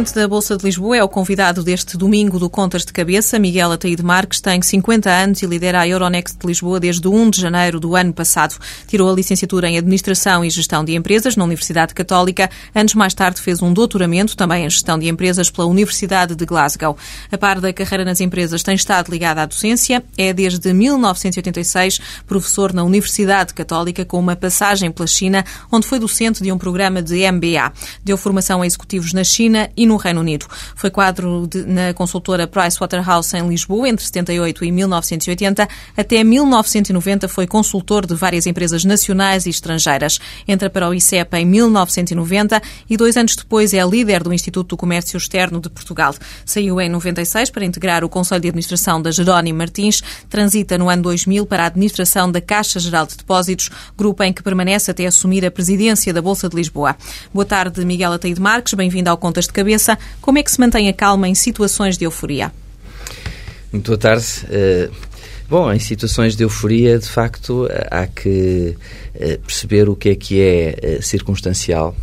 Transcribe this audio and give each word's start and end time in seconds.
presidente 0.00 0.14
da 0.14 0.28
Bolsa 0.28 0.56
de 0.56 0.64
Lisboa 0.64 0.96
é 0.96 1.04
o 1.04 1.08
convidado 1.08 1.62
deste 1.62 1.96
domingo 1.98 2.38
do 2.38 2.48
Contas 2.48 2.86
de 2.86 2.92
Cabeça. 2.92 3.38
Miguel 3.38 3.72
Ataíde 3.72 4.02
Marques 4.02 4.40
tem 4.40 4.62
50 4.62 5.10
anos 5.10 5.42
e 5.42 5.46
lidera 5.46 5.80
a 5.80 5.88
Euronext 5.88 6.38
de 6.38 6.46
Lisboa 6.46 6.80
desde 6.80 7.06
1 7.06 7.28
de 7.28 7.40
janeiro 7.40 7.78
do 7.78 7.94
ano 7.94 8.12
passado. 8.12 8.56
Tirou 8.86 9.10
a 9.10 9.14
licenciatura 9.14 9.68
em 9.68 9.76
Administração 9.76 10.42
e 10.42 10.48
Gestão 10.48 10.84
de 10.84 10.94
Empresas 10.94 11.36
na 11.36 11.44
Universidade 11.44 11.92
Católica. 11.92 12.48
Anos 12.74 12.94
mais 12.94 13.12
tarde 13.12 13.42
fez 13.42 13.60
um 13.60 13.74
doutoramento 13.74 14.34
também 14.36 14.64
em 14.64 14.70
Gestão 14.70 14.98
de 14.98 15.06
Empresas 15.06 15.50
pela 15.50 15.66
Universidade 15.66 16.34
de 16.34 16.46
Glasgow. 16.46 16.96
A 17.30 17.36
par 17.36 17.60
da 17.60 17.70
carreira 17.70 18.04
nas 18.04 18.20
empresas, 18.20 18.62
tem 18.62 18.76
estado 18.76 19.10
ligado 19.10 19.38
à 19.38 19.46
docência. 19.46 20.02
É 20.16 20.32
desde 20.32 20.72
1986 20.72 22.00
professor 22.26 22.72
na 22.72 22.84
Universidade 22.84 23.52
Católica 23.52 24.04
com 24.06 24.18
uma 24.18 24.36
passagem 24.36 24.90
pela 24.90 25.06
China, 25.06 25.44
onde 25.70 25.86
foi 25.86 25.98
docente 25.98 26.42
de 26.42 26.50
um 26.50 26.56
programa 26.56 27.02
de 27.02 27.30
MBA. 27.30 27.72
Deu 28.02 28.16
formação 28.16 28.62
a 28.62 28.66
executivos 28.66 29.12
na 29.12 29.24
China 29.24 29.68
e 29.76 29.89
no 29.90 29.96
Reino 29.96 30.20
Unido. 30.20 30.46
Foi 30.76 30.88
quadro 30.88 31.46
de, 31.48 31.64
na 31.64 31.92
consultora 31.92 32.46
Pricewaterhouse 32.46 33.36
em 33.36 33.46
Lisboa 33.48 33.88
entre 33.88 34.04
78 34.04 34.64
e 34.64 34.72
1980. 34.72 35.68
Até 35.96 36.22
1990 36.22 37.28
foi 37.28 37.46
consultor 37.46 38.06
de 38.06 38.14
várias 38.14 38.46
empresas 38.46 38.84
nacionais 38.84 39.46
e 39.46 39.50
estrangeiras. 39.50 40.20
Entra 40.46 40.70
para 40.70 40.88
o 40.88 40.94
ICEP 40.94 41.36
em 41.36 41.44
1990 41.44 42.62
e 42.88 42.96
dois 42.96 43.16
anos 43.16 43.34
depois 43.34 43.74
é 43.74 43.84
líder 43.84 44.22
do 44.22 44.32
Instituto 44.32 44.70
do 44.70 44.76
Comércio 44.76 45.16
Externo 45.16 45.60
de 45.60 45.68
Portugal. 45.68 46.14
Saiu 46.44 46.80
em 46.80 46.88
96 46.88 47.50
para 47.50 47.64
integrar 47.64 48.04
o 48.04 48.08
Conselho 48.08 48.40
de 48.40 48.48
Administração 48.48 49.02
da 49.02 49.10
Jerónimo 49.10 49.58
Martins. 49.58 50.02
Transita 50.28 50.78
no 50.78 50.88
ano 50.88 51.02
2000 51.02 51.46
para 51.46 51.64
a 51.64 51.66
administração 51.66 52.30
da 52.30 52.40
Caixa 52.40 52.78
Geral 52.78 53.06
de 53.06 53.16
Depósitos, 53.16 53.70
grupo 53.98 54.22
em 54.22 54.32
que 54.32 54.42
permanece 54.42 54.90
até 54.90 55.06
assumir 55.06 55.44
a 55.44 55.50
presidência 55.50 56.12
da 56.12 56.22
Bolsa 56.22 56.48
de 56.48 56.54
Lisboa. 56.54 56.96
Boa 57.34 57.44
tarde, 57.44 57.84
Miguel 57.84 58.12
Ataíde 58.12 58.40
Marques. 58.40 58.74
Bem-vindo 58.74 59.10
ao 59.10 59.16
Contas 59.16 59.46
de 59.46 59.52
cabeça. 59.52 59.79
Como 60.20 60.38
é 60.38 60.42
que 60.42 60.50
se 60.50 60.60
mantém 60.60 60.88
a 60.88 60.92
calma 60.92 61.28
em 61.28 61.34
situações 61.34 61.96
de 61.96 62.04
euforia? 62.04 62.52
Muito 63.72 63.86
boa 63.86 63.98
tarde. 63.98 64.26
Uh, 64.44 64.92
bom, 65.48 65.72
em 65.72 65.78
situações 65.78 66.36
de 66.36 66.44
euforia, 66.44 66.98
de 66.98 67.08
facto, 67.08 67.68
há 67.90 68.06
que 68.06 68.76
uh, 69.14 69.38
perceber 69.40 69.88
o 69.88 69.96
que 69.96 70.10
é 70.10 70.14
que 70.14 70.40
é 70.40 71.00
circunstancial 71.00 71.96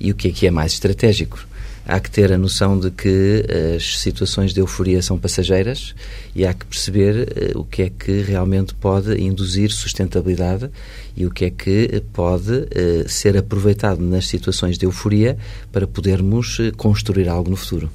e 0.00 0.10
o 0.10 0.14
que 0.14 0.28
é 0.28 0.30
que 0.30 0.46
é 0.46 0.50
mais 0.50 0.72
estratégico 0.72 1.51
há 1.92 2.00
que 2.00 2.10
ter 2.10 2.32
a 2.32 2.38
noção 2.38 2.78
de 2.78 2.90
que 2.90 3.44
as 3.76 3.98
situações 3.98 4.54
de 4.54 4.60
euforia 4.60 5.02
são 5.02 5.18
passageiras 5.18 5.94
e 6.34 6.46
há 6.46 6.54
que 6.54 6.64
perceber 6.64 7.52
o 7.54 7.64
que 7.64 7.82
é 7.82 7.90
que 7.90 8.22
realmente 8.22 8.74
pode 8.74 9.20
induzir 9.20 9.70
sustentabilidade 9.70 10.70
e 11.14 11.26
o 11.26 11.30
que 11.30 11.44
é 11.44 11.50
que 11.50 12.02
pode 12.14 12.50
uh, 12.50 13.08
ser 13.08 13.36
aproveitado 13.36 14.00
nas 14.00 14.26
situações 14.26 14.78
de 14.78 14.86
euforia 14.86 15.36
para 15.70 15.86
podermos 15.86 16.56
construir 16.78 17.28
algo 17.28 17.50
no 17.50 17.56
futuro. 17.56 17.90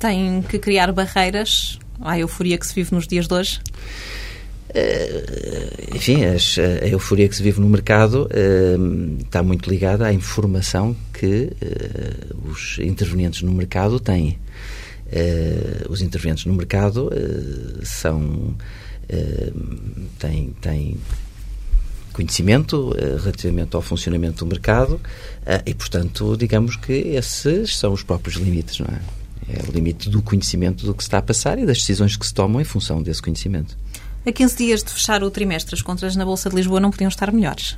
Tem 0.00 0.42
que 0.42 0.58
criar 0.58 0.90
barreiras 0.90 1.78
à 2.00 2.18
euforia 2.18 2.58
que 2.58 2.66
se 2.66 2.74
vive 2.74 2.92
nos 2.92 3.06
dias 3.06 3.28
de 3.28 3.34
hoje? 3.34 3.60
Uh, 4.70 5.96
enfim, 5.96 6.18
a 6.24 6.86
euforia 6.86 7.28
que 7.28 7.34
se 7.34 7.42
vive 7.42 7.60
no 7.60 7.68
mercado 7.68 8.28
está 9.20 9.42
muito 9.42 9.68
ligada 9.68 10.06
à 10.06 10.12
informação 10.12 10.96
que 11.12 11.50
os 12.44 12.78
intervenientes 12.78 13.42
no 13.42 13.52
mercado 13.52 13.98
têm. 13.98 14.38
os 15.88 16.00
intervenientes 16.00 16.46
no 16.46 16.54
mercado 16.54 17.10
são 17.82 18.54
têm, 20.18 20.54
têm 20.60 20.96
conhecimento 22.12 22.94
relativamente 23.20 23.74
ao 23.74 23.82
funcionamento 23.82 24.44
do 24.44 24.46
mercado 24.46 25.00
e, 25.66 25.74
portanto, 25.74 26.36
digamos 26.36 26.76
que 26.76 26.92
esses 26.92 27.76
são 27.76 27.92
os 27.92 28.02
próprios 28.02 28.36
limites, 28.36 28.78
não 28.78 28.86
é? 28.86 29.00
É 29.52 29.68
o 29.68 29.72
limite 29.72 30.08
do 30.08 30.22
conhecimento 30.22 30.86
do 30.86 30.94
que 30.94 31.02
se 31.02 31.08
está 31.08 31.18
a 31.18 31.22
passar 31.22 31.58
e 31.58 31.66
das 31.66 31.78
decisões 31.78 32.16
que 32.16 32.24
se 32.24 32.32
tomam 32.32 32.60
em 32.60 32.64
função 32.64 33.02
desse 33.02 33.20
conhecimento. 33.20 33.76
A 34.26 34.30
15 34.30 34.56
dias 34.56 34.82
de 34.84 34.90
fechar 34.92 35.22
o 35.22 35.30
trimestre, 35.30 35.74
as 35.74 35.80
contas 35.80 36.14
na 36.14 36.26
Bolsa 36.26 36.50
de 36.50 36.56
Lisboa 36.56 36.78
não 36.78 36.90
podiam 36.90 37.08
estar 37.08 37.32
melhores. 37.32 37.74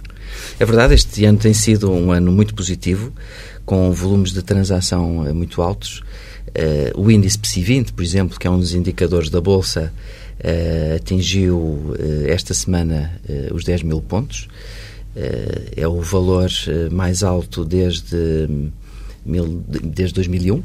É 0.59 0.65
verdade, 0.65 0.95
este 0.95 1.25
ano 1.25 1.39
tem 1.39 1.55
sido 1.55 1.93
um 1.93 2.11
ano 2.11 2.33
muito 2.33 2.53
positivo, 2.53 3.13
com 3.65 3.93
volumes 3.93 4.33
de 4.33 4.43
transação 4.43 5.25
eh, 5.25 5.33
muito 5.33 5.63
altos. 5.63 6.03
Uh, 6.49 7.01
o 7.01 7.11
índice 7.11 7.39
PSI 7.39 7.63
20, 7.63 7.93
por 7.93 8.03
exemplo, 8.03 8.39
que 8.39 8.47
é 8.47 8.51
um 8.51 8.59
dos 8.59 8.75
indicadores 8.75 9.31
da 9.31 9.41
Bolsa, 9.41 9.93
uh, 10.41 10.97
atingiu 10.97 11.95
esta 12.27 12.53
semana 12.53 13.13
os 13.53 13.63
10 13.63 13.85
mil 13.85 14.01
pontos. 14.01 14.49
é 15.77 15.87
o 15.87 16.01
valor 16.01 16.51
mais 16.91 17.23
alto 17.23 17.65
desde, 17.65 18.49
mil, 19.25 19.63
desde 19.69 20.15
2001. 20.15 20.63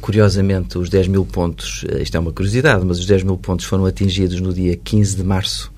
Curiosamente, 0.00 0.78
os 0.78 0.88
10 0.88 1.08
mil 1.08 1.24
pontos, 1.24 1.84
isto 2.00 2.16
é 2.16 2.20
uma 2.20 2.32
curiosidade, 2.32 2.84
mas 2.84 2.98
os 2.98 3.06
10 3.06 3.24
mil 3.24 3.36
pontos 3.36 3.66
foram 3.66 3.86
atingidos 3.86 4.40
no 4.40 4.52
dia 4.52 4.76
15 4.76 5.16
de 5.16 5.24
março 5.24 5.72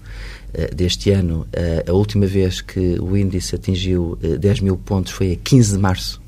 deste 0.74 1.10
ano. 1.10 1.46
A 1.86 1.92
última 1.92 2.26
vez 2.26 2.60
que 2.60 2.96
o 3.00 3.16
índice 3.16 3.54
atingiu 3.54 4.18
10 4.38 4.60
mil 4.60 4.76
pontos 4.76 5.12
foi 5.12 5.32
a 5.32 5.36
15 5.36 5.72
de 5.72 5.78
março 5.78 6.22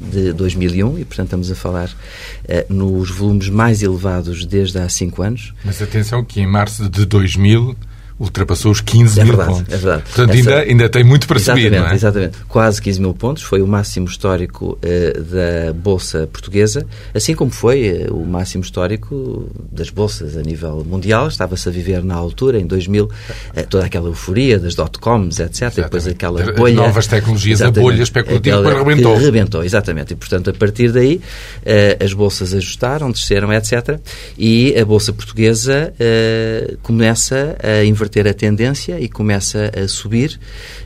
de 0.00 0.32
2001 0.32 0.98
e, 0.98 1.04
portanto, 1.04 1.26
estamos 1.26 1.50
a 1.50 1.54
falar 1.54 1.88
uh, 1.88 2.72
nos 2.72 3.10
volumes 3.10 3.48
mais 3.48 3.82
elevados 3.82 4.44
desde 4.46 4.78
há 4.78 4.88
cinco 4.88 5.22
anos. 5.22 5.52
Mas 5.64 5.82
atenção 5.82 6.24
que 6.24 6.40
em 6.40 6.46
março 6.46 6.88
de 6.88 7.04
2000 7.04 7.76
ultrapassou 8.20 8.70
os 8.70 8.82
15 8.82 9.18
é 9.18 9.24
mil 9.24 9.34
verdade, 9.34 9.58
pontos. 9.58 9.74
É 9.74 9.76
verdade. 9.78 10.02
Portanto, 10.02 10.30
Essa... 10.30 10.50
ainda, 10.50 10.70
ainda 10.70 10.88
tem 10.90 11.02
muito 11.02 11.26
para 11.26 11.38
exatamente, 11.38 11.68
subir, 11.68 11.80
não 11.80 11.88
é? 11.88 11.94
Exatamente. 11.94 12.38
Quase 12.46 12.82
15 12.82 13.00
mil 13.00 13.14
pontos. 13.14 13.42
Foi 13.42 13.62
o 13.62 13.66
máximo 13.66 14.06
histórico 14.06 14.78
uh, 14.78 15.22
da 15.22 15.72
Bolsa 15.72 16.28
Portuguesa, 16.30 16.86
assim 17.14 17.34
como 17.34 17.50
foi 17.50 18.06
uh, 18.10 18.14
o 18.14 18.26
máximo 18.26 18.62
histórico 18.62 19.48
das 19.72 19.88
bolsas 19.88 20.36
a 20.36 20.42
nível 20.42 20.84
mundial. 20.86 21.28
Estava-se 21.28 21.66
a 21.66 21.72
viver 21.72 22.04
na 22.04 22.14
altura, 22.14 22.60
em 22.60 22.66
2000, 22.66 23.06
uh, 23.06 23.10
toda 23.70 23.86
aquela 23.86 24.08
euforia 24.08 24.58
das 24.58 24.74
dot-coms, 24.74 25.40
etc. 25.40 25.62
Exatamente. 25.62 25.78
E 25.78 25.82
depois 25.82 26.06
aquela 26.06 26.52
bolha... 26.52 26.74
Novas 26.74 27.06
tecnologias, 27.06 27.62
a 27.62 27.70
bolha 27.70 28.02
especulativa 28.02 28.58
depois 28.58 28.76
rebentou. 28.76 29.16
rebentou, 29.16 29.64
exatamente. 29.64 30.12
E, 30.12 30.16
portanto, 30.16 30.50
a 30.50 30.52
partir 30.52 30.92
daí, 30.92 31.22
as 32.02 32.12
bolsas 32.12 32.52
ajustaram, 32.52 33.10
desceram, 33.10 33.50
etc. 33.52 33.98
E 34.36 34.78
a 34.78 34.84
Bolsa 34.84 35.12
Portuguesa 35.12 35.92
começa 36.82 37.56
a 37.62 37.84
inverter 37.84 38.09
inverter 38.10 38.26
a 38.26 38.34
tendência 38.34 39.00
e 39.00 39.08
começa 39.08 39.70
a 39.74 39.86
subir 39.86 40.38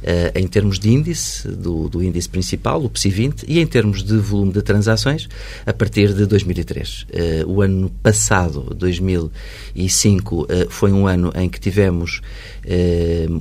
uh, 0.03 0.39
em 0.39 0.47
termos 0.47 0.79
de 0.79 0.91
índice, 0.91 1.49
do, 1.49 1.89
do, 1.89 2.03
índice 2.03 2.29
principal, 2.29 2.85
o 2.85 2.91
PSI 2.91 3.11
20, 3.11 3.45
e 3.49 3.59
em 3.59 3.67
termos 3.67 4.03
de 4.03 4.17
volume 4.19 4.53
de 4.53 4.63
transações 4.63 5.29
a 5.65 5.73
partir 5.73 6.13
de 6.13 6.27
2003. 6.27 7.03
Uh, 7.03 7.07
eh, 7.13 7.45
o 7.47 7.63
ano 7.63 7.91
passado, 8.03 8.75
2005, 8.77 10.43
uh, 10.43 10.47
eh, 10.49 10.67
foi 10.69 10.93
um 10.93 11.07
ano 11.07 11.33
em 11.35 11.49
que 11.49 11.59
tivemos 11.59 12.21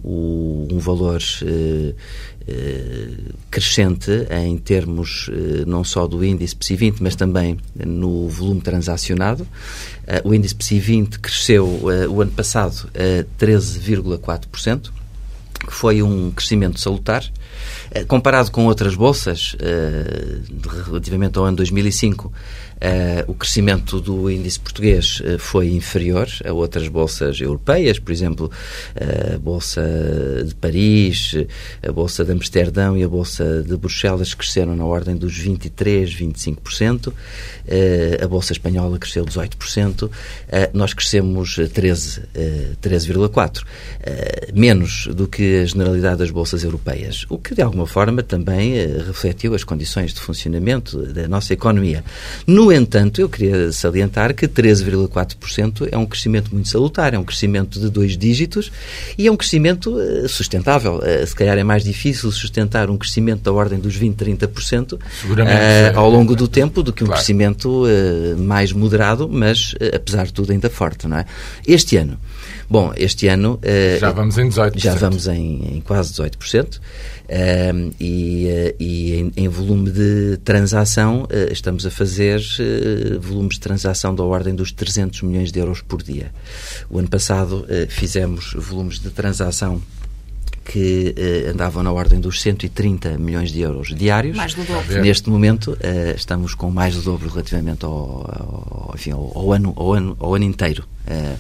o, 0.04 0.68
um 0.72 0.80
valor 0.80 1.22
crescente 3.50 4.12
em 4.32 4.58
termos 4.58 5.30
não 5.66 5.84
só 5.84 6.08
do 6.08 6.24
índice 6.24 6.56
PSI 6.56 6.76
20, 6.76 7.04
mas 7.04 7.16
também 7.16 7.58
no 7.76 8.28
volume 8.28 8.62
transacionado. 8.62 9.48
o 10.24 10.34
índice 10.34 10.56
PSI 10.56 10.80
20 10.80 11.20
cresceu 11.20 11.66
o 12.10 12.22
ano 12.22 12.32
passado 12.32 12.90
a 12.94 13.24
13,4%, 13.44 14.92
que 15.66 15.74
foi 15.74 16.02
um 16.04 16.32
crescimento 16.32 16.80
salutar. 16.80 17.24
Comparado 18.08 18.52
com 18.52 18.66
outras 18.66 18.96
bolsas, 18.96 19.56
relativamente 20.88 21.38
ao 21.38 21.46
ano 21.46 21.58
2005, 21.58 22.32
Uh, 22.84 23.32
o 23.32 23.34
crescimento 23.34 24.02
do 24.02 24.30
índice 24.30 24.60
português 24.60 25.22
foi 25.40 25.70
inferior 25.70 26.28
a 26.46 26.52
outras 26.52 26.90
bolsas 26.90 27.40
europeias, 27.40 27.98
por 27.98 28.12
exemplo, 28.12 28.52
a 29.34 29.38
Bolsa 29.38 29.82
de 30.46 30.54
Paris, 30.56 31.34
a 31.82 31.92
Bolsa 31.94 32.26
de 32.26 32.34
Amsterdão 32.34 32.98
e 32.98 33.04
a 33.04 33.08
Bolsa 33.08 33.64
de 33.64 33.78
Bruxelas 33.78 34.34
cresceram 34.34 34.76
na 34.76 34.84
ordem 34.84 35.16
dos 35.16 35.38
23, 35.38 36.14
25%, 36.14 37.14
a 38.22 38.28
Bolsa 38.28 38.52
Espanhola 38.52 39.00
cresceu 39.00 39.26
18%, 39.26 40.10
nós 40.74 40.94
crescemos 40.94 41.56
13, 41.56 42.24
13,4%, 42.82 43.64
menos 44.54 45.08
do 45.08 45.26
que 45.26 45.62
a 45.62 45.66
generalidade 45.66 46.18
das 46.18 46.32
bolsas 46.32 46.66
europeias, 46.66 47.26
o 47.30 47.38
que 47.38 47.56
de 47.56 47.62
alguma 47.62 47.83
forma 47.86 48.24
também 48.24 48.74
refletiu 49.06 49.54
as 49.54 49.64
condições 49.64 50.14
de 50.14 50.20
funcionamento 50.20 50.98
da 51.14 51.28
nossa 51.28 51.54
economia. 51.54 52.04
No 52.46 52.72
entanto, 52.72 53.22
eu 53.22 53.30
queria 53.30 53.72
salientar 53.72 54.34
que 54.34 54.48
13,4% 54.48 55.90
é 55.92 55.98
um 55.98 56.06
crescimento 56.06 56.52
muito 56.54 56.70
salutar, 56.70 57.14
é 57.14 57.20
um 57.20 57.24
crescimento 57.24 57.80
de 57.80 57.90
dois 57.90 58.18
dígitos 58.18 58.72
e 59.18 59.28
é 59.28 59.32
um 59.32 59.38
crescimento 59.38 59.96
uh, 59.96 60.28
sustentável. 60.28 60.98
Uh, 60.98 61.26
se 61.26 61.36
calhar 61.36 61.58
é 61.58 61.64
mais 61.64 61.84
difícil 61.84 62.32
sustentar 62.32 62.90
um 62.90 62.98
crescimento 62.98 63.42
da 63.42 63.52
ordem 63.52 63.80
dos 63.80 63.96
20, 63.96 64.16
30% 64.16 64.94
uh, 64.94 65.00
ao 65.96 66.10
longo 66.10 66.36
do 66.36 66.48
tempo 66.48 66.82
do 66.82 66.94
que 66.94 67.04
um 67.04 67.08
claro. 67.08 67.20
crescimento 67.20 67.84
mais 68.38 68.72
moderado, 68.72 69.28
mas 69.30 69.76
apesar 69.94 70.26
de 70.26 70.34
tudo 70.34 70.52
ainda 70.52 70.70
forte, 70.70 71.08
não 71.08 71.18
é? 71.18 71.26
Este 71.68 71.98
ano, 71.98 72.18
bom, 72.70 72.94
este 72.96 73.28
ano 73.28 73.60
já 74.00 74.12
vamos 74.12 74.38
em 74.38 74.50
18%. 74.50 74.72
Já 74.78 74.96
vamos 74.96 75.28
em 75.28 75.54
em, 75.64 75.82
quase 75.82 76.14
18%. 76.14 76.80
Um, 77.30 77.92
e, 78.00 78.76
e 78.80 79.14
em, 79.14 79.32
em, 79.38 79.48
volume 79.48 79.90
de 79.90 80.38
transação, 80.44 81.24
uh, 81.24 81.52
estamos 81.52 81.86
a 81.86 81.92
fazer 81.92 82.40
uh, 82.40 83.20
volumes 83.20 83.56
de 83.56 83.62
transação 83.62 84.14
da 84.14 84.24
ordem 84.24 84.54
dos 84.54 84.72
300 84.72 85.22
milhões 85.22 85.52
de 85.52 85.60
euros 85.60 85.82
por 85.82 86.04
dia. 86.04 86.32
O 86.90 87.00
ano 87.00 87.08
passado 87.08 87.66
uh, 87.66 87.90
fizemos 87.90 88.54
volumes 88.54 89.00
de 89.00 89.10
transação 89.10 89.82
que 90.66 91.14
eh, 91.18 91.50
andavam 91.50 91.84
na 91.84 91.92
ordem 91.92 92.22
dos 92.22 92.42
130 92.42 93.18
milhões 93.18 93.52
de 93.52 93.60
euros 93.60 93.94
diários. 93.94 94.38
Mais 94.38 94.54
do 94.54 94.64
dobro. 94.64 95.02
Neste 95.02 95.30
momento 95.30 95.78
eh, 95.82 96.14
estamos 96.16 96.56
com 96.56 96.72
mais 96.72 96.96
do 96.96 97.02
dobro 97.02 97.28
relativamente 97.28 97.84
ao, 97.84 97.92
ao, 97.92 98.92
enfim, 98.96 99.12
ao, 99.12 99.38
ao 99.38 99.52
ano, 99.52 99.74
ao, 99.76 99.94
ano, 99.94 100.16
ao 100.18 100.34
ano 100.34 100.46
inteiro. 100.46 100.86
Eh, 101.08 101.36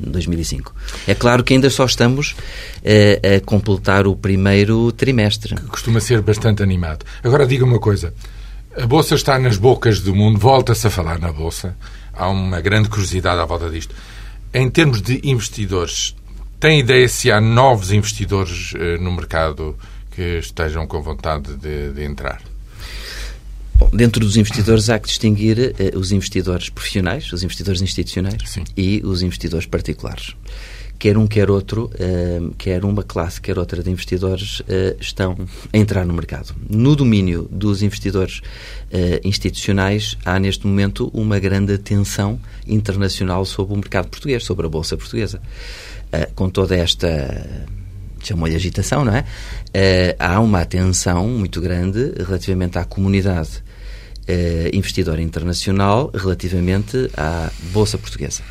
2005. 0.00 0.74
É 1.06 1.14
claro 1.14 1.44
que 1.44 1.54
ainda 1.54 1.68
só 1.70 1.84
estamos 1.84 2.34
eh, 2.82 3.20
a 3.36 3.44
completar 3.44 4.06
o 4.06 4.16
primeiro 4.16 4.90
trimestre. 4.92 5.54
Costuma 5.68 6.00
ser 6.00 6.22
bastante 6.22 6.62
animado. 6.62 7.04
Agora 7.22 7.46
diga 7.46 7.64
uma 7.64 7.78
coisa. 7.78 8.14
A 8.76 8.86
Bolsa 8.86 9.14
está 9.14 9.38
nas 9.38 9.56
bocas 9.56 10.00
do 10.00 10.14
mundo, 10.14 10.38
volta-se 10.38 10.86
a 10.86 10.90
falar 10.90 11.18
na 11.18 11.32
Bolsa. 11.32 11.76
Há 12.12 12.28
uma 12.28 12.60
grande 12.60 12.88
curiosidade 12.88 13.40
à 13.40 13.44
volta 13.44 13.68
disto. 13.68 13.94
Em 14.52 14.68
termos 14.70 15.02
de 15.02 15.20
investidores, 15.24 16.14
tem 16.58 16.80
ideia 16.80 17.08
se 17.08 17.30
há 17.30 17.40
novos 17.40 17.92
investidores 17.92 18.72
eh, 18.76 18.98
no 18.98 19.12
mercado 19.12 19.76
que 20.10 20.38
estejam 20.38 20.86
com 20.86 21.00
vontade 21.00 21.54
de, 21.56 21.92
de 21.92 22.04
entrar? 22.04 22.40
Bom, 23.80 23.88
dentro 23.94 24.20
dos 24.20 24.36
investidores 24.36 24.90
há 24.90 24.98
que 24.98 25.08
distinguir 25.08 25.74
eh, 25.78 25.96
os 25.96 26.12
investidores 26.12 26.68
profissionais, 26.68 27.32
os 27.32 27.42
investidores 27.42 27.80
institucionais 27.80 28.36
Sim. 28.44 28.62
e 28.76 29.00
os 29.02 29.22
investidores 29.22 29.66
particulares. 29.66 30.36
Quer 30.98 31.16
um, 31.16 31.26
quer 31.26 31.50
outro, 31.50 31.90
eh, 31.98 32.42
quer 32.58 32.84
uma 32.84 33.02
classe, 33.02 33.40
quer 33.40 33.58
outra 33.58 33.82
de 33.82 33.90
investidores 33.90 34.60
eh, 34.68 34.96
estão 35.00 35.34
a 35.72 35.78
entrar 35.78 36.04
no 36.04 36.12
mercado. 36.12 36.54
No 36.68 36.94
domínio 36.94 37.48
dos 37.50 37.82
investidores 37.82 38.42
institucionais, 39.24 40.18
há 40.26 40.38
neste 40.38 40.66
momento 40.66 41.10
uma 41.14 41.38
grande 41.38 41.72
atenção 41.72 42.38
internacional 42.66 43.46
sobre 43.46 43.72
o 43.72 43.76
mercado 43.76 44.08
português, 44.08 44.44
sobre 44.44 44.66
a 44.66 44.68
Bolsa 44.68 44.96
Portuguesa. 44.96 45.40
Com 46.34 46.50
toda 46.50 46.76
esta 46.76 47.70
chamou-lhe 48.22 48.54
agitação, 48.54 49.04
não 49.04 49.14
é? 49.14 49.20
Uh, 49.20 50.16
há 50.18 50.40
uma 50.40 50.60
atenção 50.60 51.26
muito 51.28 51.60
grande 51.60 52.12
relativamente 52.18 52.78
à 52.78 52.84
comunidade 52.84 53.62
uh, 54.30 54.76
investidora 54.76 55.20
internacional 55.20 56.10
relativamente 56.14 57.10
à 57.16 57.50
Bolsa 57.72 57.98
Portuguesa 57.98 58.42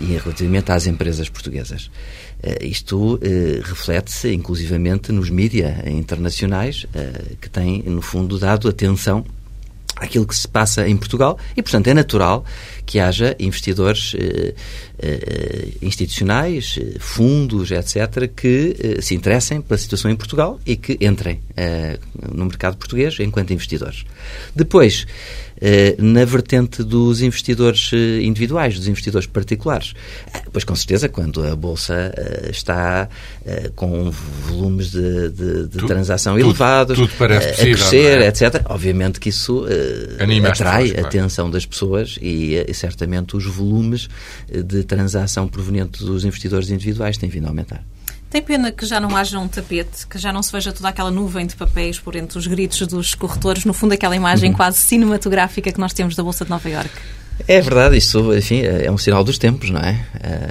e 0.00 0.16
relativamente 0.16 0.72
às 0.72 0.86
empresas 0.86 1.28
portuguesas. 1.28 1.90
Uh, 2.42 2.64
isto 2.64 3.20
reflete-se 3.62 4.32
inclusivamente 4.32 5.12
nos 5.12 5.30
mídias 5.30 5.86
internacionais 5.86 6.86
que 7.40 7.50
têm, 7.50 7.82
no 7.82 8.02
fundo, 8.02 8.38
dado 8.38 8.68
atenção 8.68 9.24
àquilo 10.00 10.26
que 10.26 10.34
se 10.34 10.48
passa 10.48 10.88
em 10.88 10.96
Portugal 10.96 11.38
e, 11.56 11.62
portanto, 11.62 11.86
é 11.88 11.94
natural 11.94 12.44
que 12.86 12.98
haja 12.98 13.36
investidores 13.38 14.16
eh, 14.18 14.54
eh, 14.98 15.68
institucionais, 15.82 16.76
eh, 16.80 16.96
fundos, 16.98 17.70
etc., 17.70 18.28
que 18.34 18.76
eh, 18.80 19.02
se 19.02 19.14
interessem 19.14 19.60
pela 19.60 19.78
situação 19.78 20.10
em 20.10 20.16
Portugal 20.16 20.58
e 20.66 20.74
que 20.74 20.96
entrem 21.00 21.40
eh, 21.56 21.98
no 22.32 22.46
mercado 22.46 22.76
português 22.76 23.20
enquanto 23.20 23.52
investidores. 23.52 24.04
Depois, 24.56 25.06
na 25.98 26.24
vertente 26.24 26.82
dos 26.82 27.20
investidores 27.20 27.90
individuais, 28.22 28.76
dos 28.76 28.88
investidores 28.88 29.26
particulares, 29.26 29.94
pois 30.52 30.64
com 30.64 30.74
certeza, 30.74 31.08
quando 31.08 31.44
a 31.44 31.54
Bolsa 31.54 32.12
está 32.50 33.08
com 33.74 34.10
volumes 34.10 34.90
de, 34.90 35.28
de, 35.30 35.62
de 35.64 35.68
tudo, 35.68 35.86
transação 35.86 36.34
tudo, 36.34 36.46
elevados, 36.46 36.98
tudo 36.98 37.12
parece 37.18 37.48
a 37.48 37.50
possível, 37.50 37.74
crescer, 37.74 38.22
é? 38.22 38.26
etc., 38.28 38.62
obviamente 38.66 39.20
que 39.20 39.28
isso 39.28 39.66
atrai 40.48 40.94
a 40.96 41.02
atenção 41.02 41.50
das 41.50 41.66
pessoas 41.66 42.18
e, 42.20 42.54
e 42.66 42.74
certamente 42.74 43.36
os 43.36 43.44
volumes 43.44 44.08
de 44.48 44.82
transação 44.84 45.46
proveniente 45.46 46.04
dos 46.04 46.24
investidores 46.24 46.70
individuais 46.70 47.18
têm 47.18 47.28
vindo 47.28 47.46
a 47.46 47.48
aumentar. 47.48 47.84
Tem 48.30 48.40
pena 48.40 48.70
que 48.70 48.86
já 48.86 49.00
não 49.00 49.16
haja 49.16 49.40
um 49.40 49.48
tapete, 49.48 50.06
que 50.06 50.16
já 50.16 50.32
não 50.32 50.40
se 50.40 50.52
veja 50.52 50.72
toda 50.72 50.88
aquela 50.88 51.10
nuvem 51.10 51.44
de 51.44 51.56
papéis 51.56 51.98
por 51.98 52.14
entre 52.14 52.38
os 52.38 52.46
gritos 52.46 52.86
dos 52.86 53.12
corretores, 53.12 53.64
no 53.64 53.74
fundo 53.74 53.92
aquela 53.92 54.14
imagem 54.14 54.50
uhum. 54.50 54.56
quase 54.56 54.78
cinematográfica 54.78 55.72
que 55.72 55.80
nós 55.80 55.92
temos 55.92 56.14
da 56.14 56.22
Bolsa 56.22 56.44
de 56.44 56.50
Nova 56.50 56.68
Iorque. 56.68 57.00
É 57.46 57.60
verdade, 57.60 57.96
isso 57.96 58.34
enfim, 58.34 58.62
é 58.62 58.90
um 58.90 58.98
sinal 58.98 59.24
dos 59.24 59.38
tempos, 59.38 59.70
não 59.70 59.80
é? 59.80 60.04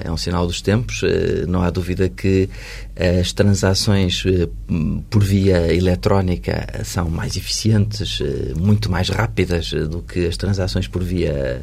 É 0.06 0.12
um 0.12 0.18
sinal 0.18 0.46
dos 0.46 0.62
tempos. 0.62 1.02
Não 1.48 1.62
há 1.62 1.70
dúvida 1.70 2.10
que 2.10 2.50
as 2.96 3.32
transações 3.32 4.24
por 5.10 5.24
via 5.24 5.74
eletrónica 5.74 6.68
são 6.84 7.10
mais 7.10 7.38
eficientes, 7.38 8.20
muito 8.58 8.92
mais 8.92 9.10
rápidas 9.10 9.72
do 9.72 10.02
que 10.02 10.28
as 10.28 10.36
transações 10.36 10.88
por 10.88 11.02
via 11.04 11.62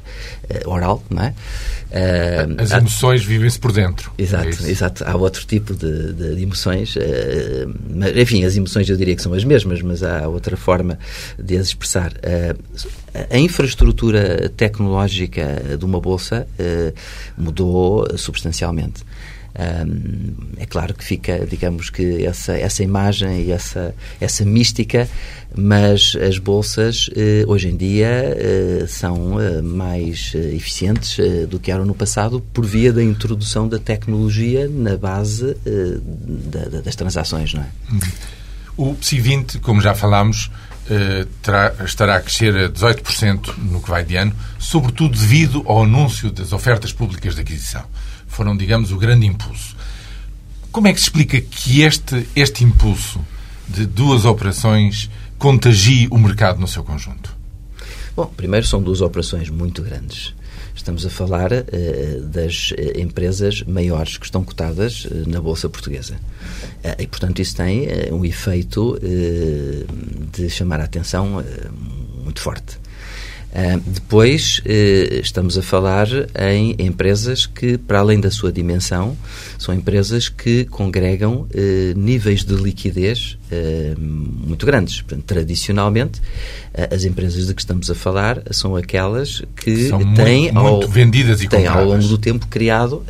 oral, 0.64 1.02
não 1.10 1.22
é? 1.22 1.34
As 2.58 2.70
emoções 2.70 3.24
vivem-se 3.24 3.58
por 3.58 3.72
dentro. 3.72 4.10
Exato, 4.16 4.64
é 4.64 4.70
exato. 4.70 5.04
Há 5.04 5.16
outro 5.16 5.44
tipo 5.44 5.74
de, 5.74 6.12
de, 6.12 6.42
emoções. 6.42 6.94
Enfim, 8.16 8.44
as 8.44 8.56
emoções 8.56 8.88
eu 8.88 8.96
diria 8.96 9.14
que 9.14 9.22
são 9.22 9.34
as 9.34 9.44
mesmas, 9.44 9.82
mas 9.82 10.02
há 10.02 10.26
outra 10.28 10.56
forma 10.56 10.98
de 11.38 11.56
as 11.56 11.68
expressar. 11.68 12.12
A 13.30 13.38
infraestrutura 13.38 14.48
tecnológica 14.50 15.76
de 15.78 15.84
uma 15.84 16.00
bolsa 16.00 16.46
uh, 16.58 16.94
mudou 17.36 18.06
substancialmente. 18.18 19.04
É 20.58 20.66
claro 20.66 20.92
que 20.92 21.02
fica, 21.02 21.46
digamos 21.46 21.88
que 21.88 22.26
essa, 22.26 22.52
essa 22.58 22.82
imagem 22.82 23.40
e 23.40 23.50
essa, 23.50 23.94
essa 24.20 24.44
mística, 24.44 25.08
mas 25.56 26.14
as 26.14 26.38
bolsas 26.38 27.08
uh, 27.08 27.50
hoje 27.50 27.68
em 27.68 27.76
dia 27.76 28.36
uh, 28.36 28.86
são 28.86 29.38
mais 29.64 30.34
eficientes 30.34 31.16
do 31.48 31.58
que 31.58 31.72
eram 31.72 31.86
no 31.86 31.94
passado 31.94 32.42
por 32.52 32.66
via 32.66 32.92
da 32.92 33.02
introdução 33.02 33.66
da 33.66 33.78
tecnologia 33.78 34.68
na 34.68 34.94
base 34.98 35.56
da, 35.64 36.80
das 36.82 36.94
transações, 36.94 37.54
não 37.54 37.62
é? 37.62 37.68
O 38.76 38.94
PSI 38.94 39.20
20, 39.20 39.58
como 39.60 39.80
já 39.80 39.94
falámos, 39.94 40.50
terá, 41.42 41.74
estará 41.84 42.16
a 42.16 42.20
crescer 42.20 42.54
a 42.56 42.68
18% 42.68 43.56
no 43.58 43.82
que 43.82 43.90
vai 43.90 44.04
de 44.04 44.16
ano, 44.16 44.34
sobretudo 44.58 45.18
devido 45.18 45.64
ao 45.66 45.82
anúncio 45.82 46.30
das 46.30 46.52
ofertas 46.52 46.92
públicas 46.92 47.34
de 47.34 47.40
aquisição. 47.40 47.84
Foram, 48.26 48.56
digamos, 48.56 48.92
o 48.92 48.96
grande 48.96 49.26
impulso. 49.26 49.76
Como 50.70 50.88
é 50.88 50.92
que 50.92 51.00
se 51.00 51.06
explica 51.06 51.40
que 51.40 51.82
este, 51.82 52.28
este 52.36 52.62
impulso 52.62 53.20
de 53.66 53.86
duas 53.86 54.24
operações 54.24 55.10
contagie 55.38 56.06
o 56.10 56.18
mercado 56.18 56.60
no 56.60 56.68
seu 56.68 56.84
conjunto? 56.84 57.34
Bom, 58.14 58.26
primeiro 58.26 58.66
são 58.66 58.82
duas 58.82 59.00
operações 59.00 59.50
muito 59.50 59.82
grandes. 59.82 60.34
Estamos 60.76 61.06
a 61.06 61.10
falar 61.10 61.50
uh, 61.52 62.20
das 62.26 62.70
uh, 62.72 63.00
empresas 63.00 63.62
maiores 63.62 64.18
que 64.18 64.26
estão 64.26 64.44
cotadas 64.44 65.06
uh, 65.06 65.28
na 65.28 65.40
Bolsa 65.40 65.70
Portuguesa. 65.70 66.16
e, 66.98 67.06
portanto, 67.06 67.40
isso 67.40 67.56
tem 67.56 67.88
um 68.12 68.24
efeito 68.24 68.98
de 70.32 70.48
chamar 70.50 70.80
a 70.80 70.84
atenção 70.84 71.42
muito 72.22 72.40
forte. 72.40 72.78
Uh, 73.56 73.80
depois, 73.86 74.60
uh, 74.66 75.20
estamos 75.22 75.56
a 75.56 75.62
falar 75.62 76.06
em 76.38 76.76
empresas 76.78 77.46
que, 77.46 77.78
para 77.78 78.00
além 78.00 78.20
da 78.20 78.30
sua 78.30 78.52
dimensão, 78.52 79.16
são 79.58 79.74
empresas 79.74 80.28
que 80.28 80.66
congregam 80.66 81.48
uh, 81.54 81.98
níveis 81.98 82.44
de 82.44 82.54
liquidez 82.54 83.38
muito 83.96 84.66
grandes. 84.66 85.00
Portanto, 85.00 85.24
tradicionalmente, 85.24 86.20
as 86.92 87.04
empresas 87.04 87.46
de 87.46 87.54
que 87.54 87.60
estamos 87.62 87.88
a 87.88 87.94
falar 87.94 88.42
são 88.50 88.74
aquelas 88.74 89.40
que 89.54 89.88
são 89.88 90.00
têm, 90.14 90.52
muito, 90.52 90.60
muito 90.60 90.84
ao, 90.84 90.90
vendidas 90.90 91.38
têm 91.46 91.64
ao 91.64 91.84
longo 91.84 92.08
do 92.08 92.18
tempo 92.18 92.48
criado 92.48 93.04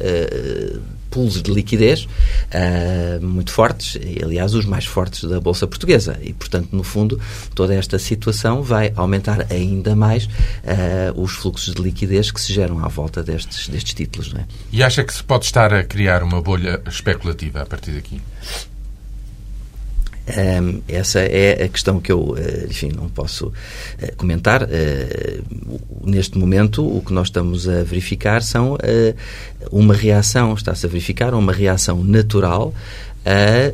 pools 1.17 1.41
de 1.41 1.51
liquidez 1.51 2.05
uh, 2.05 3.25
muito 3.25 3.51
fortes, 3.51 3.99
aliás, 4.23 4.53
os 4.53 4.67
mais 4.67 4.85
fortes 4.85 5.25
da 5.25 5.41
Bolsa 5.41 5.67
Portuguesa. 5.67 6.19
E, 6.21 6.35
portanto, 6.35 6.69
no 6.73 6.83
fundo, 6.83 7.19
toda 7.55 7.75
esta 7.75 7.99
situação 7.99 8.63
vai 8.63 8.93
aumentar 8.95 9.47
ainda 9.51 9.97
mais 9.97 10.27
uh, 10.27 11.19
os 11.19 11.33
fluxos 11.33 11.75
de 11.75 11.81
liquidez 11.81 12.31
que 12.31 12.39
se 12.39 12.53
geram 12.53 12.85
à 12.85 12.89
volta 12.89 13.23
destes, 13.23 13.67
destes 13.67 13.95
títulos. 13.95 14.35
É? 14.35 14.45
E 14.71 14.83
acha 14.83 15.03
que 15.03 15.15
se 15.15 15.25
pode 15.25 15.47
estar 15.47 15.73
a 15.73 15.83
criar 15.83 16.23
uma 16.23 16.43
bolha 16.43 16.83
especulativa 16.87 17.63
a 17.63 17.67
partir 17.67 17.93
daqui? 17.93 18.21
Um, 20.27 20.83
essa 20.89 21.21
é 21.21 21.65
a 21.65 21.69
questão 21.69 22.01
que 22.01 22.11
eu, 22.11 22.35
eh, 22.37 22.67
enfim, 22.69 22.91
não 22.95 23.09
posso 23.09 23.47
uh, 23.47 24.17
comentar. 24.17 24.65
Uh, 24.65 25.79
neste 26.05 26.37
momento, 26.37 26.85
o 26.85 27.01
que 27.01 27.13
nós 27.13 27.29
estamos 27.29 27.69
a 27.69 27.85
verificar 27.85 28.43
são 28.43 28.75
uh, 28.75 28.79
uma 29.71 29.95
reação, 29.95 30.53
está-se 30.55 30.85
a 30.85 30.89
verificar 30.89 31.33
uma 31.33 31.53
reação 31.53 32.03
natural 32.03 32.75
a 33.29 33.73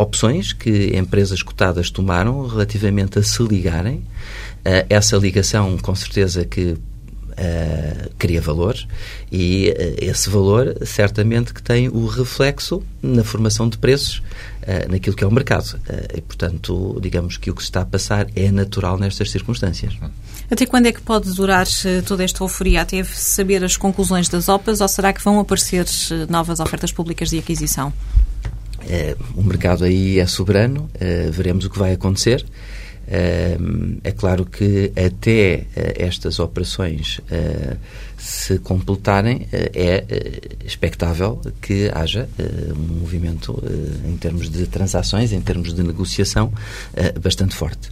opções 0.00 0.52
que 0.52 0.96
empresas 0.96 1.42
cotadas 1.42 1.90
tomaram 1.90 2.46
relativamente 2.46 3.18
a 3.18 3.24
se 3.24 3.42
ligarem. 3.42 4.04
essa 4.88 5.16
ligação, 5.16 5.76
com 5.78 5.92
certeza, 5.92 6.44
que 6.44 6.76
uh, 7.32 8.10
cria 8.18 8.40
valor 8.40 8.76
e 9.30 9.70
uh, 9.70 10.04
esse 10.04 10.28
valor 10.28 10.76
certamente 10.84 11.52
que 11.52 11.62
tem 11.62 11.88
o 11.88 12.06
reflexo 12.06 12.82
na 13.02 13.24
formação 13.24 13.68
de 13.68 13.78
preços 13.78 14.18
uh, 14.62 14.90
naquilo 14.90 15.16
que 15.16 15.24
é 15.24 15.26
o 15.26 15.30
mercado. 15.30 15.78
e, 16.14 16.20
portanto, 16.20 16.98
digamos 17.00 17.36
que 17.36 17.50
o 17.50 17.54
que 17.54 17.62
se 17.62 17.68
está 17.68 17.82
a 17.82 17.86
passar 17.86 18.26
é 18.34 18.50
natural 18.50 18.98
nestas 18.98 19.30
circunstâncias. 19.30 19.94
Até 20.50 20.66
quando 20.66 20.86
é 20.86 20.92
que 20.92 21.00
pode 21.00 21.32
durar 21.32 21.66
toda 22.06 22.22
esta 22.24 22.42
euforia? 22.42 22.82
Até 22.82 23.02
saber 23.04 23.64
as 23.64 23.76
conclusões 23.76 24.28
das 24.28 24.48
OPAs 24.48 24.80
ou 24.80 24.88
será 24.88 25.12
que 25.12 25.22
vão 25.22 25.40
aparecer 25.40 25.86
novas 26.28 26.60
ofertas 26.60 26.92
públicas 26.92 27.30
de 27.30 27.38
aquisição? 27.38 27.92
o 29.36 29.42
mercado 29.44 29.84
aí 29.84 30.18
é 30.18 30.26
soberano, 30.26 30.90
veremos 31.30 31.64
o 31.64 31.70
que 31.70 31.78
vai 31.78 31.92
acontecer. 31.92 32.44
É 34.02 34.10
claro 34.12 34.46
que 34.46 34.90
até 34.96 35.66
eh, 35.76 35.94
estas 35.98 36.38
operações 36.38 37.20
eh, 37.30 37.76
se 38.16 38.58
completarem, 38.58 39.46
eh, 39.52 39.70
é 39.74 40.66
expectável 40.66 41.38
que 41.60 41.90
haja 41.92 42.26
um 42.74 43.00
movimento 43.00 43.62
em 44.08 44.16
termos 44.16 44.48
de 44.48 44.66
transações, 44.66 45.30
em 45.30 45.42
termos 45.42 45.74
de 45.74 45.82
negociação, 45.82 46.52
bastante 47.20 47.54
forte. 47.54 47.90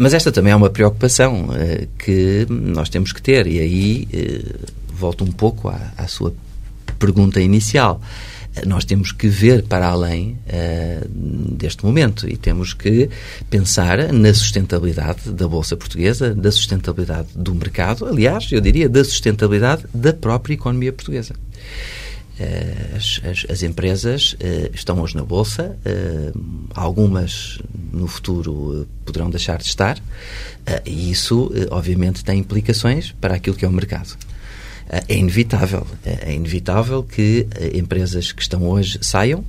Mas 0.00 0.14
esta 0.14 0.32
também 0.32 0.52
é 0.52 0.56
uma 0.56 0.70
preocupação 0.70 1.48
que 1.98 2.46
nós 2.48 2.88
temos 2.88 3.12
que 3.12 3.22
ter, 3.22 3.46
e 3.46 3.60
aí 3.60 4.08
volto 4.88 5.22
um 5.22 5.30
pouco 5.30 5.68
à, 5.68 5.92
à 5.96 6.08
sua 6.08 6.34
pergunta 6.98 7.40
inicial 7.40 8.00
nós 8.66 8.84
temos 8.84 9.10
que 9.10 9.26
ver 9.26 9.64
para 9.64 9.88
além 9.88 10.38
uh, 10.46 11.08
deste 11.08 11.84
momento 11.84 12.28
e 12.28 12.36
temos 12.36 12.72
que 12.72 13.10
pensar 13.50 14.12
na 14.12 14.32
sustentabilidade 14.32 15.32
da 15.32 15.48
Bolsa 15.48 15.76
Portuguesa, 15.76 16.34
da 16.34 16.52
sustentabilidade 16.52 17.28
do 17.34 17.54
mercado, 17.54 18.06
aliás, 18.06 18.50
eu 18.52 18.60
diria 18.60 18.88
da 18.88 19.02
sustentabilidade 19.02 19.84
da 19.92 20.12
própria 20.12 20.54
economia 20.54 20.92
portuguesa. 20.92 21.34
Uh, 21.34 22.96
as, 22.96 23.20
as, 23.24 23.46
as, 23.50 23.62
empresas 23.62 24.34
uh, 24.34 24.70
estão 24.72 25.00
hoje 25.00 25.16
na 25.16 25.24
Bolsa, 25.24 25.76
algumas 26.74 27.58
no 27.92 28.06
futuro 28.06 28.86
poderão 29.04 29.30
deixar 29.30 29.58
de 29.58 29.64
estar, 29.64 29.98
e 30.84 31.10
isso, 31.10 31.52
obviamente, 31.70 32.24
tem 32.24 32.40
implicações 32.40 33.12
para 33.20 33.34
aquilo 33.34 33.54
que 33.54 33.64
é 33.64 33.68
o 33.68 33.72
mercado. 33.72 34.16
Eh, 34.88 35.04
é 35.08 35.16
inevitável. 35.16 35.86
É 36.04 36.32
inevitável 36.32 37.02
que 37.02 37.46
eh, 37.54 37.78
empresas 37.78 38.32
que 38.32 38.42
estão 38.42 38.68
hoje 38.68 38.98
saiam 39.00 39.44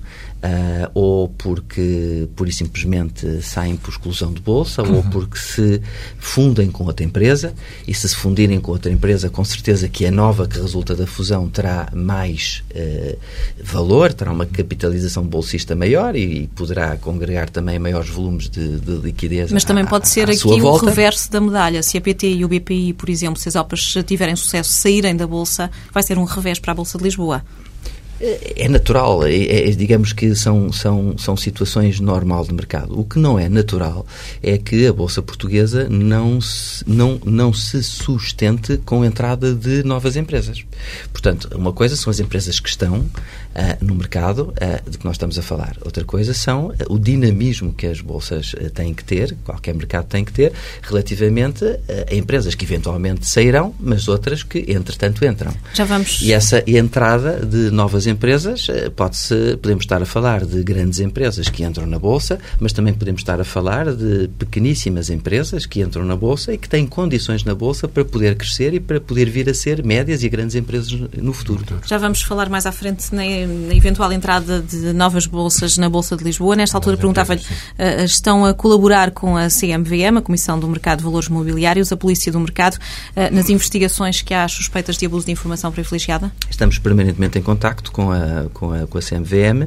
uh, 0.46 0.92
ou 0.94 1.30
porque 1.30 2.28
pura 2.36 2.50
e 2.50 2.54
simplesmente 2.54 3.42
saem 3.42 3.76
por 3.76 3.92
exclusão 3.92 4.32
de 4.32 4.42
bolsa 4.42 4.84
uhum. 4.84 4.98
ou 4.98 5.04
porque 5.04 5.38
se 5.38 5.82
fundem 6.20 6.70
com 6.70 6.86
outra 6.86 7.06
empresa 7.06 7.54
e 7.88 7.94
se 7.94 8.08
se 8.08 8.16
fundirem 8.16 8.60
com 8.60 8.72
outra 8.72 8.92
empresa, 8.92 9.30
com 9.30 9.44
certeza 9.44 9.90
que 9.90 10.06
a 10.06 10.12
nova 10.12 10.48
que 10.48 10.60
resulta 10.60 10.96
da 10.96 11.08
fusão 11.08 11.50
terá 11.50 11.90
mais 11.94 12.64
uh, 12.72 13.18
valor, 13.64 14.14
terá 14.14 14.32
uma 14.32 14.46
capitalização 14.46 15.24
bolsista 15.24 15.76
maior 15.76 16.16
e, 16.16 16.44
e, 16.44 16.48
poderá 16.48 16.96
congregar 16.98 17.50
também 17.50 17.80
maiores 17.80 18.10
volumes 18.10 18.50
de, 18.50 18.80
de 18.80 18.92
liquidez. 18.98 19.52
Mas 19.52 19.64
também 19.64 19.86
pode 19.86 20.08
ser 20.08 20.30
aqui 20.30 20.48
o 20.48 20.78
reverso 20.78 21.32
da 21.32 21.42
medalha. 21.42 21.82
Se 21.82 21.98
a 21.98 22.02
PT 22.02 22.28
e 22.28 22.46
o 22.46 22.48
BPI, 22.48 22.94
por 22.94 23.10
exemplo, 23.10 23.40
se 23.40 23.50
as 23.50 23.56
OPAs 23.56 23.96
tiverem 24.06 24.36
sucesso, 24.36 24.72
saírem 24.72 25.16
da 25.16 25.25
Bolsa, 25.28 25.72
vai 25.92 26.04
ser 26.04 26.18
um 26.18 26.24
revés 26.24 26.60
para 26.60 26.72
a 26.72 26.76
Bolsa 26.76 26.98
de 26.98 27.04
Lisboa. 27.04 27.44
É 28.20 28.70
natural, 28.70 29.26
é, 29.26 29.36
é, 29.36 29.72
digamos 29.72 30.14
que 30.14 30.34
são, 30.36 30.72
são, 30.72 31.18
são 31.18 31.36
situações 31.36 32.00
normal 32.00 32.46
de 32.46 32.54
mercado. 32.54 32.98
O 32.98 33.04
que 33.04 33.20
não 33.20 33.38
é 33.38 33.50
natural 33.50 34.06
é 34.42 34.58
que 34.58 34.88
a 34.88 34.94
Bolsa 34.94 35.22
Portuguesa 35.22 35.90
não 35.90 36.40
se, 36.40 36.84
não, 36.88 37.20
não 37.26 37.54
se 37.54 37.84
sustente 37.84 38.78
com 38.78 39.02
a 39.02 39.08
entrada 39.08 39.54
de 39.54 39.84
novas 39.84 40.16
empresas. 40.16 40.64
Portanto, 41.12 41.50
uma 41.56 41.74
coisa 41.74 41.96
são 41.96 42.10
as 42.10 42.20
empresas 42.20 42.60
que 42.60 42.70
estão 42.70 43.00
uh, 43.00 43.10
no 43.82 43.96
mercado 43.96 44.54
uh, 44.54 44.90
de 44.90 44.98
que 44.98 45.06
nós 45.06 45.16
estamos 45.16 45.38
a 45.38 45.42
falar. 45.42 45.76
Outra 45.84 46.04
coisa 46.04 46.34
são 46.34 46.68
uh, 46.68 46.76
o 46.90 46.98
dinamismo 46.98 47.74
que 47.74 47.88
as 47.88 48.00
bolsas 48.00 48.56
têm 48.74 48.94
que 48.94 49.04
ter, 49.04 49.36
qualquer 49.44 49.74
mercado 49.74 50.06
tem 50.06 50.24
que 50.24 50.32
ter, 50.32 50.54
relativamente 50.82 51.66
a 51.66 52.16
empresas 52.16 52.56
que 52.56 52.64
eventualmente 52.64 53.28
sairão, 53.28 53.74
mas 53.80 54.08
outras 54.08 54.44
que, 54.44 54.66
entretanto, 54.70 55.26
entram. 55.26 55.54
Já 55.74 55.84
vamos. 55.84 56.22
E 56.22 56.32
essa 56.32 56.64
entrada 56.68 57.46
de 57.46 57.72
novas 57.72 58.05
empresas, 58.08 58.68
eh, 58.70 58.90
pode-se, 58.90 59.58
podemos 59.62 59.84
estar 59.84 60.02
a 60.02 60.06
falar 60.06 60.46
de 60.46 60.64
grandes 60.64 61.00
empresas 61.00 61.50
que 61.50 61.64
entram 61.64 61.86
na 61.86 62.00
Bolsa, 62.00 62.40
mas 62.60 62.74
também 62.74 62.94
podemos 62.94 63.22
estar 63.22 63.40
a 63.40 63.44
falar 63.44 63.94
de 63.94 64.30
pequeníssimas 64.40 65.10
empresas 65.10 65.66
que 65.66 65.82
entram 65.82 66.06
na 66.06 66.16
Bolsa 66.16 66.54
e 66.54 66.58
que 66.58 66.70
têm 66.70 66.86
condições 66.86 67.44
na 67.44 67.56
Bolsa 67.56 67.88
para 67.88 68.04
poder 68.06 68.36
crescer 68.36 68.74
e 68.74 68.80
para 68.80 69.00
poder 69.00 69.30
vir 69.30 69.50
a 69.50 69.54
ser 69.54 69.84
médias 69.84 70.24
e 70.24 70.30
grandes 70.30 70.56
empresas 70.56 70.92
no 70.92 71.34
futuro. 71.34 71.64
Já 71.86 71.98
vamos 71.98 72.22
falar 72.22 72.50
mais 72.50 72.66
à 72.66 72.72
frente 72.72 73.14
na, 73.14 73.24
na 73.24 73.76
eventual 73.76 74.12
entrada 74.12 74.62
de 74.62 74.94
novas 74.94 75.26
bolsas 75.26 75.78
na 75.78 75.90
Bolsa 75.90 76.16
de 76.16 76.24
Lisboa. 76.24 76.56
Nesta 76.56 76.78
altura 76.78 76.98
perguntava-lhe, 76.98 77.42
uh, 77.42 78.04
estão 78.04 78.46
a 78.46 78.54
colaborar 78.54 79.12
com 79.12 79.38
a 79.38 79.50
CMVM, 79.50 80.18
a 80.18 80.22
Comissão 80.22 80.60
do 80.60 80.68
Mercado 80.68 81.00
de 81.00 81.04
Valores 81.04 81.30
Mobiliários, 81.30 81.92
a 81.92 81.98
Polícia 81.98 82.32
do 82.32 82.40
Mercado, 82.40 82.76
uh, 82.76 83.34
nas 83.34 83.50
investigações 83.50 84.22
que 84.22 84.34
há 84.34 84.48
suspeitas 84.48 84.98
de 84.98 85.06
abuso 85.06 85.26
de 85.26 85.32
informação 85.32 85.72
privilegiada? 85.72 86.32
Estamos 86.50 86.78
permanentemente 86.78 87.38
em 87.38 87.42
contacto 87.42 87.92
com 87.96 88.12
a, 88.12 88.50
com 88.54 88.74
a, 88.74 88.86
com 88.86 88.98
a 88.98 89.02
CMVM. 89.02 89.64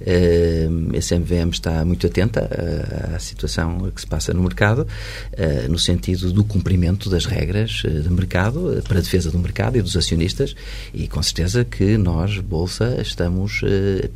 Uh, 0.00 0.96
a 0.96 1.00
CMVM 1.02 1.50
está 1.52 1.84
muito 1.84 2.06
atenta 2.06 2.48
uh, 2.48 3.14
à 3.14 3.18
situação 3.18 3.90
que 3.94 4.00
se 4.00 4.06
passa 4.06 4.32
no 4.32 4.42
mercado, 4.42 4.86
uh, 5.34 5.70
no 5.70 5.78
sentido 5.78 6.32
do 6.32 6.42
cumprimento 6.44 7.10
das 7.10 7.26
regras 7.26 7.82
de 7.82 8.08
mercado, 8.08 8.82
para 8.88 8.98
a 8.98 9.02
defesa 9.02 9.30
do 9.30 9.38
mercado 9.38 9.76
e 9.76 9.82
dos 9.82 9.94
acionistas, 9.98 10.56
e 10.94 11.06
com 11.06 11.22
certeza 11.22 11.62
que 11.62 11.98
nós, 11.98 12.38
Bolsa, 12.38 12.96
estamos 13.02 13.60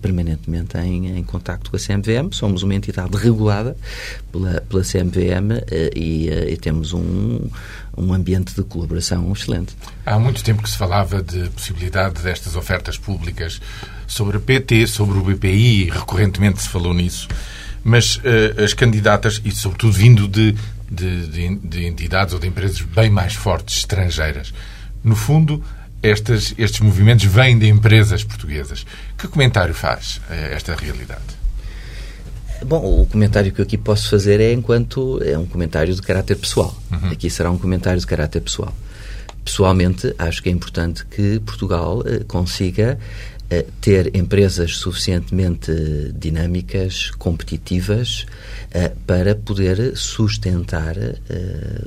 permanentemente 0.01 0.79
em, 0.79 1.19
em 1.19 1.23
contacto 1.23 1.71
com 1.71 1.77
a 1.77 1.81
CMVM. 1.81 2.33
Somos 2.33 2.63
uma 2.63 2.75
entidade 2.75 3.15
regulada 3.19 3.77
pela, 4.31 4.63
pela 4.63 4.83
CMVM 4.83 5.61
e, 5.95 6.31
e 6.31 6.57
temos 6.57 6.95
um 6.95 7.51
um 7.97 8.13
ambiente 8.13 8.55
de 8.55 8.63
colaboração 8.63 9.31
excelente. 9.33 9.77
Há 10.05 10.19
muito 10.19 10.43
tempo 10.43 10.63
que 10.63 10.71
se 10.71 10.77
falava 10.77 11.23
de 11.23 11.49
possibilidade 11.51 12.23
destas 12.23 12.57
ofertas 12.57 12.97
públicas 12.97 13.61
sobre 14.07 14.37
a 14.37 14.41
PT, 14.41 14.87
sobre 14.87 15.19
o 15.19 15.23
BPI, 15.23 15.91
recorrentemente 15.91 16.63
se 16.63 16.69
falou 16.69 16.95
nisso, 16.95 17.29
mas 17.85 18.17
uh, 18.17 18.63
as 18.65 18.75
candidatas, 18.75 19.41
e 19.45 19.51
sobretudo 19.51 19.93
vindo 19.93 20.29
de, 20.29 20.55
de, 20.91 21.27
de, 21.27 21.57
de, 21.57 21.87
entidades 21.87 22.33
ou 22.33 22.41
de 22.41 22.47
empresas 22.47 22.81
bem 22.81 23.11
mais 23.11 23.35
fortes, 23.35 23.79
estrangeiras, 23.79 24.53
no 25.03 25.17
fundo, 25.17 25.63
estas, 26.03 26.55
estes 26.59 26.81
movimentos 26.81 27.25
vêm 27.27 27.59
de 27.59 27.69
empresas 27.69 28.25
portuguesas. 28.25 28.85
Que 29.19 29.29
comentário 29.29 29.75
faz 29.75 30.17
uh, 30.29 30.33
esta 30.53 30.75
realidade? 30.75 31.42
Bom, 32.65 33.03
o 33.03 33.07
comentário 33.07 33.53
que 33.53 33.61
eu 33.61 33.65
aqui 33.65 33.77
posso 33.77 34.09
fazer 34.09 34.41
é 34.41 34.53
enquanto 34.53 35.21
é 35.23 35.37
um 35.37 35.47
comentário 35.47 35.95
de 35.95 36.01
caráter 36.01 36.37
pessoal. 36.37 36.77
Uhum. 36.91 37.11
Aqui 37.11 37.29
será 37.29 37.51
um 37.51 37.59
comentário 37.59 37.99
de 37.99 38.07
caráter 38.07 38.41
pessoal. 38.41 38.75
Pessoalmente, 39.45 40.15
acho 40.19 40.43
que 40.43 40.49
é 40.49 40.53
importante 40.53 41.05
que 41.07 41.41
Portugal 41.41 42.03
eh, 42.07 42.23
consiga 42.29 42.99
eh, 43.51 43.67
ter 43.81 44.15
empresas 44.15 44.77
suficientemente 44.77 45.73
dinâmicas, 46.15 47.11
competitivas, 47.19 48.25
eh, 48.71 48.93
para 49.07 49.35
poder 49.35 49.97
sustentar 49.97 50.97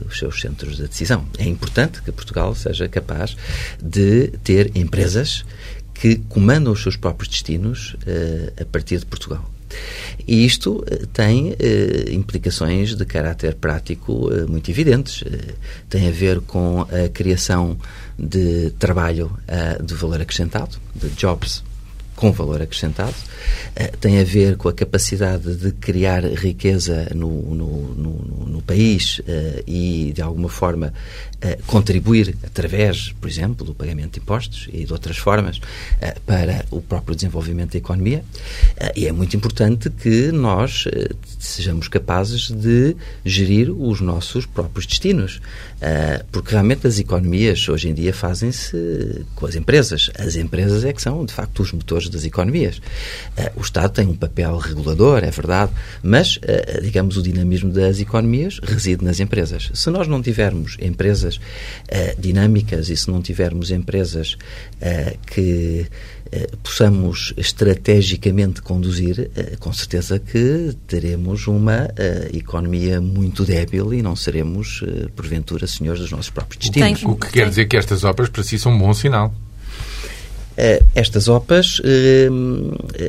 os 0.07 0.19
seus 0.19 0.41
centros 0.41 0.75
de 0.75 0.87
decisão. 0.87 1.25
É 1.37 1.45
importante 1.45 2.01
que 2.01 2.11
Portugal 2.11 2.53
seja 2.53 2.89
capaz 2.89 3.37
de 3.81 4.27
ter 4.43 4.75
empresas 4.75 5.45
que 5.93 6.17
comandam 6.27 6.73
os 6.73 6.81
seus 6.81 6.97
próprios 6.97 7.29
destinos 7.29 7.95
a 8.59 8.65
partir 8.65 8.99
de 8.99 9.05
Portugal. 9.05 9.54
E 10.27 10.45
isto 10.45 10.83
eh, 10.87 11.05
tem 11.13 11.55
eh, 11.59 12.11
implicações 12.11 12.95
de 12.95 13.05
caráter 13.05 13.55
prático 13.55 14.31
eh, 14.31 14.45
muito 14.45 14.69
evidentes. 14.69 15.23
Eh, 15.25 15.53
tem 15.89 16.07
a 16.07 16.11
ver 16.11 16.41
com 16.41 16.81
a 16.81 17.09
criação 17.09 17.77
de 18.17 18.71
trabalho 18.79 19.31
eh, 19.47 19.79
de 19.83 19.93
valor 19.93 20.21
acrescentado, 20.21 20.77
de 20.95 21.09
jobs 21.09 21.63
com 22.15 22.31
valor 22.31 22.61
acrescentado, 22.61 23.15
eh, 23.75 23.91
tem 23.99 24.19
a 24.19 24.23
ver 24.23 24.57
com 24.57 24.69
a 24.69 24.73
capacidade 24.73 25.55
de 25.55 25.71
criar 25.73 26.23
riqueza 26.23 27.09
no, 27.13 27.29
no, 27.29 27.93
no, 27.95 28.45
no 28.47 28.61
país 28.61 29.21
e, 29.67 30.11
de 30.13 30.21
alguma 30.21 30.49
forma, 30.49 30.93
contribuir 31.67 32.35
através, 32.43 33.13
por 33.19 33.29
exemplo, 33.29 33.65
do 33.65 33.75
pagamento 33.75 34.13
de 34.13 34.19
impostos 34.19 34.67
e 34.71 34.85
de 34.85 34.91
outras 34.91 35.17
formas 35.17 35.59
para 36.25 36.65
o 36.71 36.81
próprio 36.81 37.15
desenvolvimento 37.15 37.73
da 37.73 37.77
economia. 37.77 38.23
E 38.95 39.05
é 39.05 39.11
muito 39.11 39.35
importante 39.35 39.89
que 39.89 40.31
nós 40.31 40.85
sejamos 41.45 41.87
capazes 41.87 42.49
de 42.49 42.95
gerir 43.23 43.71
os 43.71 44.01
nossos 44.01 44.45
próprios 44.45 44.85
destinos. 44.85 45.41
Uh, 45.75 46.25
porque 46.31 46.51
realmente 46.51 46.87
as 46.87 46.99
economias 46.99 47.67
hoje 47.67 47.89
em 47.89 47.93
dia 47.93 48.13
fazem-se 48.13 49.25
com 49.35 49.45
as 49.45 49.55
empresas. 49.55 50.09
As 50.17 50.35
empresas 50.35 50.83
é 50.83 50.93
que 50.93 51.01
são, 51.01 51.25
de 51.25 51.33
facto, 51.33 51.61
os 51.61 51.71
motores 51.71 52.09
das 52.09 52.23
economias. 52.23 52.77
Uh, 52.77 53.59
o 53.59 53.61
Estado 53.61 53.91
tem 53.91 54.07
um 54.07 54.15
papel 54.15 54.57
regulador, 54.57 55.23
é 55.23 55.31
verdade, 55.31 55.71
mas, 56.01 56.37
uh, 56.37 56.81
digamos, 56.81 57.17
o 57.17 57.21
dinamismo 57.21 57.71
das 57.71 57.99
economias 57.99 58.59
reside 58.63 59.03
nas 59.03 59.19
empresas. 59.19 59.69
Se 59.73 59.89
nós 59.89 60.07
não 60.07 60.21
tivermos 60.21 60.77
empresas 60.79 61.39
dinâmicas 62.17 62.89
e 62.89 62.97
se 62.97 63.09
não 63.09 63.21
tivermos 63.21 63.71
empresas 63.71 64.37
que 65.27 65.85
possamos 66.63 67.33
estrategicamente 67.37 68.61
conduzir, 68.61 69.29
com 69.59 69.71
certeza 69.71 70.19
que 70.19 70.75
teremos 70.87 71.47
uma 71.47 71.87
economia 72.33 72.99
muito 72.99 73.45
débil 73.45 73.93
e 73.93 74.01
não 74.01 74.15
seremos, 74.15 74.83
porventura, 75.15 75.67
senhores 75.67 76.01
dos 76.01 76.11
nossos 76.11 76.29
próprios 76.29 76.59
destinos. 76.59 77.03
O 77.03 77.15
que 77.15 77.31
quer 77.31 77.49
dizer 77.49 77.65
que 77.65 77.77
estas 77.77 78.03
obras 78.03 78.29
para 78.29 78.43
si 78.43 78.57
são 78.57 78.73
um 78.73 78.79
bom 78.79 78.93
sinal. 78.93 79.33
Estas 80.93 81.27
OPAs, 81.27 81.81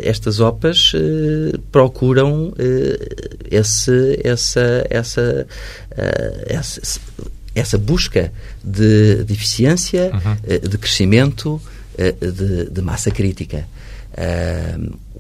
estas 0.03 0.41
OPAs 0.41 0.93
procuram 1.71 2.53
esse, 3.49 4.21
essa, 4.25 4.87
essa, 4.91 5.47
essa, 6.49 7.01
essa, 7.55 7.79
busca 7.79 8.33
de, 8.65 9.23
de 9.25 9.33
eficiência, 9.33 10.11
uhum. 10.13 10.69
de 10.69 10.77
crescimento, 10.77 11.61
de, 11.97 12.71
de, 12.71 12.83
massa 12.83 13.11
crítica. 13.11 13.67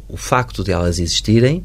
o 0.09 0.16
facto 0.16 0.62
de 0.62 0.73
elas 0.73 0.99
existirem 0.99 1.64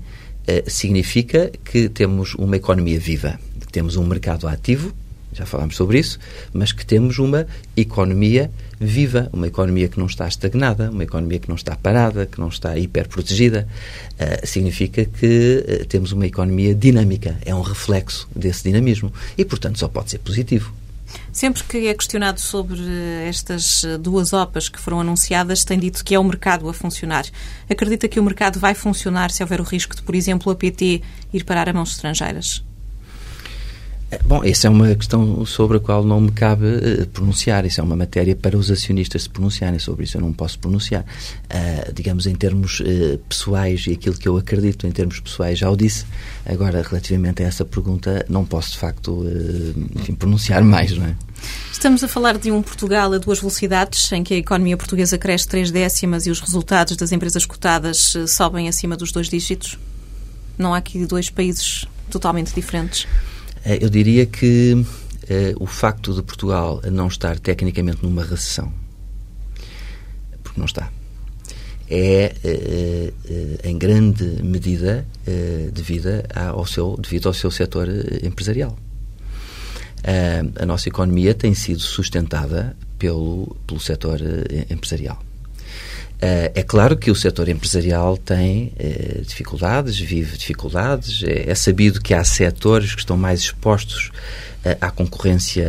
significa 0.67 1.51
que 1.63 1.89
temos 1.89 2.33
uma 2.35 2.55
economia 2.55 2.99
viva, 2.99 3.39
que 3.59 3.71
temos 3.71 3.95
um 3.97 4.05
mercado 4.05 4.47
ativo, 4.47 4.93
já 5.33 5.45
falámos 5.45 5.75
sobre 5.75 5.99
isso, 5.99 6.19
mas 6.53 6.71
que 6.71 6.85
temos 6.85 7.17
uma 7.19 7.47
economia 7.75 8.51
viva, 8.79 9.29
uma 9.31 9.47
economia 9.47 9.87
que 9.87 9.99
não 9.99 10.07
está 10.07 10.27
estagnada, 10.27 10.89
uma 10.89 11.03
economia 11.03 11.39
que 11.39 11.47
não 11.47 11.55
está 11.55 11.75
parada, 11.75 12.25
que 12.25 12.39
não 12.39 12.49
está 12.49 12.77
hiperprotegida. 12.77 13.67
Uh, 14.13 14.45
significa 14.45 15.05
que 15.05 15.63
uh, 15.81 15.85
temos 15.85 16.11
uma 16.11 16.25
economia 16.25 16.75
dinâmica, 16.75 17.37
é 17.45 17.53
um 17.53 17.61
reflexo 17.61 18.27
desse 18.35 18.63
dinamismo 18.63 19.13
e, 19.37 19.45
portanto, 19.45 19.79
só 19.79 19.87
pode 19.87 20.11
ser 20.11 20.19
positivo. 20.19 20.73
Sempre 21.31 21.63
que 21.63 21.87
é 21.87 21.93
questionado 21.93 22.39
sobre 22.39 22.81
estas 23.27 23.83
duas 23.99 24.33
OPAs 24.33 24.69
que 24.69 24.79
foram 24.79 24.99
anunciadas, 24.99 25.63
tem 25.63 25.79
dito 25.79 26.03
que 26.03 26.15
é 26.15 26.19
o 26.19 26.23
mercado 26.23 26.67
a 26.69 26.73
funcionar. 26.73 27.25
Acredita 27.69 28.07
que 28.07 28.19
o 28.19 28.23
mercado 28.23 28.59
vai 28.59 28.73
funcionar 28.73 29.31
se 29.31 29.43
houver 29.43 29.61
o 29.61 29.63
risco 29.63 29.95
de, 29.95 30.01
por 30.01 30.15
exemplo, 30.15 30.51
a 30.51 30.55
PT 30.55 31.01
ir 31.33 31.43
parar 31.43 31.69
a 31.69 31.73
mãos 31.73 31.91
estrangeiras? 31.91 32.63
Bom, 34.25 34.43
essa 34.43 34.67
é 34.67 34.69
uma 34.69 34.93
questão 34.93 35.45
sobre 35.45 35.77
a 35.77 35.79
qual 35.79 36.03
não 36.03 36.19
me 36.19 36.31
cabe 36.31 36.65
uh, 36.65 37.07
pronunciar. 37.07 37.65
Isso 37.65 37.79
é 37.79 37.83
uma 37.83 37.95
matéria 37.95 38.35
para 38.35 38.57
os 38.57 38.69
acionistas 38.69 39.23
se 39.23 39.29
pronunciarem 39.29 39.79
sobre 39.79 40.03
isso. 40.03 40.17
Eu 40.17 40.21
não 40.21 40.33
posso 40.33 40.59
pronunciar. 40.59 41.03
Uh, 41.03 41.93
digamos, 41.93 42.27
em 42.27 42.35
termos 42.35 42.81
uh, 42.81 43.17
pessoais 43.29 43.85
e 43.87 43.91
aquilo 43.91 44.17
que 44.17 44.27
eu 44.27 44.35
acredito 44.35 44.85
em 44.85 44.91
termos 44.91 45.19
pessoais, 45.21 45.59
já 45.59 45.69
o 45.69 45.77
disse. 45.77 46.05
Agora, 46.45 46.81
relativamente 46.81 47.41
a 47.41 47.45
essa 47.45 47.63
pergunta, 47.63 48.25
não 48.27 48.43
posso, 48.43 48.71
de 48.71 48.79
facto, 48.79 49.25
enfim, 49.95 50.13
pronunciar 50.13 50.63
mais, 50.63 50.91
não 50.97 51.05
é? 51.05 51.15
Estamos 51.71 52.03
a 52.03 52.07
falar 52.07 52.37
de 52.37 52.51
um 52.51 52.61
Portugal 52.61 53.13
a 53.13 53.17
duas 53.17 53.39
velocidades, 53.39 54.11
em 54.11 54.23
que 54.23 54.33
a 54.33 54.37
economia 54.37 54.75
portuguesa 54.75 55.17
cresce 55.17 55.47
três 55.47 55.71
décimas 55.71 56.25
e 56.25 56.31
os 56.31 56.39
resultados 56.39 56.95
das 56.97 57.11
empresas 57.11 57.45
cotadas 57.45 58.13
sobem 58.27 58.67
acima 58.67 58.97
dos 58.97 59.11
dois 59.11 59.29
dígitos? 59.29 59.79
Não 60.57 60.73
há 60.73 60.77
aqui 60.77 61.05
dois 61.05 61.29
países 61.29 61.87
totalmente 62.09 62.53
diferentes? 62.53 63.07
Eh, 63.65 63.79
eu 63.81 63.89
diria 63.89 64.25
que 64.25 64.73
uh, 64.73 64.85
o 65.63 65.67
facto 65.67 66.13
de 66.13 66.21
Portugal 66.23 66.81
não 66.91 67.07
estar 67.07 67.39
tecnicamente 67.39 68.03
numa 68.03 68.23
recessão, 68.23 68.71
porque 70.43 70.59
não 70.59 70.65
está, 70.65 70.91
é 71.89 72.33
uh, 72.43 73.67
em 73.67 73.77
grande 73.77 74.23
medida 74.43 75.05
devido 75.73 76.07
ao 76.33 76.65
seu, 76.65 76.97
devido 76.97 77.27
ao 77.27 77.33
seu 77.33 77.51
setor 77.51 77.87
empresarial. 78.23 78.77
a 80.59 80.65
nossa 80.65 80.89
economia 80.89 81.33
tem 81.33 81.53
sido 81.53 81.81
sustentada 81.81 82.75
pelo, 82.97 83.55
pelo 83.67 83.79
setor 83.79 84.19
empresarial. 84.69 85.21
Uh, 86.21 86.53
é 86.53 86.61
claro 86.61 86.95
que 86.95 87.09
o 87.09 87.15
setor 87.15 87.49
empresarial 87.49 88.15
tem 88.15 88.71
uh, 88.79 89.21
dificuldades, 89.23 89.99
vive 89.99 90.37
dificuldades. 90.37 91.23
É, 91.23 91.49
é, 91.49 91.55
sabido 91.55 91.99
que 91.99 92.13
há 92.13 92.23
setores 92.23 92.93
que 92.93 93.01
estão 93.01 93.17
mais 93.17 93.39
expostos 93.39 94.11
à 94.79 94.91
concorrência 94.91 95.65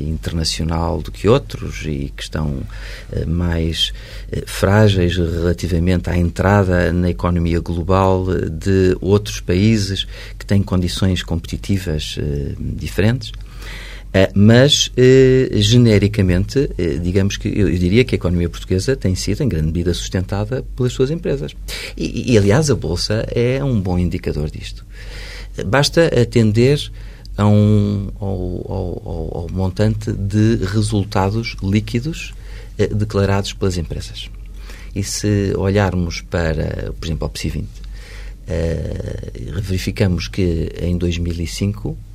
internacional 0.00 1.00
do 1.00 1.12
que 1.12 1.28
outros 1.28 1.84
e 1.86 2.12
que 2.16 2.24
estão 2.24 2.60
mais 3.24 3.92
frágeis 4.46 5.16
relativamente 5.16 6.10
à 6.10 6.16
entrada 6.16 6.92
na 6.92 7.08
economia 7.08 7.60
global 7.60 8.26
de 8.50 8.96
outros 9.00 9.38
países 9.38 10.08
que 10.36 10.44
têm 10.44 10.60
condições 10.60 11.22
competitivas 11.22 12.18
diferentes. 12.58 13.30
Uh, 14.12 14.28
mas, 14.34 14.88
uh, 14.88 15.58
genericamente, 15.58 16.58
uh, 16.58 17.00
digamos 17.00 17.38
que 17.38 17.48
eu, 17.48 17.70
diria 17.70 18.04
que 18.04 18.14
a 18.14 18.18
economia 18.18 18.48
portuguesa 18.48 18.94
tem 18.94 19.14
sido, 19.14 19.42
em 19.42 19.48
grande 19.48 19.68
medida, 19.68 19.94
sustentada 19.94 20.62
pelas 20.76 20.92
suas 20.92 21.10
empresas. 21.10 21.56
E, 21.96 22.32
e 22.32 22.36
aliás, 22.36 22.70
a 22.70 22.74
Bolsa 22.74 23.26
é 23.34 23.64
um 23.64 23.80
bom 23.80 23.98
indicador 23.98 24.50
disto. 24.50 24.84
Basta 25.66 26.06
atender 26.20 26.78
a 27.38 27.46
um, 27.46 28.10
ao, 28.20 28.28
ao, 28.28 29.38
ao, 29.38 29.48
montante 29.50 30.12
de 30.12 30.56
resultados 30.66 31.56
líquidos 31.62 32.34
declarados 32.94 33.54
pelas 33.54 33.78
empresas. 33.78 34.28
E 34.94 35.02
se 35.02 35.54
olharmos 35.56 36.20
para, 36.20 36.92
por 36.98 37.06
exemplo, 37.06 37.24
ao 37.24 37.30
PSI 37.30 37.48
20, 37.48 37.68
verificamos 39.62 40.28
que 40.28 40.70
em 40.80 40.98
2005 40.98 41.90
Uh, 41.90 42.11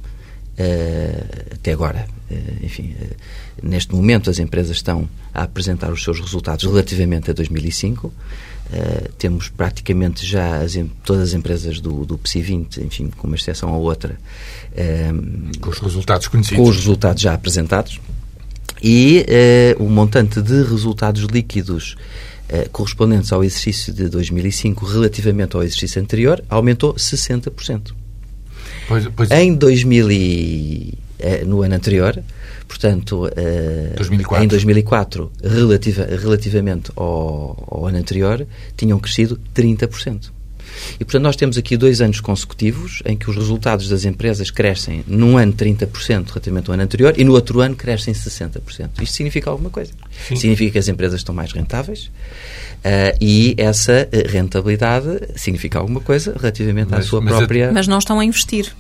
até 1.54 1.72
agora. 1.72 2.08
Uh, 2.30 2.66
enfim, 2.66 2.96
uh, 3.00 3.16
neste 3.62 3.94
momento 3.94 4.30
as 4.30 4.40
empresas 4.40 4.78
estão 4.78 5.08
a 5.34 5.44
apresentar 5.44 5.92
os 5.92 6.04
seus 6.04 6.20
resultados 6.20 6.66
relativamente 6.66 7.30
a 7.30 7.34
2005. 7.34 8.12
temos 9.18 9.48
praticamente 9.48 10.26
já 10.26 10.58
as, 10.58 10.74
todas 11.04 11.30
as 11.30 11.34
empresas 11.34 11.80
do, 11.80 12.06
do 12.06 12.18
PSI 12.18 12.42
20, 12.42 12.84
enfim, 12.84 13.10
com 13.16 13.28
uma 13.28 13.36
exceção 13.36 13.72
ou 13.72 13.84
outra. 13.84 14.18
com 15.62 15.70
os 15.70 15.80
resultados 15.80 16.28
conhecidos. 16.28 16.58
Com 16.58 16.70
os 16.70 16.76
resultados 16.76 17.22
já 17.22 17.34
apresentados. 17.34 18.02
E 18.84 19.26
o 19.80 19.86
montante 19.86 20.42
de 20.42 20.64
resultados 20.64 21.24
líquidos 21.24 21.96
correspondentes 22.72 23.32
ao 23.32 23.44
exercício 23.44 23.94
de 23.94 24.10
2005 24.10 24.86
relativamente 24.86 25.56
ao 25.56 25.64
exercício 25.64 26.02
anterior 26.02 26.44
aumentou 26.50 26.94
60%. 26.94 27.94
Pois, 28.88 29.08
pois... 29.16 29.32
Em 29.32 29.54
2000 29.54 30.12
e, 30.12 30.98
eh, 31.20 31.44
no 31.44 31.62
ano 31.62 31.76
anterior, 31.76 32.22
portanto, 32.68 33.30
2004. 33.96 34.42
Eh, 34.42 34.46
em 34.46 34.48
2004, 34.48 35.32
relativa, 35.44 36.06
relativamente 36.06 36.92
ao, 36.96 37.68
ao, 37.70 37.88
ano 37.88 37.98
anterior, 37.98 38.46
tinham 38.76 39.00
crescido 39.00 39.40
30%. 39.56 40.32
E, 41.00 41.06
portanto, 41.06 41.24
nós 41.24 41.36
temos 41.36 41.58
aqui 41.58 41.78
dois 41.78 42.02
anos 42.02 42.20
consecutivos 42.20 43.02
em 43.06 43.16
que 43.16 43.30
os 43.30 43.36
resultados 43.36 43.88
das 43.90 44.06
empresas 44.06 44.52
crescem 44.52 45.04
num 45.08 45.38
ano 45.38 45.54
30% 45.54 46.28
relativamente 46.28 46.70
ao 46.70 46.74
ano 46.74 46.84
anterior 46.84 47.14
e 47.18 47.24
no 47.24 47.34
outro 47.34 47.62
ano 47.62 47.76
crescem 47.76 48.14
60%. 48.14 48.62
Isto 49.02 49.16
significa 49.16 49.50
alguma 49.50 49.70
coisa. 49.70 49.92
Sim. 50.28 50.36
Significa 50.36 50.74
que 50.74 50.80
as 50.80 50.88
empresas 50.88 51.20
estão 51.20 51.34
mais 51.34 51.52
rentáveis 51.52 52.06
uh, 52.06 53.18
e 53.22 53.56
essa 53.58 54.08
rentabilidade 54.30 55.08
significa 55.36 55.80
alguma 55.80 56.00
coisa 56.00 56.34
relativamente 56.38 56.90
mas, 56.92 57.06
à 57.06 57.10
sua 57.10 57.22
mas 57.22 57.36
própria... 57.36 57.72
Mas 57.72 57.88
não 57.88 57.98
estão 57.98 58.20
a 58.20 58.26
investir. 58.26 58.74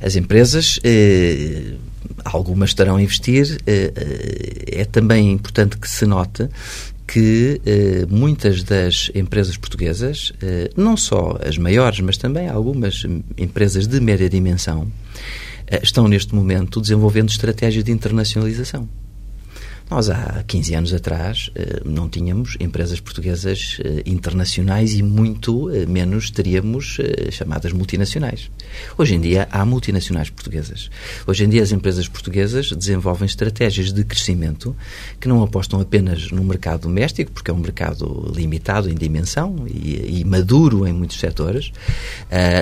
As 0.00 0.14
empresas, 0.16 0.78
eh, 0.84 1.74
algumas 2.24 2.70
estarão 2.70 2.96
a 2.96 3.02
investir. 3.02 3.58
Eh, 3.66 3.92
é 4.80 4.84
também 4.84 5.32
importante 5.32 5.76
que 5.78 5.88
se 5.88 6.04
note 6.06 6.48
que 7.06 7.60
eh, 7.64 8.06
muitas 8.08 8.62
das 8.62 9.10
empresas 9.14 9.56
portuguesas, 9.56 10.32
eh, 10.42 10.70
não 10.76 10.96
só 10.96 11.38
as 11.46 11.56
maiores, 11.56 12.00
mas 12.00 12.16
também 12.16 12.48
algumas 12.48 13.04
empresas 13.38 13.86
de 13.86 14.00
média 14.00 14.28
dimensão, 14.28 14.90
eh, 15.68 15.80
estão 15.82 16.08
neste 16.08 16.34
momento 16.34 16.80
desenvolvendo 16.80 17.28
estratégias 17.28 17.84
de 17.84 17.92
internacionalização. 17.92 18.88
Nós, 19.88 20.10
há 20.10 20.42
15 20.44 20.74
anos 20.74 20.92
atrás, 20.92 21.48
eh, 21.54 21.80
não 21.84 22.08
tínhamos 22.08 22.56
empresas 22.58 22.98
portuguesas 22.98 23.78
eh, 23.84 24.02
internacionais 24.04 24.94
e 24.94 25.02
muito 25.02 25.70
eh, 25.70 25.86
menos 25.86 26.28
teríamos 26.28 26.98
chamadas 27.30 27.72
multinacionais. 27.72 28.50
Hoje 28.98 29.14
em 29.14 29.20
dia, 29.20 29.46
há 29.48 29.64
multinacionais 29.64 30.28
portuguesas. 30.28 30.90
Hoje 31.24 31.44
em 31.44 31.48
dia, 31.48 31.62
as 31.62 31.70
empresas 31.70 32.08
portuguesas 32.08 32.72
desenvolvem 32.72 33.26
estratégias 33.26 33.92
de 33.92 34.02
crescimento 34.02 34.74
que 35.20 35.28
não 35.28 35.40
apostam 35.40 35.80
apenas 35.80 36.32
no 36.32 36.42
mercado 36.42 36.82
doméstico, 36.82 37.30
porque 37.30 37.52
é 37.52 37.54
um 37.54 37.58
mercado 37.58 38.32
limitado 38.34 38.90
em 38.90 38.94
dimensão 38.94 39.66
e, 39.68 40.20
e 40.20 40.24
maduro 40.24 40.84
em 40.84 40.92
muitos 40.92 41.18
setores, 41.18 41.70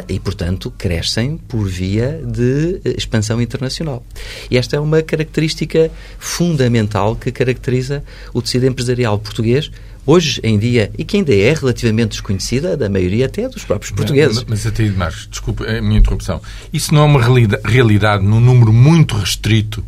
e, 0.09 0.21
portanto, 0.21 0.73
crescem 0.77 1.39
por 1.39 1.67
via 1.67 2.21
de 2.23 2.81
expansão 2.97 3.41
internacional. 3.41 4.05
E 4.51 4.59
esta 4.59 4.77
é 4.77 4.81
uma 4.81 5.03
característica 5.03 5.91
fundamental 6.19 7.14
que 7.15 7.31
caracteriza 7.33 8.03
o 8.33 8.41
tecido 8.41 8.67
empresarial 8.67 9.19
português 9.19 9.71
hoje 10.07 10.41
em 10.43 10.59
dia 10.59 10.91
e 10.99 11.05
que 11.05 11.17
ainda 11.17 11.35
é 11.35 11.53
relativamente 11.55 12.11
desconhecida 12.11 12.77
da 12.77 12.89
maioria 12.89 13.27
até 13.27 13.49
dos 13.49 13.65
próprios 13.65 13.93
portugueses. 13.93 14.45
Mas, 14.49 14.65
mas 14.65 14.67
até 14.67 14.85
Marcos, 14.91 15.27
desculpe 15.31 15.65
a 15.67 15.81
minha 15.81 15.99
interrupção. 15.99 16.41
Isso 16.73 16.95
não 16.95 17.03
é 17.03 17.05
uma 17.05 17.61
realidade 17.65 18.25
num 18.25 18.41
número 18.41 18.73
muito 18.73 19.17
restrito 19.17 19.85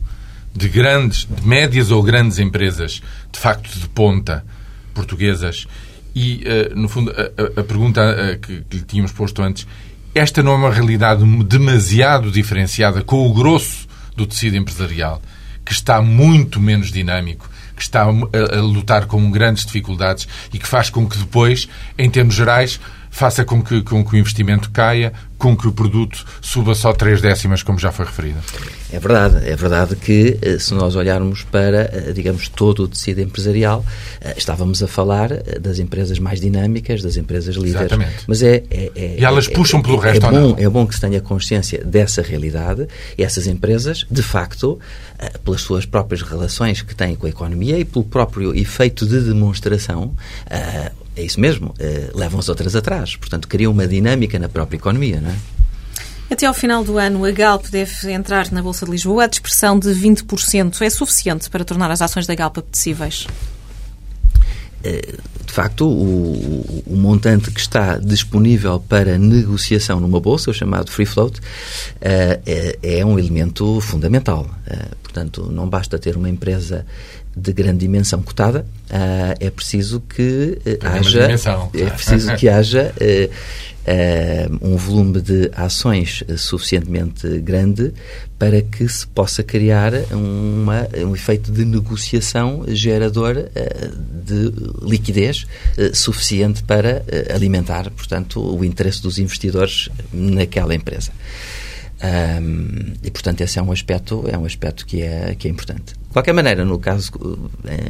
de 0.55 0.69
grandes, 0.69 1.27
de 1.29 1.47
médias 1.47 1.91
ou 1.91 2.03
grandes 2.03 2.39
empresas, 2.39 3.03
de 3.31 3.39
facto 3.39 3.79
de 3.79 3.89
ponta, 3.89 4.45
portuguesas. 4.95 5.67
E, 6.15 6.45
uh, 6.73 6.79
no 6.79 6.89
fundo, 6.89 7.13
a, 7.13 7.61
a 7.61 7.63
pergunta 7.63 8.01
uh, 8.01 8.41
que, 8.41 8.63
que 8.63 8.77
lhe 8.79 8.83
tínhamos 8.85 9.13
posto 9.13 9.43
antes, 9.43 9.67
esta 10.15 10.43
não 10.43 10.53
é 10.53 10.57
uma 10.57 10.73
realidade 10.73 11.23
demasiado 11.45 12.31
diferenciada 12.31 13.03
com 13.03 13.29
o 13.29 13.35
grosso 13.35 13.87
do 14.17 14.27
tecido 14.27 14.57
empresarial? 14.57 15.21
Que 15.67 15.73
está 15.73 16.01
muito 16.01 16.61
menos 16.61 16.93
dinâmico, 16.93 17.51
que 17.75 17.83
está 17.83 18.05
a, 18.05 18.57
a 18.57 18.61
lutar 18.61 19.07
com 19.07 19.31
grandes 19.31 19.67
dificuldades 19.67 20.27
e 20.53 20.59
que 20.59 20.67
faz 20.67 20.89
com 20.89 21.07
que 21.07 21.19
depois, 21.19 21.69
em 21.99 22.09
termos 22.09 22.37
gerais, 22.37 22.81
faça 23.17 23.47
com 23.47 23.63
que, 23.63 23.81
com 23.81 24.05
que 24.05 24.15
o 24.15 24.19
investimento 24.19 24.71
caia, 24.71 25.11
com 25.39 25.57
que 25.57 25.67
o 25.67 25.73
produto 25.73 26.23
suba 26.43 26.75
só 26.75 26.93
três 26.93 27.23
décimas, 27.23 27.63
como 27.63 27.79
já 27.79 27.91
foi 27.91 28.05
referido. 28.05 28.39
É 28.93 28.99
verdade, 28.99 29.49
é 29.49 29.57
verdade 29.57 29.97
que 29.97 30.39
eh, 30.43 30.59
se 30.59 30.75
nós 30.75 30.95
olharmos 30.95 31.43
para, 31.43 31.91
eh, 31.93 32.13
digamos, 32.15 32.51
todo 32.51 32.83
o 32.83 32.89
tecido 32.89 33.23
empresarial, 33.23 33.83
eh, 34.21 34.35
estávamos 34.37 34.83
a 34.83 34.87
falar 34.87 35.31
das 35.59 35.79
empresas 35.79 36.19
mais 36.19 36.43
dinâmicas, 36.43 37.03
das 37.03 37.17
empresas 37.17 37.57
líderes. 37.57 37.87
Exatamente. 37.87 38.25
Mas 38.27 38.43
é, 38.43 38.63
é, 38.71 38.93
é 38.95 39.17
e 39.19 39.25
elas 39.25 39.49
é, 39.49 39.51
puxam 39.51 39.81
pelo 39.81 39.99
é, 40.05 40.13
resto 40.13 40.27
é 40.27 40.31
bom, 40.31 40.37
ou 40.37 40.49
não? 40.51 40.59
É 40.59 40.69
bom 40.69 40.87
que 40.87 40.95
se 40.95 41.01
tenha 41.01 41.21
consciência 41.23 41.83
dessa 41.83 42.21
realidade 42.21 42.87
e 43.17 43.25
essas 43.25 43.47
empresas, 43.47 44.05
de 44.11 44.23
facto, 44.23 44.79
pelas 45.43 45.63
suas 45.63 45.87
próprias 45.87 46.21
relações 46.21 46.83
que 46.83 46.95
têm 46.95 47.15
com 47.15 47.25
a 47.25 47.31
economia 47.31 47.79
e 47.79 47.85
pelo 47.87 48.05
próprio 48.05 48.55
efeito 48.55 49.07
de 49.07 49.21
demonstração, 49.23 50.15
é 51.17 51.23
isso 51.23 51.41
mesmo, 51.41 51.75
levam 52.15 52.39
as 52.39 52.49
outras 52.49 52.77
atrás. 52.77 53.17
Portanto, 53.17 53.49
criam 53.49 53.73
uma 53.73 53.87
dinâmica 53.87 54.39
na 54.39 54.49
própria 54.49 54.77
economia, 54.77 55.21
não 55.21 55.31
é? 55.31 55.37
Até 56.29 56.45
ao 56.45 56.55
final 56.55 56.83
do 56.83 56.99
ano, 56.99 57.25
a 57.25 57.31
Galp 57.31 57.67
deve 57.71 58.13
entrar 58.13 58.51
na 58.51 58.61
Bolsa 58.61 58.85
de 58.85 58.91
Lisboa. 58.91 59.25
A 59.25 59.27
dispersão 59.29 59.79
de 59.79 59.91
20% 59.91 60.83
é 60.83 60.91
suficiente 60.91 61.49
para 61.49 61.65
tornar 61.65 61.91
as 61.91 62.03
ações 62.03 62.27
da 62.27 62.35
Galp 62.35 62.59
apetecíveis? 62.59 63.27
Eh, 64.83 65.15
de 65.47 65.53
facto, 65.53 65.89
o, 65.89 66.83
o, 66.85 66.97
montante 66.97 67.51
que 67.53 67.61
está 67.61 67.97
disponível 67.99 68.81
para 68.81 69.17
negociação 69.17 70.01
numa 70.01 70.21
bolsa, 70.21 70.51
o 70.51 70.55
chamado 70.55 70.91
free 70.91 71.07
float, 71.07 71.41
eh, 72.01 72.41
é, 72.45 72.99
é 72.99 73.07
um 73.07 73.19
elemento 73.19 73.81
fundamental. 73.81 74.51
Eh, 74.67 74.89
portanto, 75.03 75.49
não 75.51 75.69
basta 75.69 75.97
ter 75.97 76.17
uma 76.17 76.29
empresa 76.29 76.85
de 77.37 77.53
grande 77.53 77.81
dimensão 77.81 78.23
cotada, 78.23 78.67
é 79.39 79.51
preciso 79.51 80.01
que 80.01 80.59
haja 80.83 81.23
dimensão, 81.23 81.71
é 81.75 81.91
preciso 81.91 82.35
que 82.37 82.49
haja 82.49 82.95
uh, 83.87 84.59
um 84.61 84.77
volume 84.77 85.21
de 85.21 85.51
ações 85.55 86.25
suficientemente 86.37 87.39
grande 87.41 87.93
para 88.39 88.61
que 88.61 88.89
se 88.89 89.07
possa 89.07 89.43
criar 89.43 89.93
uma, 90.11 90.89
um 91.07 91.15
efeito 91.15 91.53
de 91.53 91.65
negociação 91.65 92.65
gerador 92.69 93.37
uh, 93.37 94.25
de 94.25 94.53
liquidez 94.83 95.47
uh, 95.79 95.95
suficiente 95.95 96.63
para 96.65 97.05
alimentar, 97.33 97.91
portanto, 97.91 98.41
o 98.41 98.65
interesse 98.65 99.03
dos 99.03 99.19
investidores 99.19 99.89
naquela 100.13 100.75
empresa. 100.75 101.13
Um, 101.97 102.93
e 103.03 103.11
portanto 103.11 103.41
esse 103.41 103.59
é 103.59 103.63
um 103.63 103.73
aspecto 103.73 104.27
é 104.31 104.37
um 104.37 104.45
aspecto 104.45 104.85
que 104.85 105.01
é 105.01 105.35
que 105.35 105.49
é 105.49 105.51
importante 105.51 105.95
qualquer 106.17 106.33
maneira 106.33 106.65
no 106.65 106.79
caso 106.79 107.13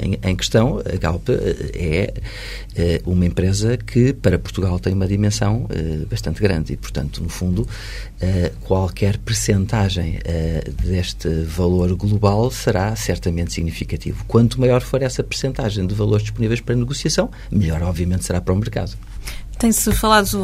em, 0.02 0.18
em 0.20 0.34
questão 0.34 0.80
a 0.80 0.96
Galp 0.96 1.28
é, 1.30 2.12
é, 2.74 3.00
uma 3.06 3.24
empresa 3.24 3.76
que 3.76 4.12
para 4.12 4.36
Portugal 4.36 4.80
tem 4.80 4.94
uma 4.94 5.06
dimensão 5.06 5.68
é, 5.70 6.04
bastante 6.06 6.40
grande 6.40 6.72
e 6.72 6.76
portanto 6.76 7.22
no 7.22 7.28
fundo 7.28 7.64
é, 8.20 8.50
qualquer 8.62 9.16
percentagem 9.18 10.18
deste 10.82 11.28
valor 11.44 11.94
global 11.94 12.50
será 12.50 12.96
certamente 12.96 13.52
significativo. 13.52 14.24
Quanto 14.26 14.60
maior 14.60 14.80
for 14.80 15.02
essa 15.02 15.22
percentagem 15.22 15.86
de 15.86 15.94
valores 15.94 16.24
disponíveis 16.24 16.60
para 16.60 16.74
negociação 16.74 17.30
melhor 17.48 17.80
obviamente 17.84 18.24
será 18.24 18.40
para 18.40 18.52
o 18.52 18.56
mercado 18.56 18.96
tem-se 19.59 19.90
falado, 19.92 20.38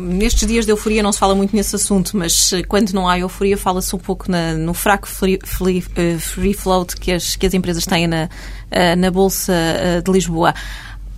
nestes 0.00 0.46
dias 0.46 0.66
de 0.66 0.72
euforia 0.72 1.02
não 1.02 1.12
se 1.12 1.18
fala 1.18 1.34
muito 1.34 1.56
nesse 1.56 1.74
assunto, 1.74 2.16
mas 2.16 2.52
eh, 2.52 2.62
quando 2.62 2.90
não 2.90 3.08
há 3.08 3.18
euforia 3.18 3.56
fala-se 3.56 3.94
um 3.96 3.98
pouco 3.98 4.30
na, 4.30 4.52
no 4.52 4.74
fraco 4.74 5.08
free, 5.08 5.38
free, 5.42 5.84
eh, 5.96 6.52
float 6.54 6.96
que 6.96 7.12
as, 7.12 7.36
que 7.36 7.46
as 7.46 7.54
empresas 7.54 7.86
têm 7.86 8.06
na, 8.06 8.28
eh, 8.70 8.94
na 8.96 9.10
Bolsa 9.10 9.52
de 10.04 10.12
Lisboa. 10.12 10.54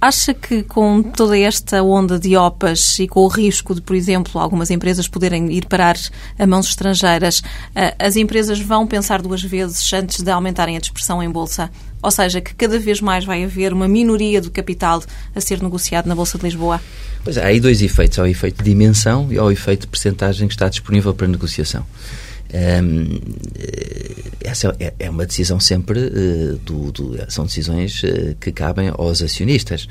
Acha 0.03 0.35
que 0.35 0.65
com 0.65 1.01
toda 1.01 1.38
esta 1.38 1.81
onda 1.81 2.19
de 2.19 2.37
OPAs 2.37 2.99
e 2.99 3.07
com 3.07 3.21
o 3.21 3.29
risco 3.29 3.73
de, 3.73 3.81
por 3.81 3.95
exemplo, 3.95 4.41
algumas 4.41 4.69
empresas 4.69 5.07
poderem 5.07 5.53
ir 5.53 5.65
parar 5.67 5.97
a 6.37 6.45
mãos 6.45 6.67
estrangeiras, 6.67 7.41
as 8.01 8.17
empresas 8.17 8.59
vão 8.59 8.85
pensar 8.85 9.23
duas 9.23 9.41
vezes 9.45 9.93
antes 9.93 10.21
de 10.21 10.29
aumentarem 10.29 10.77
a 10.77 10.81
dispersão 10.81 11.23
em 11.23 11.31
Bolsa? 11.31 11.71
Ou 12.03 12.11
seja, 12.11 12.41
que 12.41 12.53
cada 12.53 12.81
vez 12.81 13.01
mais 13.01 13.25
vai 13.25 13.45
haver 13.45 13.73
uma 13.73 13.87
minoria 13.87 14.41
do 14.41 14.51
capital 14.51 15.05
a 15.37 15.41
ser 15.41 15.62
negociado 15.62 16.07
na 16.07 16.17
Bolsa 16.17 16.37
de 16.37 16.47
Lisboa? 16.47 16.81
Pois 17.23 17.38
há 17.38 17.45
aí 17.45 17.61
dois 17.61 17.81
efeitos. 17.81 18.19
Há 18.19 18.23
o 18.23 18.27
efeito 18.27 18.59
de 18.59 18.69
dimensão 18.69 19.29
e 19.31 19.38
há 19.38 19.45
o 19.45 19.53
efeito 19.53 19.83
de 19.83 19.87
percentagem 19.87 20.49
que 20.49 20.55
está 20.55 20.69
disponível 20.69 21.15
para 21.15 21.29
negociação. 21.29 21.87
Um, 22.53 23.19
essa 24.45 24.77
é, 24.79 24.93
é, 24.99 25.11
uma 25.11 25.25
decisão 25.25 25.59
sempre 25.59 25.99
uh, 25.99 26.59
do, 26.59 26.93
do, 26.93 27.31
são 27.31 27.47
decisões 27.47 28.03
uh, 28.03 28.35
que 28.41 28.53
cabem 28.53 28.88
aos 28.88 29.23
acionistas. 29.23 29.88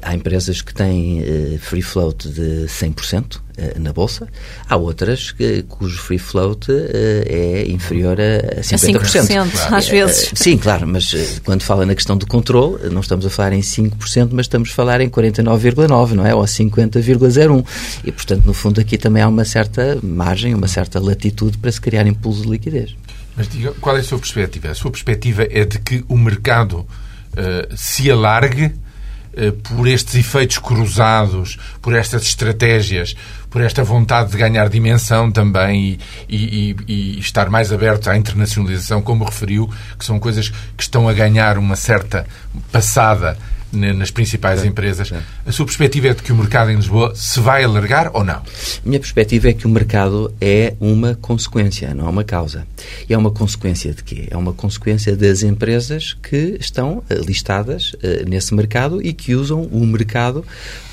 Há 0.00 0.14
empresas 0.14 0.60
que 0.62 0.74
têm 0.74 1.22
free 1.58 1.82
float 1.82 2.28
de 2.28 2.66
100% 2.66 3.40
na 3.78 3.92
bolsa, 3.92 4.26
há 4.68 4.76
outras 4.76 5.30
que, 5.30 5.62
cujo 5.64 5.98
free 5.98 6.18
float 6.18 6.66
é 6.70 7.64
inferior 7.68 8.18
a 8.20 8.60
50%. 8.60 8.96
A 8.96 9.46
5% 9.46 9.72
às 9.72 9.88
vezes. 9.88 10.32
sim, 10.34 10.56
claro, 10.56 10.86
mas 10.86 11.14
quando 11.44 11.62
fala 11.62 11.84
na 11.84 11.94
questão 11.94 12.16
do 12.16 12.26
controle, 12.26 12.88
não 12.90 13.00
estamos 13.00 13.26
a 13.26 13.30
falar 13.30 13.52
em 13.52 13.60
5%, 13.60 14.30
mas 14.32 14.46
estamos 14.46 14.70
a 14.70 14.74
falar 14.74 15.00
em 15.00 15.08
49,9%, 15.08 16.12
não 16.12 16.26
é? 16.26 16.34
Ou 16.34 16.42
50,01%. 16.42 17.66
E, 18.04 18.12
portanto, 18.12 18.44
no 18.44 18.54
fundo, 18.54 18.80
aqui 18.80 18.98
também 18.98 19.22
há 19.22 19.28
uma 19.28 19.44
certa 19.44 19.98
margem, 20.02 20.54
uma 20.54 20.68
certa 20.68 21.00
latitude 21.00 21.58
para 21.58 21.70
se 21.70 21.80
criar 21.80 22.06
impulso 22.06 22.42
de 22.42 22.50
liquidez. 22.50 22.96
Mas 23.36 23.48
diga, 23.48 23.72
qual 23.80 23.96
é 23.96 24.00
a 24.00 24.04
sua 24.04 24.18
perspectiva? 24.18 24.68
A 24.68 24.74
sua 24.74 24.90
perspectiva 24.90 25.46
é 25.50 25.64
de 25.64 25.78
que 25.78 26.04
o 26.08 26.16
mercado 26.18 26.80
uh, 26.80 27.76
se 27.76 28.10
alargue 28.10 28.66
uh, 28.66 29.52
por 29.62 29.88
estes 29.88 30.14
efeitos 30.14 30.58
cruzados, 30.58 31.58
por 31.80 31.94
estas 31.94 32.22
estratégias, 32.22 33.16
por 33.52 33.60
esta 33.60 33.84
vontade 33.84 34.30
de 34.30 34.38
ganhar 34.38 34.68
dimensão 34.70 35.30
também 35.30 35.98
e, 36.26 36.36
e, 36.36 36.76
e, 36.88 37.20
estar 37.20 37.50
mais 37.50 37.70
aberto 37.70 38.08
à 38.08 38.16
internacionalização, 38.16 39.02
como 39.02 39.24
referiu, 39.24 39.70
que 39.98 40.04
são 40.04 40.18
coisas 40.18 40.48
que 40.48 40.82
estão 40.82 41.06
a 41.06 41.12
ganhar 41.12 41.58
uma 41.58 41.76
certa 41.76 42.26
passada 42.72 43.36
nas 43.72 44.10
principais 44.10 44.62
é, 44.62 44.66
empresas. 44.66 45.10
É. 45.10 45.20
A 45.46 45.52
sua 45.52 45.64
perspectiva 45.64 46.08
é 46.08 46.14
de 46.14 46.22
que 46.22 46.32
o 46.32 46.36
mercado 46.36 46.70
em 46.70 46.76
Lisboa 46.76 47.12
se 47.14 47.40
vai 47.40 47.64
alargar 47.64 48.10
ou 48.12 48.22
não? 48.22 48.36
A 48.36 48.42
minha 48.84 49.00
perspectiva 49.00 49.48
é 49.48 49.52
que 49.52 49.66
o 49.66 49.70
mercado 49.70 50.32
é 50.40 50.74
uma 50.78 51.14
consequência, 51.14 51.94
não 51.94 52.06
é 52.06 52.10
uma 52.10 52.24
causa. 52.24 52.66
E 53.08 53.14
é 53.14 53.18
uma 53.18 53.30
consequência 53.30 53.92
de 53.92 54.04
quê? 54.04 54.28
É 54.30 54.36
uma 54.36 54.52
consequência 54.52 55.16
das 55.16 55.42
empresas 55.42 56.12
que 56.12 56.56
estão 56.60 57.02
eh, 57.08 57.14
listadas 57.14 57.92
uh, 57.94 58.28
nesse 58.28 58.54
mercado 58.54 59.00
e 59.02 59.12
que 59.12 59.34
usam 59.34 59.62
o 59.62 59.86
mercado 59.86 60.44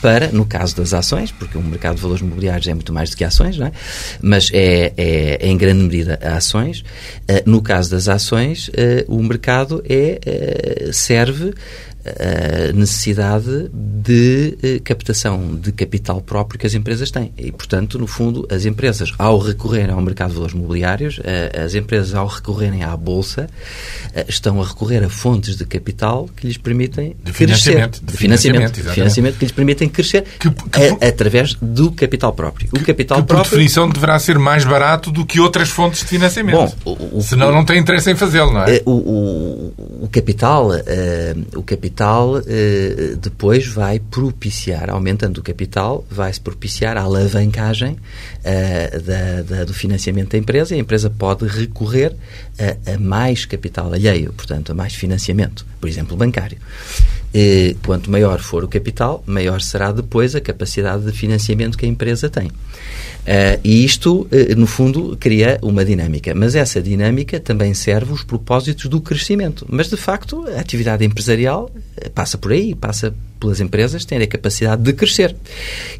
para, 0.01 0.31
no 0.31 0.45
caso 0.45 0.77
das 0.77 0.93
ações, 0.93 1.31
porque 1.31 1.57
o 1.57 1.61
mercado 1.61 1.95
de 1.95 2.01
valores 2.01 2.21
mobiliários 2.21 2.67
é 2.67 2.73
muito 2.73 2.93
mais 2.93 3.09
do 3.09 3.17
que 3.17 3.23
ações, 3.23 3.57
não 3.57 3.67
é? 3.67 3.71
Mas 4.21 4.49
é, 4.53 4.93
é, 4.95 5.37
é 5.41 5.47
em 5.47 5.57
grande 5.57 5.83
medida 5.83 6.19
ações. 6.21 6.79
Uh, 6.79 7.43
no 7.45 7.61
caso 7.61 7.91
das 7.91 8.07
ações, 8.07 8.69
uh, 8.69 8.71
o 9.07 9.21
mercado 9.21 9.83
é, 9.87 10.89
serve 10.93 11.53
a 12.17 12.73
necessidade 12.73 13.69
de 13.73 14.57
eh, 14.63 14.79
captação 14.79 15.55
de 15.55 15.71
capital 15.71 16.21
próprio 16.21 16.59
que 16.59 16.65
as 16.65 16.73
empresas 16.73 17.11
têm. 17.11 17.31
E, 17.37 17.51
portanto, 17.51 17.99
no 17.99 18.07
fundo, 18.07 18.47
as 18.49 18.65
empresas, 18.65 19.11
ao 19.17 19.37
recorrerem 19.37 19.91
ao 19.91 20.01
mercado 20.01 20.29
de 20.29 20.35
valores 20.35 20.55
mobiliários, 20.55 21.19
eh, 21.23 21.61
as 21.63 21.75
empresas, 21.75 22.15
ao 22.15 22.27
recorrerem 22.27 22.83
à 22.83 22.95
Bolsa, 22.95 23.47
eh, 24.13 24.25
estão 24.27 24.61
a 24.61 24.65
recorrer 24.65 25.03
a 25.03 25.09
fontes 25.09 25.55
de 25.55 25.65
capital 25.65 26.29
que 26.35 26.47
lhes 26.47 26.57
permitem 26.57 27.15
de 27.23 27.31
crescer. 27.31 27.89
De 28.01 28.17
financiamento. 28.17 28.81
De 28.81 28.89
financiamento 28.93 29.37
que 29.37 29.45
lhes 29.45 29.51
permitem 29.51 29.89
crescer 29.89 30.23
que, 30.39 30.49
que, 30.49 31.05
a, 31.05 31.07
através 31.07 31.55
do 31.55 31.91
capital 31.91 32.33
próprio. 32.33 32.69
O 32.71 32.79
capital 32.83 33.19
que, 33.19 33.27
próprio... 33.27 33.49
por 33.49 33.57
definição, 33.57 33.89
deverá 33.89 34.17
ser 34.19 34.39
mais 34.39 34.63
barato 34.63 35.11
do 35.11 35.25
que 35.25 35.39
outras 35.39 35.69
fontes 35.69 36.01
de 36.01 36.07
financiamento. 36.07 36.75
Bom, 36.83 36.97
o, 37.11 37.17
o, 37.17 37.21
Senão 37.21 37.51
não 37.51 37.65
tem 37.65 37.77
interesse 37.77 38.11
em 38.11 38.15
fazê-lo, 38.15 38.51
não 38.51 38.63
é? 38.63 38.81
O, 38.85 38.91
o, 38.91 39.73
o 40.03 40.09
capital, 40.11 40.69
uh, 40.69 40.79
o 41.55 41.63
capital 41.63 41.98
uh, 42.05 43.17
depois 43.17 43.67
vai 43.67 43.99
propiciar, 43.99 44.89
aumentando 44.89 45.39
o 45.39 45.43
capital, 45.43 46.05
vai-se 46.09 46.39
propiciar 46.39 46.97
a 46.97 47.01
alavancagem 47.01 47.93
uh, 47.93 49.01
da, 49.01 49.41
da, 49.41 49.63
do 49.65 49.73
financiamento 49.73 50.31
da 50.31 50.37
empresa 50.37 50.73
e 50.73 50.77
a 50.77 50.81
empresa 50.81 51.09
pode 51.09 51.45
recorrer 51.47 52.15
a, 52.57 52.93
a 52.93 52.97
mais 52.99 53.45
capital 53.45 53.93
alheio, 53.93 54.33
portanto, 54.33 54.71
a 54.71 54.75
mais 54.75 54.93
financiamento, 54.95 55.65
por 55.79 55.87
exemplo, 55.87 56.15
bancário. 56.17 56.57
E, 57.33 57.75
quanto 57.85 58.09
maior 58.09 58.39
for 58.39 58.63
o 58.63 58.67
capital, 58.67 59.23
maior 59.25 59.61
será 59.61 59.91
depois 59.91 60.35
a 60.35 60.41
capacidade 60.41 61.05
de 61.05 61.11
financiamento 61.11 61.77
que 61.77 61.85
a 61.85 61.89
empresa 61.89 62.29
tem. 62.29 62.47
Uh, 62.47 63.59
e 63.63 63.85
isto, 63.85 64.21
uh, 64.21 64.55
no 64.57 64.65
fundo, 64.65 65.15
cria 65.19 65.59
uma 65.61 65.85
dinâmica. 65.85 66.33
Mas 66.33 66.55
essa 66.55 66.81
dinâmica 66.81 67.39
também 67.39 67.73
serve 67.73 68.11
os 68.11 68.23
propósitos 68.23 68.85
do 68.85 68.99
crescimento. 68.99 69.65
Mas, 69.69 69.89
de 69.89 69.97
facto, 69.97 70.45
a 70.55 70.59
atividade 70.59 71.05
empresarial 71.05 71.69
passa 72.15 72.37
por 72.37 72.51
aí, 72.51 72.73
passa 72.73 73.13
pelas 73.39 73.59
empresas 73.59 74.05
terem 74.05 74.25
a 74.25 74.29
capacidade 74.29 74.81
de 74.81 74.93
crescer. 74.93 75.35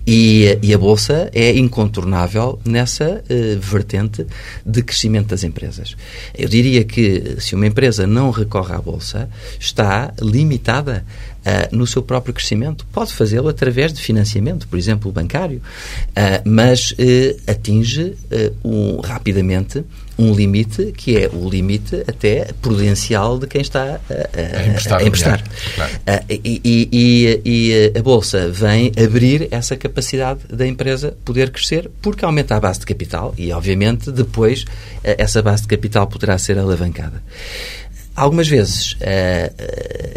E, 0.06 0.58
e 0.62 0.74
a 0.74 0.78
Bolsa 0.78 1.30
é 1.34 1.58
incontornável 1.58 2.60
nessa 2.66 3.24
vertente 3.60 4.26
de 4.66 4.82
crescimento 4.82 5.28
das 5.28 5.44
empresas. 5.44 5.96
Eu 6.38 6.50
diria 6.50 6.84
que 6.84 7.36
se 7.40 7.56
uma 7.56 7.68
empresa 7.68 8.06
não 8.06 8.32
recorre 8.32 8.74
à 8.74 8.80
Bolsa, 8.80 9.30
está 9.60 10.14
limitada 10.22 11.06
uh, 11.40 11.76
no 11.76 11.86
seu 11.88 12.02
próprio 12.02 12.34
crescimento. 12.34 12.86
Pode 12.92 13.14
fazê-lo 13.14 13.50
através 13.50 13.94
de 13.94 14.02
financiamento, 14.02 14.68
por 14.68 14.78
exemplo, 14.78 15.12
bancário, 15.12 15.62
uh, 16.10 16.50
mas 16.50 16.92
uh, 16.92 16.96
atinge 17.48 18.16
um, 18.64 19.00
rapidamente 19.00 19.84
um 20.20 20.34
limite 20.34 20.92
que 20.92 21.18
é 21.18 21.30
o 21.32 21.50
limite 21.50 22.04
até 22.08 22.50
prudencial 22.62 23.40
de 23.40 23.48
quem 23.48 23.62
está 23.62 24.00
a, 24.10 24.60
a 24.60 24.68
emprestar. 24.68 25.00
A 25.00 25.04
emprestar. 25.04 25.44
Claro. 25.76 25.92
E, 26.30 26.62
e, 26.92 27.42
e, 27.46 27.98
a 27.98 28.02
Bolsa 28.04 28.50
vem 28.50 28.92
abrir 29.02 29.48
essa 29.50 29.78
capacidade 29.78 30.42
da 30.50 30.68
empresa 30.68 31.18
poder 31.24 31.52
crescer 31.52 31.90
porque 32.02 32.26
aumenta 32.26 32.56
a 32.56 32.60
base 32.60 32.80
de 32.80 32.86
capital 32.86 33.34
e, 33.38 33.52
obviamente, 33.54 34.12
depois 34.12 34.66
essa 35.04 35.42
base 35.42 35.62
de 35.62 35.70
capital 35.70 36.06
poderá 36.08 36.38
ser 36.38 36.60
alavancada. 36.60 37.24
Algumas 38.20 38.50
vezes, 38.50 38.92
uh, 38.92 38.98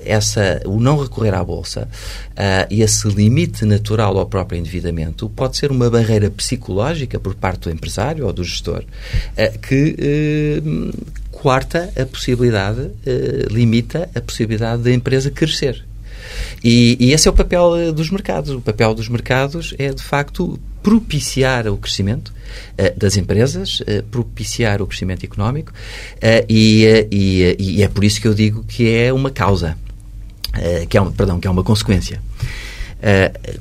essa, 0.05 0.61
o 0.67 0.81
não 0.81 1.01
recorrer 1.01 1.33
à 1.33 1.45
Bolsa 1.45 1.89
uh, 2.31 2.67
e 2.69 2.83
esse 2.83 3.07
limite 3.07 3.65
natural 3.65 4.19
ao 4.19 4.27
próprio 4.27 4.59
endividamento 4.59 5.29
pode 5.29 5.57
ser 5.57 5.71
uma 5.71 5.89
barreira 5.89 6.29
psicológica 6.29 7.21
por 7.21 7.37
parte 7.37 7.61
do 7.61 7.71
empresário 7.71 8.27
ou 8.27 8.33
do 8.33 8.43
gestor 8.43 8.83
que 9.63 10.61
quarta 11.31 11.93
a 11.97 12.05
possibilidade, 12.05 12.91
limita 13.49 14.11
a 14.15 14.21
possibilidade 14.21 14.83
da 14.83 14.93
empresa 14.93 15.31
crescer. 15.31 15.85
E, 16.63 16.97
e, 16.99 17.13
esse 17.13 17.29
é 17.29 17.31
o 17.31 17.35
papel 17.35 17.93
dos 17.93 18.11
mercados. 18.11 18.51
O 18.51 18.61
papel 18.61 18.95
dos 18.95 19.09
mercados 19.09 19.75
é, 19.79 19.93
de 19.93 20.03
facto, 20.03 20.59
propiciar 20.83 21.69
o 21.69 21.77
crescimento 21.77 22.29
uh, 22.29 22.99
das 22.99 23.17
empresas, 23.17 23.81
uh, 23.81 24.03
propiciar 24.11 24.83
o 24.83 24.87
crescimento 24.87 25.25
económico 25.25 25.73
uh, 25.73 26.45
e, 26.49 26.85
e, 27.11 27.57
e, 27.59 27.83
é 27.83 27.89
por 27.89 28.05
isso 28.05 28.21
que 28.21 28.29
eu 28.29 28.35
digo 28.35 28.65
que 28.65 28.91
é 28.91 29.13
uma 29.13 29.31
causa, 29.31 29.77
que 30.91 30.99
é 30.99 31.01
uma, 31.01 31.11
perdão, 31.11 31.41
que 31.41 31.47
é 31.47 31.51
uma 31.51 31.65
consequência. 31.65 32.21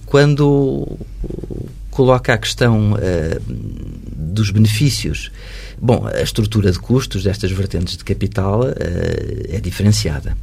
quando 0.05 0.97
coloca 1.89 2.33
a 2.33 2.37
questão 2.37 2.97
dos 4.13 4.51
benefícios, 4.51 5.31
bom, 5.81 6.05
a 6.05 6.21
estrutura 6.21 6.69
de 6.69 6.77
custos 6.77 7.23
destas 7.23 7.49
vertentes 7.49 7.95
de 7.95 8.03
capital 8.03 8.63
é 8.67 9.61
diferenciada 9.61 10.35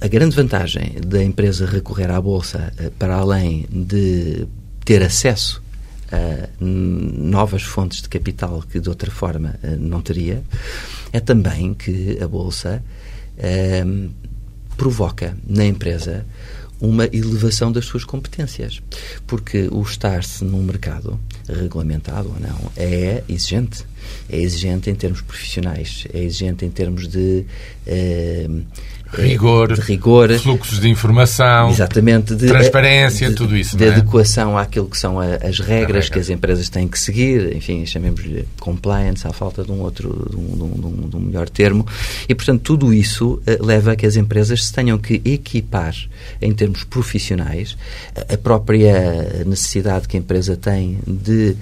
a 0.00 0.08
grande 0.08 0.34
vantagem 0.34 0.96
da 1.06 1.22
empresa 1.22 1.66
recorrer 1.66 2.10
à 2.10 2.20
Bolsa, 2.20 2.72
eh, 2.78 2.90
para 2.98 3.16
além 3.16 3.66
de 3.70 4.46
ter 4.84 5.02
acesso 5.02 5.62
a 6.10 6.48
novas 6.58 7.62
fontes 7.62 8.00
de 8.00 8.08
capital 8.08 8.62
que 8.62 8.80
de 8.80 8.88
outra 8.88 9.10
forma 9.10 9.56
eh, 9.62 9.76
não 9.76 10.00
teria, 10.00 10.42
é 11.12 11.20
também 11.20 11.74
que 11.74 12.18
a 12.20 12.26
Bolsa 12.26 12.82
eh, 13.36 13.84
provoca 14.76 15.36
na 15.46 15.66
empresa 15.66 16.24
uma 16.80 17.04
elevação 17.12 17.70
das 17.70 17.84
suas 17.84 18.04
competências. 18.04 18.80
Porque 19.26 19.68
o 19.70 19.82
estar-se 19.82 20.42
num 20.42 20.62
mercado, 20.62 21.20
regulamentado 21.46 22.30
ou 22.30 22.40
não, 22.40 22.72
é 22.74 23.22
exigente. 23.28 23.84
É 24.30 24.40
exigente 24.40 24.88
em 24.88 24.94
termos 24.94 25.20
profissionais, 25.20 26.06
é 26.10 26.24
exigente 26.24 26.64
em 26.64 26.70
termos 26.70 27.06
de 27.06 27.44
rigor, 29.12 29.72
de 29.72 29.80
rigor, 29.80 30.32
fluxos 30.38 30.80
de 30.80 30.88
informação, 30.88 31.70
exatamente, 31.70 32.34
de, 32.34 32.46
transparência, 32.46 33.28
de, 33.28 33.34
tudo 33.34 33.56
isso. 33.56 33.76
De 33.76 33.84
é? 33.84 33.88
adequação 33.88 34.56
àquilo 34.56 34.88
que 34.88 34.98
são 34.98 35.18
as 35.18 35.58
regras 35.58 36.08
que 36.08 36.18
as 36.18 36.28
empresas 36.28 36.68
têm 36.68 36.86
que 36.86 36.98
seguir, 36.98 37.56
enfim, 37.56 37.84
chamemos-lhe 37.84 38.46
compliance, 38.58 39.26
à 39.26 39.32
falta 39.32 39.64
de 39.64 39.72
um 39.72 39.80
outro, 39.80 40.28
de 40.30 40.36
um, 40.36 40.56
de 40.56 40.86
um, 40.86 41.08
de 41.08 41.16
um 41.16 41.20
melhor 41.20 41.48
termo, 41.48 41.86
e 42.28 42.34
portanto 42.34 42.62
tudo 42.62 42.94
isso 42.94 43.42
uh, 43.46 43.64
leva 43.64 43.92
a 43.92 43.96
que 43.96 44.06
as 44.06 44.16
empresas 44.16 44.66
se 44.66 44.72
tenham 44.72 44.98
que 44.98 45.20
equipar 45.24 45.94
em 46.40 46.52
termos 46.52 46.84
profissionais, 46.84 47.76
a 48.32 48.36
própria 48.36 49.44
necessidade 49.46 50.06
que 50.06 50.16
a 50.16 50.20
empresa 50.20 50.56
tem 50.56 50.98
de 51.06 51.56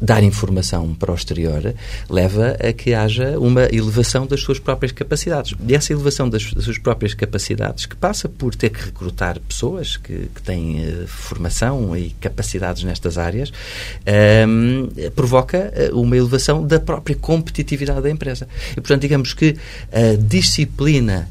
dar 0.00 0.22
informação 0.22 0.94
para 0.94 1.12
o 1.12 1.14
exterior 1.14 1.74
leva 2.08 2.56
a 2.60 2.72
que 2.72 2.94
haja 2.94 3.38
uma 3.38 3.64
elevação 3.72 4.26
das 4.26 4.40
suas 4.40 4.58
próprias 4.58 4.92
capacidades. 4.92 5.54
E 5.66 5.74
essa 5.74 5.92
elevação 5.92 6.28
das, 6.28 6.52
das 6.52 6.64
suas 6.64 6.78
próprias 6.78 7.14
capacidades, 7.14 7.86
que 7.86 7.96
passa 7.96 8.28
por 8.28 8.54
ter 8.54 8.70
que 8.70 8.84
recrutar 8.84 9.40
pessoas 9.40 9.96
que, 9.96 10.28
que 10.34 10.42
têm 10.42 10.86
uh, 10.86 11.06
formação 11.06 11.96
e 11.96 12.10
capacidades 12.20 12.82
nestas 12.84 13.18
áreas, 13.18 13.50
um, 13.50 14.88
ehm, 14.96 15.10
provoca 15.14 15.72
eh, 15.74 15.90
uma 15.92 16.16
elevação 16.16 16.66
da 16.66 16.78
própria 16.78 17.16
competitividade 17.16 18.02
da 18.02 18.10
empresa. 18.10 18.48
E, 18.72 18.74
portanto, 18.74 19.02
digamos 19.02 19.32
que 19.32 19.56
a 19.92 20.16
disciplina 20.20 21.28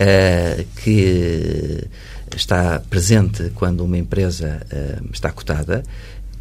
uh, 0.00 0.64
que 0.82 1.88
está 2.34 2.80
presente 2.90 3.50
quando 3.54 3.84
uma 3.84 3.96
empresa 3.96 4.60
uh, 4.72 5.08
está 5.12 5.30
cotada 5.30 5.82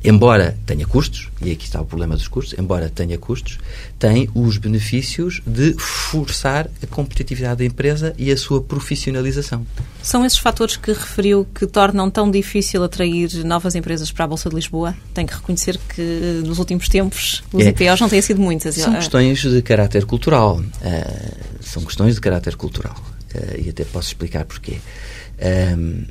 embora 0.10 0.58
tenha 0.66 0.86
custos, 0.86 1.30
e 1.42 1.52
aqui 1.52 1.66
está 1.66 1.82
o 1.82 1.86
problema 1.86 2.16
dos 2.16 2.28
custos, 2.28 2.58
embora 2.58 2.90
tenha 2.90 3.18
custos, 3.18 3.58
tem 3.98 4.30
os 4.34 4.58
benefícios 4.58 5.42
de 5.46 5.74
forçar 5.74 6.70
a 6.82 6.88
competitividade 6.88 7.60
da 7.60 7.66
empresa 7.66 8.14
e 8.18 8.32
a 8.32 8.38
sua 8.38 8.62
profissionalização. 8.62 9.66
São 10.02 10.26
esses 10.26 10.38
fatores 10.38 10.78
que 10.78 10.92
referiu 10.92 11.48
que 11.54 11.66
tornam 11.66 12.10
tão 12.10 12.30
difícil 12.30 12.84
atrair 12.84 13.44
novas 13.44 13.76
empresas 13.76 14.12
para 14.12 14.26
a 14.26 14.28
Bolsa 14.28 14.50
de 14.50 14.56
Lisboa? 14.56 14.96
Tem 15.14 15.26
que 15.26 15.34
reconhecer 15.34 15.80
que 15.94 16.42
nos 16.46 16.60
últimos 16.60 16.88
tempos 16.88 17.44
os 17.52 17.66
é. 17.66 17.70
IPOs 17.70 18.02
não 18.02 18.10
têm 18.10 18.22
sido 18.22 18.40
muitas. 18.40 18.76
São 18.76 18.94
questões 18.94 19.42
de 19.42 19.62
caráter 19.62 20.06
cultural. 20.06 20.60
Uh, 20.60 21.36
são 21.62 21.84
questões 21.84 22.16
de 22.16 22.22
caráter 22.22 22.56
cultural. 22.56 22.96
Uh, 23.34 23.62
e 23.66 23.70
até 23.70 23.84
posso 23.84 24.10
explicar 24.10 24.46
porquê. 24.46 24.78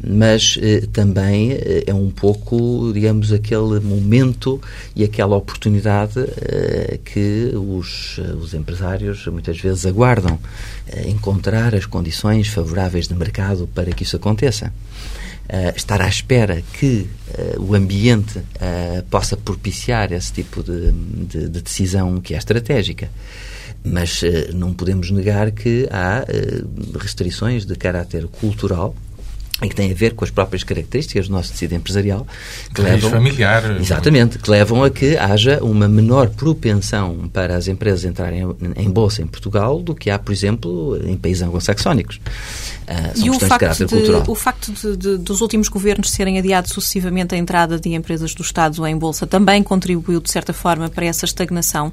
Mas 0.07 0.57
uh, 0.57 0.87
também 0.89 1.53
uh, 1.53 1.59
é 1.87 1.95
um 1.95 2.11
pouco, 2.11 2.91
digamos, 2.93 3.33
aquele 3.33 3.81
momento 3.81 4.61
e 4.95 5.03
aquela 5.03 5.37
oportunidade 5.37 6.19
uh, 6.21 6.99
que 7.05 7.53
os, 7.55 8.19
os 8.41 8.55
empresários 8.55 9.27
muitas 9.27 9.59
vezes 9.59 9.87
aguardam 9.87 10.39
encontrar 11.07 11.75
as 11.75 11.87
condições 11.87 12.49
favoráveis 12.49 13.09
de 13.09 13.15
mercado 13.15 13.69
para 13.75 13.91
que 13.93 14.03
isso 14.03 14.17
aconteça. 14.17 14.73
estar 15.75 16.01
à 16.01 16.09
espera 16.09 16.63
que 16.79 17.07
o 17.59 17.75
ambiente 17.75 18.41
possa 19.11 19.37
propiciar 19.37 20.13
esse 20.13 20.33
tipo 20.33 20.63
de, 20.63 20.93
de, 20.93 21.49
de 21.49 21.63
decisão 21.63 22.21
que 22.21 22.35
é 22.35 22.39
estratégica 22.39 23.09
mas 23.83 24.23
não 24.55 24.73
podemos 24.73 25.11
negar 25.11 25.51
que 25.51 25.87
há 25.91 26.25
restrições 26.99 27.67
de 27.67 27.75
caráter 27.77 28.27
cultural 28.27 28.95
e 29.63 29.69
que 29.69 29.75
tem 29.75 29.91
a 29.91 29.95
ver 29.95 30.15
com 30.15 30.25
as 30.25 30.31
próprias 30.31 30.65
características 30.65 31.29
do 31.29 31.33
nosso 31.33 31.53
tecido 31.53 31.75
empresarial 31.75 32.27
que 32.75 32.83
levam 32.83 33.11
familiar. 33.11 33.81
Exatamente 33.81 34.39
que 34.39 34.51
levam 34.51 34.83
a 34.83 34.91
que 34.91 35.17
haja 35.17 35.63
uma 35.63 35.87
menor 35.87 36.29
propensão 36.31 37.31
para 37.33 37.57
as 37.57 37.69
empresas 37.69 38.05
entrarem 38.05 38.43
em 38.77 38.91
bolsa 38.91 39.23
em 39.23 39.27
Portugal 39.27 39.81
do 39.81 39.95
que 39.95 40.11
há 40.11 40.19
por 40.19 40.33
exemplo 40.33 40.99
em 41.07 41.17
países 41.17 41.43
anglo-saxónicos. 41.43 42.17
Uh, 42.17 43.25
e 43.25 43.31
o 43.31 43.39
facto, 43.39 43.87
de, 43.87 44.31
o 44.31 44.35
facto 44.35 44.73
de, 44.73 44.97
de, 44.97 45.17
dos 45.19 45.41
últimos 45.41 45.69
governos 45.69 46.11
serem 46.11 46.39
adiados 46.39 46.73
sucessivamente 46.73 47.35
a 47.35 47.39
entrada 47.39 47.79
de 47.79 47.95
empresas 47.95 48.35
do 48.35 48.43
Estado 48.43 48.85
em 48.87 48.97
bolsa 48.97 49.27
também 49.27 49.63
contribuiu 49.63 50.21
de 50.21 50.31
certa 50.31 50.53
forma 50.53 50.91
para 50.91 51.07
essa 51.07 51.25
estagnação 51.25 51.93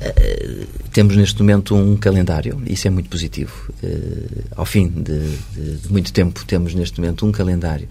Uh, 0.00 0.66
temos 0.92 1.14
neste 1.14 1.40
momento 1.40 1.76
um 1.76 1.94
calendário, 1.94 2.60
isso 2.66 2.86
é 2.86 2.90
muito 2.90 3.10
positivo. 3.10 3.52
Uh, 3.82 4.44
ao 4.56 4.64
fim 4.64 4.88
de, 4.88 5.36
de, 5.52 5.76
de, 5.76 5.92
muito 5.92 6.12
tempo, 6.12 6.44
temos 6.46 6.74
neste 6.74 6.98
momento 6.98 7.26
um 7.26 7.32
calendário 7.32 7.86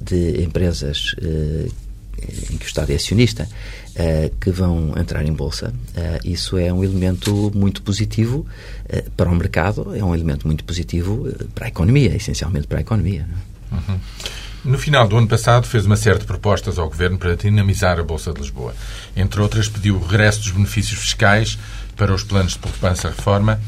de 0.00 0.42
empresas 0.42 1.14
uh, 1.22 1.72
em 2.52 2.56
que 2.58 2.64
o 2.64 2.68
Estado 2.68 2.90
é 2.92 2.94
acionista 2.94 3.48
que 4.40 4.50
vão 4.50 4.94
entrar 4.96 5.24
em 5.24 5.32
bolsa. 5.32 5.72
isso 6.24 6.56
é 6.56 6.72
um 6.72 6.82
elemento 6.82 7.52
muito 7.54 7.82
positivo 7.82 8.46
para 9.16 9.28
o 9.28 9.34
mercado, 9.34 9.94
é 9.94 10.02
um 10.02 10.14
elemento 10.14 10.46
muito 10.46 10.64
positivo 10.64 11.28
para 11.54 11.66
a 11.66 11.68
economia, 11.68 12.14
essencialmente 12.16 12.66
para 12.66 12.78
a 12.78 12.80
economia. 12.80 13.28
É? 13.70 13.74
Uhum. 13.74 14.00
No 14.64 14.78
final 14.78 15.06
do 15.06 15.18
ano 15.18 15.28
passado, 15.28 15.66
fez 15.66 15.84
uma 15.84 15.96
série 15.96 16.18
de 16.18 16.24
propostas 16.24 16.78
ao 16.78 16.88
Governo 16.88 17.18
para 17.18 17.36
dinamizar 17.36 18.00
a 18.00 18.02
Bolsa 18.02 18.32
de 18.32 18.40
Lisboa. 18.40 18.74
Entre 19.16 19.40
outras, 19.40 19.68
pediu 19.68 19.96
o 19.96 20.06
regresso 20.06 20.40
dos 20.40 20.50
benefícios 20.50 20.98
fiscais 21.00 21.58
para 21.96 22.12
os 22.12 22.22
planos 22.22 22.52
de 22.52 22.58
poupança-reforma 22.58 23.60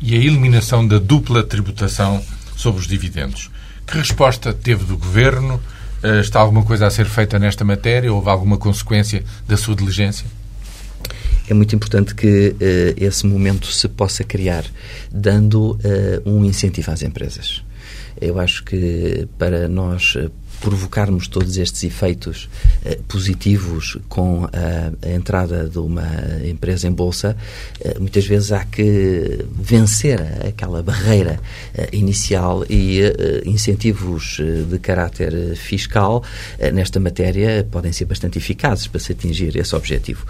e 0.00 0.14
a 0.14 0.18
eliminação 0.18 0.86
da 0.86 0.98
dupla 0.98 1.42
tributação 1.42 2.22
sobre 2.56 2.80
os 2.80 2.86
dividendos. 2.86 3.50
Que 3.86 3.98
resposta 3.98 4.52
teve 4.52 4.84
do 4.84 4.96
Governo? 4.96 5.60
Eh, 6.02 6.20
está 6.20 6.40
alguma 6.40 6.62
coisa 6.62 6.86
a 6.86 6.90
ser 6.90 7.06
feita 7.06 7.38
nesta 7.38 7.64
matéria? 7.64 8.12
Houve 8.12 8.28
alguma 8.28 8.56
consequência 8.56 9.24
da 9.46 9.56
sua 9.56 9.76
diligência? 9.76 10.26
é 11.48 11.54
muito 11.54 11.74
importante 11.74 12.14
que 12.14 12.48
uh, 12.50 12.56
esse 12.96 13.26
momento 13.26 13.66
se 13.68 13.88
possa 13.88 14.24
criar, 14.24 14.64
dando 15.12 15.72
uh, 15.72 15.78
um 16.24 16.44
incentivo 16.44 16.90
às 16.90 17.02
empresas. 17.02 17.62
Eu 18.20 18.38
acho 18.38 18.64
que 18.64 19.28
para 19.38 19.68
nós 19.68 20.16
provocarmos 20.60 21.28
todos 21.28 21.56
estes 21.56 21.84
efeitos 21.84 22.48
eh, 22.84 22.98
positivos 23.08 23.98
com 24.08 24.44
a, 24.44 25.06
a, 25.06 25.10
entrada 25.10 25.68
de 25.68 25.78
uma 25.78 26.06
empresa 26.44 26.86
em 26.86 26.92
bolsa, 26.92 27.36
eh, 27.80 27.96
muitas 27.98 28.26
vezes 28.26 28.52
há 28.52 28.64
que 28.64 29.44
vencer 29.54 30.20
aquela 30.46 30.82
barreira 30.82 31.40
eh, 31.74 31.88
inicial 31.92 32.64
e 32.68 33.00
eh, 33.00 33.42
incentivos 33.44 34.38
eh, 34.40 34.62
de 34.70 34.78
caráter 34.78 35.56
fiscal 35.56 36.22
nesta 36.72 36.98
matéria 37.00 37.66
podem 37.70 37.92
ser 37.92 38.04
bastante 38.04 38.38
eficazes 38.38 38.86
para 38.86 39.00
se 39.00 39.12
atingir 39.12 39.56
esse 39.56 39.74
objetivo. 39.74 40.24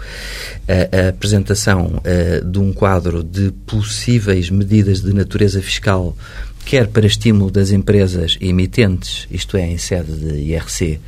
a 0.67 1.09
apresentação 1.09 2.01
de 2.45 2.59
um 2.59 2.73
quadro 2.73 3.23
de 3.23 3.51
possíveis 3.65 4.49
medidas 4.49 5.01
de 5.01 5.13
natureza 5.13 5.61
fiscal 5.61 6.15
quer 6.67 6.87
para 6.87 7.07
estímulo 7.07 7.49
das 7.49 7.71
empresas 7.71 8.37
emitentes, 8.41 9.25
isto 9.31 9.55
é, 9.55 9.65
em 9.65 9.77
sede 9.77 10.11
de 10.11 10.51
IRC, 10.51 10.99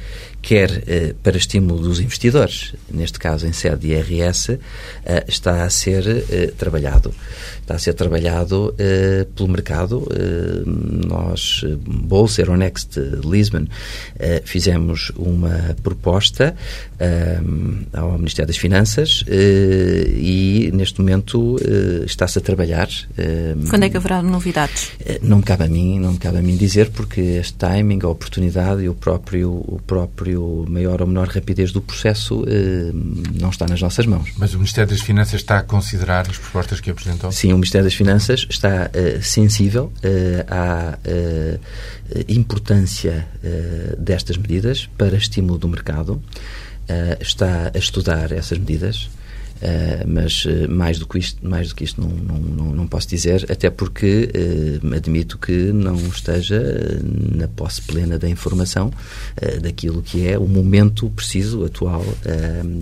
quer 0.42 0.84
eh, 0.88 1.16
para 1.22 1.38
estímulo 1.38 1.82
dos 1.82 2.00
investidores, 2.00 2.74
neste 2.90 3.20
caso 3.20 3.46
em 3.46 3.54
sede 3.54 3.88
de 3.88 3.88
IRS, 3.94 4.58
eh, 5.06 5.26
está 5.28 5.64
a 5.64 5.70
ser 5.70 6.08
eh, 6.08 6.54
trabalhado. 6.58 7.14
Está 7.62 7.76
a 7.76 7.80
ser 7.80 7.94
trabalhado 7.94 8.74
pelo 9.36 9.48
mercado. 9.48 10.08
Nós, 10.66 11.64
Bolsa, 11.86 12.42
Euronext, 12.42 12.98
Lisbon, 13.24 13.68
fizemos 14.44 15.12
uma 15.16 15.76
proposta 15.84 16.56
ao 17.94 18.18
Ministério 18.18 18.48
das 18.48 18.58
Finanças 18.58 19.24
e, 19.30 20.72
neste 20.74 21.00
momento, 21.00 21.58
está-se 22.08 22.40
a 22.40 22.42
trabalhar. 22.42 22.90
Quando 23.70 23.84
é 23.84 23.90
que 23.90 23.98
haverá 23.98 24.24
novidades? 24.24 24.90
não 25.22 25.38
me 25.38 25.44
cabe 25.44 25.66
a 25.66 25.68
mim, 25.68 26.00
não 26.00 26.14
me 26.14 26.18
cabe 26.18 26.40
a 26.40 26.42
mim 26.42 26.58
dizer, 26.58 26.90
porque 26.90 27.22
este 27.22 27.54
timing, 27.54 28.00
a 28.02 28.08
oportunidade 28.08 28.82
e 28.82 28.90
o 28.90 28.96
próprio, 28.96 29.52
o 29.52 29.80
próprio 29.86 30.29
próprio 30.30 30.66
maior 30.68 31.02
ou 31.02 31.08
menor 31.08 31.28
rapidez 31.28 31.72
do 31.72 31.82
processo 31.82 32.44
eh, 32.48 32.92
não 33.40 33.50
está 33.50 33.66
nas 33.68 33.82
nossas 33.82 34.06
mãos. 34.06 34.32
Mas 34.38 34.54
o 34.54 34.58
Ministério 34.58 34.90
das 34.90 35.02
Finanças 35.02 35.36
está 35.36 35.60
a 35.60 35.64
considerar 35.64 36.30
as 36.30 36.38
propostas 36.38 36.80
que 36.80 36.90
apresentou? 36.90 37.32
Sim, 37.32 37.54
o 37.54 37.56
Ministério 37.56 37.86
das 37.86 37.94
Finanças 37.94 38.46
está 38.50 38.90
uh, 38.90 39.24
sensível 39.24 39.86
uh, 39.86 40.46
à 40.48 40.98
importância 42.28 43.28
destas 43.98 44.38
medidas 44.38 44.90
para 44.98 45.16
estímulo 45.16 45.58
do 45.58 45.68
mercado, 45.68 46.22
está 47.20 47.72
a 47.74 47.78
estudar 47.78 48.32
essas 48.32 48.58
medidas. 48.58 49.10
Uh, 49.62 50.08
mas 50.08 50.46
uh, 50.46 50.70
mais 50.70 50.98
do 51.00 51.06
que 51.06 51.20
isto, 51.20 51.46
mais 51.46 51.68
do 51.68 51.76
que 51.76 51.84
isto 51.84 52.00
não, 52.00 52.10
não, 52.10 52.74
não, 52.74 52.88
posso 52.88 53.10
dizer, 53.10 53.46
até 53.52 53.70
porque 53.70 54.32
uh, 54.82 54.96
admito 54.96 55.38
que 55.38 55.74
não 55.74 55.98
esteja 56.08 56.62
na 57.04 57.46
posse 57.46 57.82
plena 57.82 58.18
da 58.18 58.30
informação 58.30 58.92
daquilo 59.62 60.02
que 60.02 60.28
é 60.28 60.38
o 60.38 60.48
momento 60.48 61.10
preciso, 61.10 61.66
atual, 61.66 62.04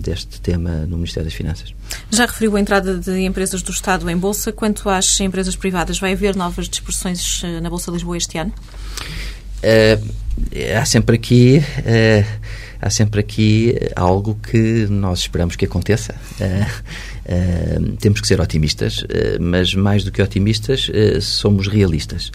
deste 0.00 0.40
tema 0.40 0.86
no 0.86 0.96
Ministério 0.96 1.24
das 1.24 1.34
Finanças. 1.34 1.74
Já 2.10 2.26
referiu 2.26 2.56
a 2.56 2.60
entrada 2.60 2.96
de 2.96 3.20
empresas 3.20 3.62
do 3.62 3.70
Estado 3.70 4.08
em 4.08 4.16
Bolsa. 4.16 4.52
Quanto 4.52 4.88
às 4.88 5.18
empresas 5.20 5.56
privadas, 5.56 5.98
vai 5.98 6.12
haver 6.12 6.36
novas 6.36 6.68
dispersões 6.68 7.42
na 7.62 7.68
Bolsa 7.68 7.90
de 7.90 7.96
Lisboa 7.96 8.16
este 8.16 8.38
ano? 8.38 8.52
há 10.78 10.84
sempre 10.84 11.16
aqui 11.16 11.62
há 12.80 12.90
sempre 12.90 13.20
aqui 13.20 13.74
algo 13.94 14.38
que 14.42 14.86
nós 14.88 15.20
esperamos 15.20 15.56
que 15.56 15.64
aconteça. 15.64 16.14
Uh, 16.40 17.96
temos 17.98 18.20
que 18.20 18.26
ser 18.26 18.40
otimistas, 18.40 19.02
uh, 19.02 19.06
mas 19.40 19.74
mais 19.74 20.04
do 20.04 20.10
que 20.10 20.22
otimistas, 20.22 20.90
somos 21.20 21.68
realistas. 21.68 22.30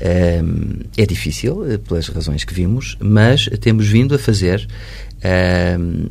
é 0.00 1.06
difícil, 1.06 1.62
pelas 1.86 2.08
razões 2.08 2.44
que 2.44 2.54
vimos, 2.54 2.96
mas 3.00 3.48
temos 3.60 3.86
vindo 3.86 4.14
a 4.14 4.18
fazer 4.18 4.66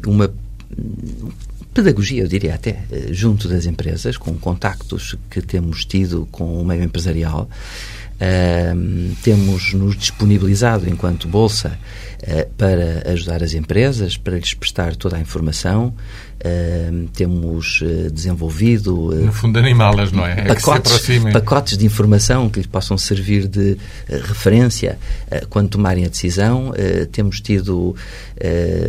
uma 0.06 0.32
pedagogia, 1.74 2.24
eu 2.24 2.28
diria 2.28 2.56
até, 2.56 2.84
junto 3.10 3.48
das 3.48 3.66
empresas, 3.66 4.18
com 4.18 4.36
contactos 4.36 5.16
que 5.30 5.42
temos 5.42 5.86
tido 5.86 6.28
com 6.32 6.62
o 6.62 6.66
meio 6.66 6.84
empresarial. 6.84 7.50
Temos 9.24 9.74
nos 9.74 9.98
disponibilizado 9.98 10.88
enquanto 10.88 11.28
Bolsa 11.28 11.78
uh, 12.22 12.54
para 12.56 13.12
ajudar 13.12 13.42
as 13.44 13.54
empresas, 13.54 14.16
para 14.18 14.38
lhes 14.38 14.54
prestar 14.54 14.96
toda 14.96 15.18
a 15.18 15.20
informação. 15.20 15.94
Uh, 16.42 17.08
temos 17.14 17.82
uh, 17.82 18.10
desenvolvido. 18.12 19.12
no 19.12 19.32
fundo, 19.32 19.60
animá-las, 19.60 20.12
não 20.12 20.26
é? 20.26 20.40
é 20.40 20.44
pacotes, 20.46 21.08
pacotes 21.32 21.78
de 21.78 21.86
informação 21.86 22.50
que 22.50 22.58
lhes 22.60 22.66
possam 22.66 22.98
servir 22.98 23.48
de 23.48 23.78
referência 24.08 24.98
quando 25.50 25.70
tomarem 25.70 26.06
a 26.06 26.08
decisão. 26.08 26.74
temos 27.12 27.40
tido 27.40 27.96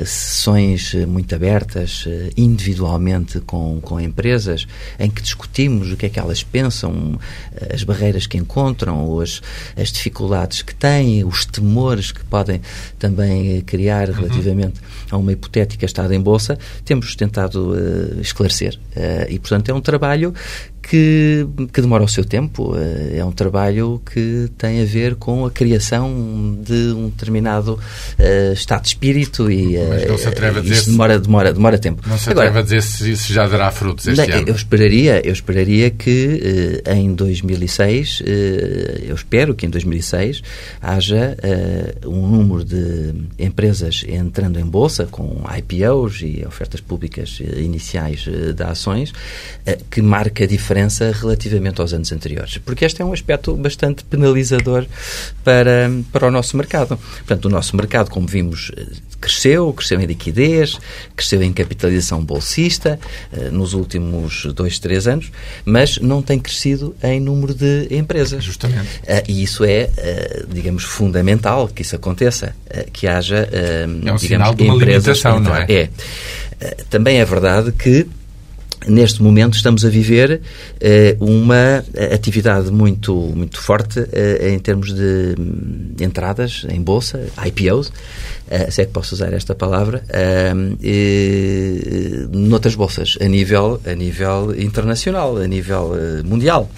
sessões 0.04 0.94
muito 1.06 1.34
abertas, 1.34 2.06
individualmente 2.36 3.40
com, 3.40 3.80
com 3.80 4.00
empresas, 4.00 4.66
em 4.98 5.10
que 5.10 5.20
discutimos 5.22 5.92
o 5.92 5.96
que 5.96 6.06
é 6.06 6.08
que 6.08 6.18
elas 6.18 6.42
pensam, 6.42 7.18
as 7.72 7.82
barreiras 7.82 8.26
que 8.26 8.38
encontram, 8.38 9.20
as, 9.20 9.42
as 9.76 9.92
dificuldades 9.92 10.62
que 10.62 10.74
têm, 10.74 11.24
os 11.24 11.44
temores 11.44 12.12
que 12.12 12.24
podem 12.24 12.60
também 12.98 13.60
criar 13.62 14.08
uhum. 14.08 14.14
relativamente 14.14 14.80
a 15.10 15.16
uma 15.16 15.32
hipotética 15.32 15.84
estada 15.84 16.14
em 16.14 16.20
bolsa, 16.20 16.58
temos 16.84 17.14
tentado 17.14 17.41
uh, 17.50 18.20
esclarecer. 18.20 18.78
Uh, 18.96 19.30
e, 19.30 19.38
portanto, 19.38 19.68
é 19.68 19.74
um 19.74 19.80
trabalho 19.80 20.34
que, 20.82 21.46
que 21.72 21.80
demora 21.80 22.02
o 22.02 22.08
seu 22.08 22.24
tempo. 22.24 22.74
Eh, 22.76 23.18
é 23.18 23.24
um 23.24 23.30
trabalho 23.30 24.02
que 24.12 24.50
tem 24.58 24.82
a 24.82 24.84
ver 24.84 25.14
com 25.14 25.46
a 25.46 25.50
criação 25.50 26.58
de 26.60 26.92
um 26.92 27.08
determinado 27.08 27.74
uh, 27.74 28.52
estado 28.52 28.82
de 28.82 28.88
espírito 28.88 29.50
e 29.50 29.76
Mas 29.88 30.08
não 30.08 30.18
se 30.18 30.28
atreve 30.28 30.58
a 30.58 30.62
dizer 30.62 30.90
demora, 30.90 31.18
demora, 31.18 31.52
demora 31.52 31.78
tempo. 31.78 32.02
Não 32.06 32.18
se 32.18 32.28
atreve 32.30 32.48
Agora, 32.48 32.60
a 32.60 32.62
dizer 32.64 32.82
se 32.82 33.12
isso 33.12 33.32
já 33.32 33.46
dará 33.46 33.70
frutos 33.70 34.06
este 34.08 34.28
não, 34.28 34.38
ano. 34.38 34.48
Eu 34.48 34.54
esperaria, 34.54 35.26
eu 35.26 35.32
esperaria 35.32 35.90
que 35.90 36.82
uh, 36.86 36.90
em 36.92 37.14
2006, 37.14 38.20
uh, 38.20 38.24
eu 39.04 39.14
espero 39.14 39.54
que 39.54 39.64
em 39.64 39.70
2006 39.70 40.42
haja 40.80 41.36
um 42.04 42.26
número 42.26 42.64
de 42.64 43.14
empresas 43.38 44.04
entrando 44.08 44.58
em 44.58 44.64
bolsa 44.64 45.06
com 45.06 45.42
IPOs 45.58 46.22
e 46.22 46.44
ofertas 46.46 46.80
públicas 46.80 47.40
iniciais 47.56 48.24
de 48.54 48.62
ações 48.62 49.12
que 49.90 50.02
marca 50.02 50.44
a 50.44 50.46
diferença 50.46 50.71
diferença 50.72 51.12
relativamente 51.12 51.80
aos 51.80 51.92
anos 51.92 52.10
anteriores. 52.12 52.58
Porque 52.58 52.84
este 52.84 53.02
é 53.02 53.04
um 53.04 53.12
aspecto 53.12 53.54
bastante 53.54 54.04
penalizador 54.04 54.86
para, 55.44 55.90
para 56.10 56.28
o 56.28 56.30
nosso 56.30 56.56
mercado. 56.56 56.96
Portanto, 56.96 57.44
o 57.46 57.48
nosso 57.48 57.76
mercado, 57.76 58.10
como 58.10 58.26
vimos, 58.26 58.72
cresceu, 59.20 59.72
cresceu 59.72 60.00
em 60.00 60.06
liquidez, 60.06 60.78
cresceu 61.14 61.42
em 61.42 61.52
capitalização 61.52 62.24
bolsista 62.24 62.98
eh, 63.32 63.50
nos 63.50 63.74
últimos 63.74 64.46
dois, 64.54 64.78
três 64.78 65.06
anos, 65.06 65.30
mas 65.64 65.98
não 65.98 66.22
tem 66.22 66.38
crescido 66.38 66.94
em 67.02 67.20
número 67.20 67.54
de 67.54 67.88
empresas. 67.90 68.42
Justamente. 68.42 68.88
Eh, 69.06 69.24
e 69.28 69.42
isso 69.42 69.64
é, 69.64 69.90
eh, 69.96 70.44
digamos, 70.50 70.84
fundamental 70.84 71.68
que 71.68 71.82
isso 71.82 71.94
aconteça, 71.94 72.54
que 72.92 73.06
haja, 73.06 73.48
é 73.52 73.86
um 73.86 73.98
digamos, 73.98 74.22
sinal 74.22 74.54
de 74.54 74.62
uma 74.62 74.74
empresas... 74.74 75.04
limitação, 75.04 75.40
não 75.40 75.54
é? 75.54 75.66
É. 75.68 75.88
Também 76.88 77.18
é 77.18 77.24
verdade 77.24 77.72
que 77.72 78.06
neste 78.86 79.22
momento 79.22 79.54
estamos 79.54 79.84
a 79.84 79.88
viver 79.88 80.40
eh, 80.80 81.16
uma 81.20 81.84
atividade 82.12 82.70
muito 82.70 83.14
muito 83.14 83.60
forte 83.60 84.00
eh, 84.12 84.50
em 84.50 84.58
termos 84.58 84.92
de 84.92 85.34
hum, 85.38 85.94
entradas 86.00 86.66
em 86.68 86.80
bolsa, 86.80 87.28
IPOs, 87.46 87.92
eh, 88.50 88.70
se 88.70 88.82
é 88.82 88.84
que 88.86 88.92
posso 88.92 89.14
usar 89.14 89.32
esta 89.32 89.54
palavra, 89.54 90.02
eh, 90.10 90.52
noutras 92.32 92.74
bolsas 92.74 93.16
a 93.20 93.26
nível 93.26 93.80
a 93.86 93.94
nível 93.94 94.54
internacional, 94.58 95.36
a 95.36 95.46
nível 95.46 95.94
eh, 95.96 96.22
mundial. 96.22 96.70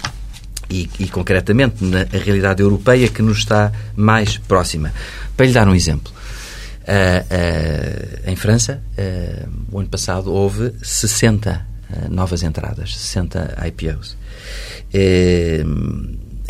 E, 0.67 0.89
e, 0.99 1.07
concretamente 1.07 1.85
na 1.85 2.05
realidade 2.11 2.63
europeia 2.63 3.07
que 3.07 3.21
nos 3.21 3.37
está 3.37 3.71
mais 3.95 4.39
próxima. 4.39 4.91
Para 5.37 5.45
lhe 5.45 5.53
dar 5.53 5.67
um 5.67 5.75
exemplo, 5.75 6.11
uh, 6.85 8.25
uh, 8.25 8.31
em 8.31 8.35
França, 8.35 8.81
uh, 8.97 9.49
o 9.71 9.79
ano 9.79 9.89
passado 9.89 10.33
houve 10.33 10.73
60 10.81 11.74
novas 12.09 12.43
entradas, 12.43 12.95
60 12.97 13.57
IPOs. 13.67 14.17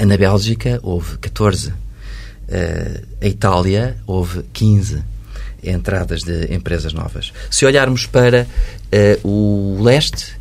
na 0.06 0.18
Bélgica 0.18 0.80
houve 0.84 1.18
14. 1.18 1.74
a 3.22 3.28
Itália 3.28 3.98
houve 4.06 4.44
15 4.54 5.04
entradas 5.64 6.24
de 6.24 6.54
empresas 6.54 6.94
novas. 6.94 7.34
Se 7.50 7.66
olharmos 7.66 8.06
para 8.06 8.48
o 9.24 9.82
leste, 9.82 10.38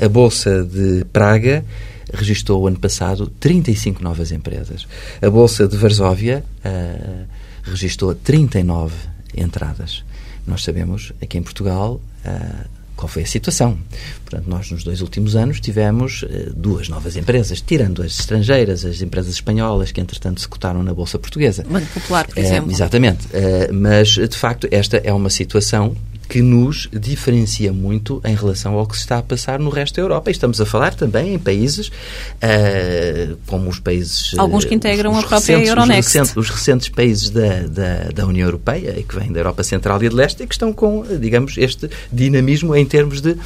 a 0.00 0.08
Bolsa 0.08 0.62
de 0.64 1.04
Praga 1.12 1.64
registrou 2.12 2.62
o 2.62 2.66
ano 2.66 2.78
passado 2.78 3.26
35 3.26 4.02
novas 4.02 4.32
empresas. 4.32 4.86
A 5.20 5.30
Bolsa 5.30 5.66
de 5.68 5.76
Varsóvia 5.76 6.44
uh, 6.64 7.26
registrou 7.62 8.14
39 8.14 8.94
entradas. 9.36 10.04
Nós 10.46 10.62
sabemos, 10.64 11.12
aqui 11.20 11.36
em 11.38 11.42
Portugal, 11.42 12.00
uh, 12.24 12.77
qual 12.98 13.08
foi 13.08 13.22
a 13.22 13.26
situação. 13.26 13.78
Portanto, 14.24 14.48
nós 14.48 14.70
nos 14.70 14.82
dois 14.82 15.00
últimos 15.00 15.36
anos 15.36 15.60
tivemos 15.60 16.22
uh, 16.22 16.52
duas 16.54 16.88
novas 16.88 17.16
empresas, 17.16 17.60
tirando 17.60 18.02
as 18.02 18.18
estrangeiras, 18.18 18.84
as 18.84 19.00
empresas 19.00 19.34
espanholas 19.34 19.92
que 19.92 20.00
entretanto 20.00 20.40
se 20.40 20.48
cotaram 20.48 20.82
na 20.82 20.92
Bolsa 20.92 21.18
Portuguesa. 21.18 21.64
Banco 21.68 21.86
Popular, 21.94 22.26
por 22.26 22.38
exemplo. 22.38 22.70
exatamente. 22.70 23.28
mas, 23.72 24.08
de 24.08 24.36
facto, 24.36 24.68
esta 24.70 24.96
é 24.98 25.12
uma 25.12 25.30
situação 25.30 25.96
que 26.28 26.42
nos 26.42 26.88
diferencia 26.92 27.72
muito 27.72 28.20
em 28.24 28.34
relação 28.34 28.74
ao 28.74 28.86
que 28.86 28.94
se 28.94 29.02
está 29.02 29.18
a 29.18 29.22
passar 29.22 29.58
no 29.58 29.70
resto 29.70 29.96
da 29.96 30.02
Europa. 30.02 30.30
E 30.30 30.32
estamos 30.32 30.60
a 30.60 30.66
falar 30.66 30.94
também 30.94 31.34
em 31.34 31.38
países 31.38 31.88
uh, 31.88 33.36
como 33.46 33.70
os 33.70 33.80
países... 33.80 34.34
Alguns 34.36 34.64
que 34.64 34.74
integram 34.74 35.12
os, 35.12 35.18
os 35.18 35.24
a 35.24 35.28
própria 35.28 35.56
recentes, 35.56 35.68
Euronext. 35.68 36.08
Os 36.08 36.12
recentes, 36.12 36.36
os 36.36 36.50
recentes 36.50 36.88
países 36.90 37.30
da, 37.30 37.62
da, 37.62 38.10
da, 38.14 38.26
União 38.26 38.46
Europeia, 38.46 38.94
e 38.98 39.02
que 39.02 39.18
vêm 39.18 39.32
da 39.32 39.40
Europa 39.40 39.62
Central 39.62 40.02
e 40.02 40.08
de 40.08 40.14
Leste, 40.14 40.42
e 40.42 40.46
que 40.46 40.54
estão 40.54 40.72
com, 40.72 41.02
digamos, 41.18 41.56
este 41.56 41.88
dinamismo 42.12 42.76
em 42.76 42.84
termos 42.84 43.20
de 43.20 43.36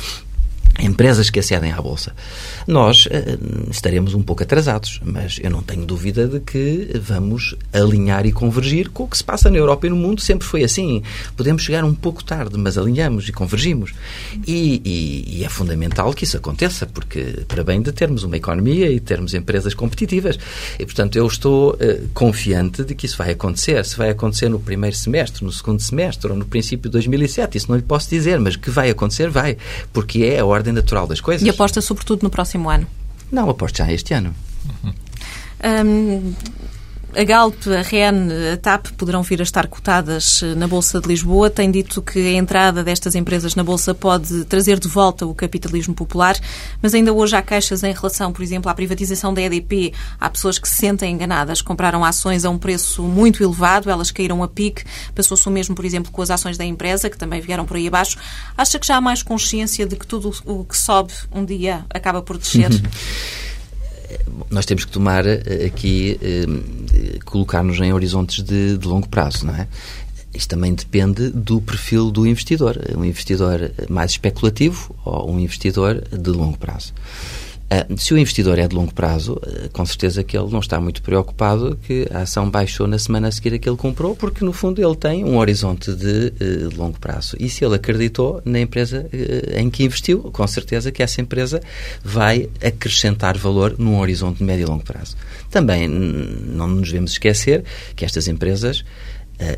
empresas 0.81 1.31
que 1.31 1.39
acedem 1.39 1.73
à 1.73 1.81
Bolsa. 1.81 2.15
Nós 2.67 3.07
uh, 3.07 3.71
estaremos 3.71 4.15
um 4.15 4.23
pouco 4.23 4.43
atrasados, 4.43 5.01
mas 5.05 5.39
eu 5.43 5.51
não 5.51 5.63
tenho 5.63 5.85
dúvida 5.85 6.27
de 6.27 6.41
que 6.41 6.91
vamos 7.01 7.55
alinhar 7.73 8.27
e 8.27 8.33
convergir 8.33 8.91
com 8.91 9.05
o 9.05 9.09
que 9.09 9.17
se 9.17 9.25
passa 9.25 9.51
na 9.51 9.57
Europa 9.57 9.87
e 9.87 9.91
no 9.91 9.97
mundo. 9.97 10.21
Sempre 10.21 10.47
foi 10.47 10.65
assim. 10.65 11.03
Podemos 11.37 11.63
chegar 11.63 11.85
um 11.85 11.95
pouco 11.95 12.25
tarde, 12.25 12.57
mas 12.57 12.79
alinhamos 12.79 13.29
e 13.29 13.33
convergimos. 13.33 13.93
E, 14.47 14.81
e, 14.85 15.39
e 15.39 15.45
é 15.45 15.49
fundamental 15.49 16.13
que 16.15 16.25
isso 16.25 16.37
aconteça, 16.37 16.87
porque 16.87 17.43
para 17.47 17.63
bem 17.63 17.83
de 17.83 17.93
termos 17.93 18.23
uma 18.23 18.37
economia 18.37 18.91
e 18.91 18.99
termos 18.99 19.35
empresas 19.35 19.75
competitivas. 19.75 20.39
E, 20.79 20.85
portanto, 20.85 21.17
eu 21.17 21.27
estou 21.27 21.73
uh, 21.75 22.09
confiante 22.15 22.85
de 22.85 22.95
que 22.95 23.07
isso 23.07 23.19
vai 23.19 23.33
acontecer. 23.33 23.85
Se 23.85 23.97
vai 23.97 24.11
acontecer 24.11 24.49
no 24.49 24.59
primeiro 24.59 24.97
semestre, 24.97 25.45
no 25.45 25.53
segundo 25.53 25.81
semestre 25.81 26.31
ou 26.31 26.37
no 26.37 26.45
princípio 26.45 26.89
de 26.89 26.93
2007, 26.93 27.59
isso 27.59 27.69
não 27.69 27.77
lhe 27.77 27.83
posso 27.83 28.09
dizer, 28.09 28.39
mas 28.39 28.57
que 28.57 28.71
vai 28.71 28.91
acontecer, 28.91 29.29
vai. 29.29 29.57
Porque 29.93 30.25
é 30.25 30.41
a 30.41 30.47
ordem 30.47 30.62
ordem 30.63 30.73
natural 30.73 31.07
das 31.07 31.21
coisas. 31.21 31.47
E 31.47 31.51
aposta 31.51 31.81
sobretudo 31.81 32.23
no 32.23 32.31
próximo 32.31 32.71
ano? 32.71 32.87
Não, 33.31 33.51
aposto 33.51 33.79
já 33.79 33.93
este 33.93 34.15
ano. 34.15 34.35
Uhum. 34.85 34.93
Um, 35.65 36.35
a 37.15 37.25
Galp, 37.25 37.55
a 37.67 37.83
REN, 37.83 38.29
a 38.55 38.57
TAP 38.57 38.89
poderão 38.97 39.23
vir 39.23 39.41
a 39.41 39.43
estar 39.43 39.67
cotadas 39.67 40.43
eh, 40.43 40.55
na 40.55 40.67
Bolsa 40.67 41.01
de 41.01 41.09
Lisboa. 41.09 41.51
Tem 41.51 41.71
dito 41.71 42.01
que 42.01 42.19
a 42.19 42.33
entrada 42.33 42.83
destas 42.83 43.15
empresas 43.15 43.55
na 43.55 43.63
Bolsa 43.63 43.95
pode 43.95 44.45
trazer 44.47 44.79
de 44.79 44.89
volta 44.89 45.27
o 45.27 45.35
capitalismo 45.35 45.95
popular, 45.95 46.37
mas 46.81 46.95
ainda 46.95 47.13
hoje 47.13 47.37
há 47.37 47.43
queixas 47.43 47.83
em 47.83 47.93
relação, 47.93 48.33
por 48.33 48.43
exemplo, 48.43 48.71
à 48.71 48.75
privatização 48.75 49.35
da 49.35 49.43
EDP. 49.43 49.93
Há 50.19 50.31
pessoas 50.31 50.59
que 50.59 50.69
se 50.69 50.77
sentem 50.77 51.15
enganadas, 51.15 51.61
compraram 51.61 52.03
ações 52.05 52.45
a 52.45 52.51
um 52.51 52.59
preço 52.59 53.03
muito 53.03 53.43
elevado, 53.43 53.91
elas 53.91 54.11
caíram 54.11 54.43
a 54.43 54.49
pique. 54.49 54.85
Passou-se 55.15 55.47
o 55.47 55.51
mesmo, 55.51 55.75
por 55.75 55.85
exemplo, 55.85 56.11
com 56.11 56.23
as 56.23 56.31
ações 56.31 56.57
da 56.57 56.65
empresa, 56.65 57.11
que 57.11 57.19
também 57.19 57.41
vieram 57.41 57.67
por 57.67 57.77
aí 57.77 57.89
abaixo. 57.89 58.17
Acha 58.57 58.79
que 58.79 58.87
já 58.87 58.97
há 58.97 59.01
mais 59.01 59.23
consciência 59.23 59.85
de 59.85 59.97
que 59.97 60.07
tudo 60.07 60.33
o 60.47 60.65
que 60.65 60.77
sobe 60.77 61.13
um 61.31 61.45
dia 61.45 61.85
acaba 61.91 62.23
por 62.23 62.39
descer? 62.39 62.71
nós 64.51 64.67
temos 64.67 64.85
que 64.85 64.93
tomar 64.93 65.27
eh, 65.27 65.67
aqui, 65.67 66.19
eh, 66.23 67.19
colocar-nos 67.25 67.79
em 67.81 67.93
horizontes 67.93 68.43
de, 68.43 68.77
de 68.77 68.87
longo 68.87 69.09
prazo, 69.09 69.47
não 69.47 69.55
é? 69.55 69.69
Isto 70.35 70.51
também 70.51 70.75
depende 70.75 71.31
do 71.31 71.61
perfil 71.61 72.11
do 72.11 72.27
investidor. 72.27 72.79
Um 72.97 73.05
investidor 73.05 73.71
mais 73.89 74.13
especulativo 74.13 74.95
ou 75.05 75.31
um 75.31 75.39
investidor 75.39 76.03
de 76.11 76.31
longo 76.31 76.57
prazo. 76.57 76.95
Ah, 77.75 77.87
se 77.97 78.13
o 78.13 78.19
investidor 78.19 78.59
é 78.59 78.69
de 78.69 78.77
longo 78.77 78.93
prazo, 78.93 79.41
ah, 79.43 79.71
com 79.73 79.87
certeza 79.87 80.23
que 80.23 80.37
ele 80.37 80.51
não 80.51 80.61
está 80.61 80.79
muito 80.79 81.01
preocupado 81.01 81.79
que 81.83 82.07
a 82.13 82.19
ação 82.19 82.51
baixou 82.51 82.87
na 82.87 82.99
semana 82.99 83.29
a 83.29 83.33
seguir 83.33 83.55
a 83.55 83.59
que 83.59 83.67
ele 83.67 83.79
comprou, 83.79 84.15
porque 84.15 84.45
no 84.45 84.53
fundo 84.53 84.87
ele 84.87 84.95
tem 84.95 85.25
um 85.25 85.39
horizonte 85.39 85.91
de, 85.91 86.35
ah, 86.39 86.69
de 86.69 86.77
longo 86.77 87.01
prazo. 87.01 87.35
E 87.41 87.49
se 87.49 87.65
ele 87.65 87.77
acreditou 87.77 88.43
na 88.45 88.61
empresa 88.61 89.09
em 89.57 89.71
que 89.71 89.85
investiu, 89.85 90.21
com 90.21 90.47
certeza 90.47 90.93
que 90.93 91.03
essa 91.03 91.23
empresa 91.23 91.63
vai 92.05 92.47
acrescentar 92.63 93.39
valor 93.39 93.75
num 93.79 93.99
horizonte 93.99 94.39
de 94.39 94.45
médio 94.45 94.65
e 94.65 94.69
longo 94.69 94.85
prazo. 94.85 95.17
Também 95.51 95.89
não 95.89 96.69
nos 96.69 96.89
devemos 96.89 97.13
esquecer 97.13 97.65
que 97.97 98.05
estas 98.05 98.29
empresas 98.29 98.85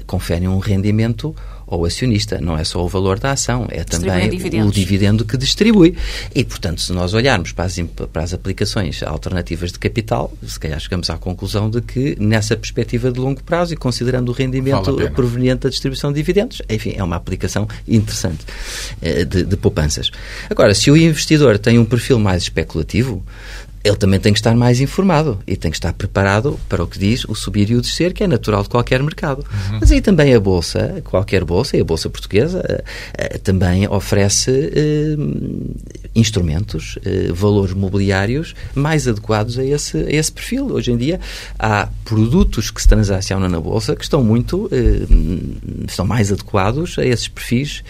conferem 0.06 0.48
um 0.48 0.58
rendimento 0.58 1.34
ao 1.66 1.84
acionista. 1.84 2.40
Não 2.40 2.56
é 2.56 2.64
só 2.64 2.84
o 2.84 2.88
valor 2.88 3.18
da 3.18 3.32
ação, 3.32 3.66
é 3.70 3.84
também 3.84 4.28
o 4.62 4.70
dividendo 4.70 5.24
que 5.24 5.36
distribui. 5.36 5.96
E, 6.34 6.44
portanto, 6.44 6.80
se 6.80 6.92
nós 6.92 7.14
olharmos 7.14 7.52
para 7.52 7.64
as, 7.64 7.78
para 8.12 8.22
as 8.22 8.34
aplicações 8.34 9.02
alternativas 9.02 9.72
de 9.72 9.78
capital, 9.78 10.32
se 10.46 10.58
calhar 10.58 10.78
chegamos 10.78 11.10
à 11.10 11.16
conclusão 11.16 11.70
de 11.70 11.80
que, 11.80 12.16
nessa 12.20 12.56
perspectiva 12.56 13.10
de 13.10 13.18
longo 13.18 13.42
prazo 13.42 13.74
e 13.74 13.76
considerando 13.76 14.28
o 14.28 14.32
rendimento 14.32 14.94
vale 14.94 15.10
proveniente 15.10 15.62
da 15.62 15.68
distribuição 15.68 16.12
de 16.12 16.16
dividendos, 16.16 16.62
enfim, 16.68 16.94
é 16.96 17.02
uma 17.02 17.16
aplicação 17.16 17.66
interessante 17.86 18.44
eh, 19.02 19.24
de, 19.24 19.44
de 19.44 19.56
poupanças. 19.56 20.10
Agora, 20.48 20.74
se 20.74 20.90
o 20.90 20.96
investidor 20.96 21.58
tem 21.58 21.78
um 21.78 21.84
perfil 21.84 22.18
mais 22.18 22.44
especulativo, 22.44 23.22
ele 23.84 23.96
também 23.96 24.18
tem 24.18 24.32
que 24.32 24.38
estar 24.38 24.56
mais 24.56 24.80
informado 24.80 25.38
e 25.46 25.56
tem 25.56 25.70
que 25.70 25.76
estar 25.76 25.92
preparado 25.92 26.58
para 26.70 26.82
o 26.82 26.86
que 26.86 26.98
diz 26.98 27.24
o 27.26 27.34
subir 27.34 27.70
e 27.70 27.76
o 27.76 27.82
descer, 27.82 28.14
que 28.14 28.24
é 28.24 28.26
natural 28.26 28.62
de 28.62 28.70
qualquer 28.70 29.02
mercado. 29.02 29.40
Uhum. 29.40 29.78
Mas 29.78 29.92
aí 29.92 30.00
também 30.00 30.34
a 30.34 30.40
Bolsa, 30.40 31.02
qualquer 31.04 31.44
Bolsa, 31.44 31.76
e 31.76 31.80
a 31.82 31.84
Bolsa 31.84 32.08
Portuguesa, 32.08 32.64
uh, 32.64 33.38
também 33.40 33.86
oferece 33.86 34.50
uh, 34.50 35.74
instrumentos, 36.14 36.96
uh, 36.96 37.34
valores 37.34 37.74
mobiliários 37.74 38.54
mais 38.74 39.06
adequados 39.06 39.58
a 39.58 39.64
esse, 39.64 39.98
a 39.98 40.10
esse 40.10 40.32
perfil. 40.32 40.72
Hoje 40.72 40.90
em 40.90 40.96
dia 40.96 41.20
há 41.58 41.86
produtos 42.06 42.70
que 42.70 42.80
se 42.80 42.88
transacionam 42.88 43.50
na 43.50 43.60
Bolsa 43.60 43.94
que 43.94 44.02
estão 44.02 44.24
muito, 44.24 44.70
estão 45.86 46.06
mais 46.06 46.32
adequados 46.32 46.98
a 46.98 47.04
esses 47.04 47.28
perfis 47.28 47.82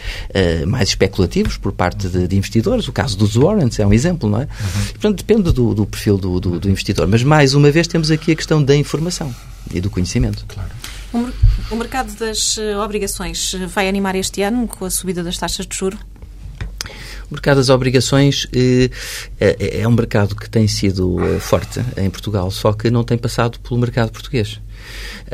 mais 0.67 0.89
especulativos 0.89 1.57
por 1.57 1.73
parte 1.73 2.09
de, 2.09 2.27
de, 2.27 2.37
investidores. 2.37 2.89
O 2.89 2.93
caso 2.93 3.17
dos 3.17 3.37
warrants 3.37 3.79
é 3.79 3.87
um 3.87 3.93
exemplo, 3.93 4.29
não 4.29 4.39
é? 4.39 4.43
Uhum. 4.43 4.85
Portanto, 4.93 5.17
depende 5.19 5.53
do, 5.53 5.75
do 5.75 5.84
do 5.85 5.87
perfil 5.87 6.16
do, 6.16 6.41
do, 6.41 6.59
do, 6.59 6.68
investidor. 6.68 7.07
Mas, 7.07 7.22
mais 7.22 7.55
uma 7.55 7.70
vez, 7.70 7.87
temos 7.87 8.11
aqui 8.11 8.32
a 8.32 8.37
questão 8.37 8.62
da 8.62 8.74
informação 8.74 9.35
e 9.72 9.80
do 9.80 9.91
conhecimento. 9.91 10.45
Claro. 10.49 10.70
O 11.70 11.76
mercado 11.76 12.12
das 12.16 12.59
eh, 12.59 12.76
obrigações 12.76 13.55
vai 13.68 13.89
animar 13.89 14.16
este 14.16 14.43
ano 14.43 14.66
com 14.66 14.85
a 14.85 14.91
subida 14.91 15.22
das 15.22 15.39
taxas 15.39 15.64
de 15.64 15.76
juros? 15.76 16.01
O 17.30 17.35
mercado 17.35 17.59
das 17.59 17.68
obrigações 17.68 18.49
eh, 18.53 18.91
é, 19.39 19.80
é, 19.80 19.89
um 19.89 19.93
mercado 19.93 20.35
que 20.35 20.51
tem 20.51 20.66
sido 20.66 21.22
eh, 21.24 21.39
forte 21.39 21.80
em 21.97 22.11
Portugal, 22.11 22.51
só 22.51 22.72
que 22.72 22.91
não 22.91 23.05
tem 23.05 23.16
passado 23.16 23.61
pelo 23.61 23.78
mercado 23.78 24.11
português. 24.11 24.61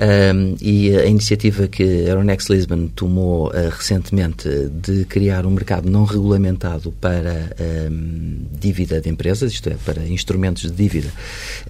Um, 0.01 0.57
e 0.61 0.97
a 0.97 1.05
iniciativa 1.07 1.67
que 1.67 1.83
a 1.83 2.09
Euronext 2.11 2.51
Lisbon 2.51 2.87
tomou 2.89 3.49
uh, 3.49 3.69
recentemente 3.71 4.49
de 4.73 5.05
criar 5.05 5.45
um 5.45 5.51
mercado 5.51 5.91
não 5.91 6.05
regulamentado 6.05 6.93
para 6.93 7.55
um, 7.91 8.47
dívida 8.59 9.01
de 9.01 9.09
empresas, 9.09 9.53
isto 9.53 9.69
é, 9.69 9.75
para 9.85 10.07
instrumentos 10.07 10.63
de 10.63 10.71
dívida 10.71 11.13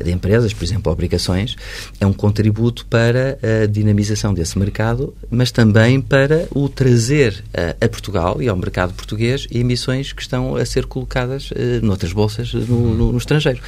de 0.02 0.12
empresas, 0.12 0.52
por 0.52 0.64
exemplo, 0.64 0.92
obrigações, 0.92 1.56
é 1.98 2.06
um 2.06 2.12
contributo 2.12 2.86
para 2.86 3.38
a 3.42 3.66
dinamização 3.66 4.34
desse 4.34 4.58
mercado, 4.58 5.14
mas 5.30 5.50
também 5.50 6.00
para 6.00 6.46
o 6.54 6.68
trazer 6.68 7.42
uh, 7.48 7.84
a 7.84 7.88
Portugal 7.88 8.40
e 8.40 8.48
ao 8.48 8.56
mercado 8.56 8.92
português 8.92 9.46
emissões 9.50 10.12
que 10.12 10.22
estão 10.22 10.56
a 10.56 10.64
ser 10.64 10.86
colocadas 10.86 11.50
uh, 11.50 11.54
noutras 11.82 12.12
bolsas 12.12 12.52
no, 12.52 12.94
no, 12.94 13.12
no 13.12 13.18
estrangeiro. 13.18 13.60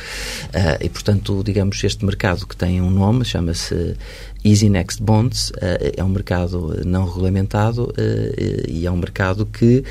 E, 0.80 0.88
portanto, 0.88 1.42
digamos, 1.44 1.82
este 1.82 2.04
mercado 2.04 2.46
que 2.46 2.56
tem 2.56 2.80
um 2.80 2.90
nome, 2.90 3.24
chama-se 3.24 3.96
Easy 4.44 4.68
Next 4.68 5.02
Bonds 5.02 5.50
uh, 5.50 5.92
é 5.96 6.02
um 6.02 6.08
mercado 6.08 6.82
não 6.84 7.04
regulamentado 7.04 7.84
uh, 7.84 8.68
e 8.68 8.86
é 8.86 8.90
um 8.90 8.96
mercado 8.96 9.46
que 9.46 9.84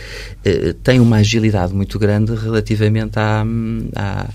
uh, 0.45 0.73
tem 0.83 0.99
uma 0.99 1.17
agilidade 1.17 1.73
muito 1.73 1.97
grande 1.97 2.35
relativamente 2.35 3.17
à, 3.17 3.45
à, 3.95 4.29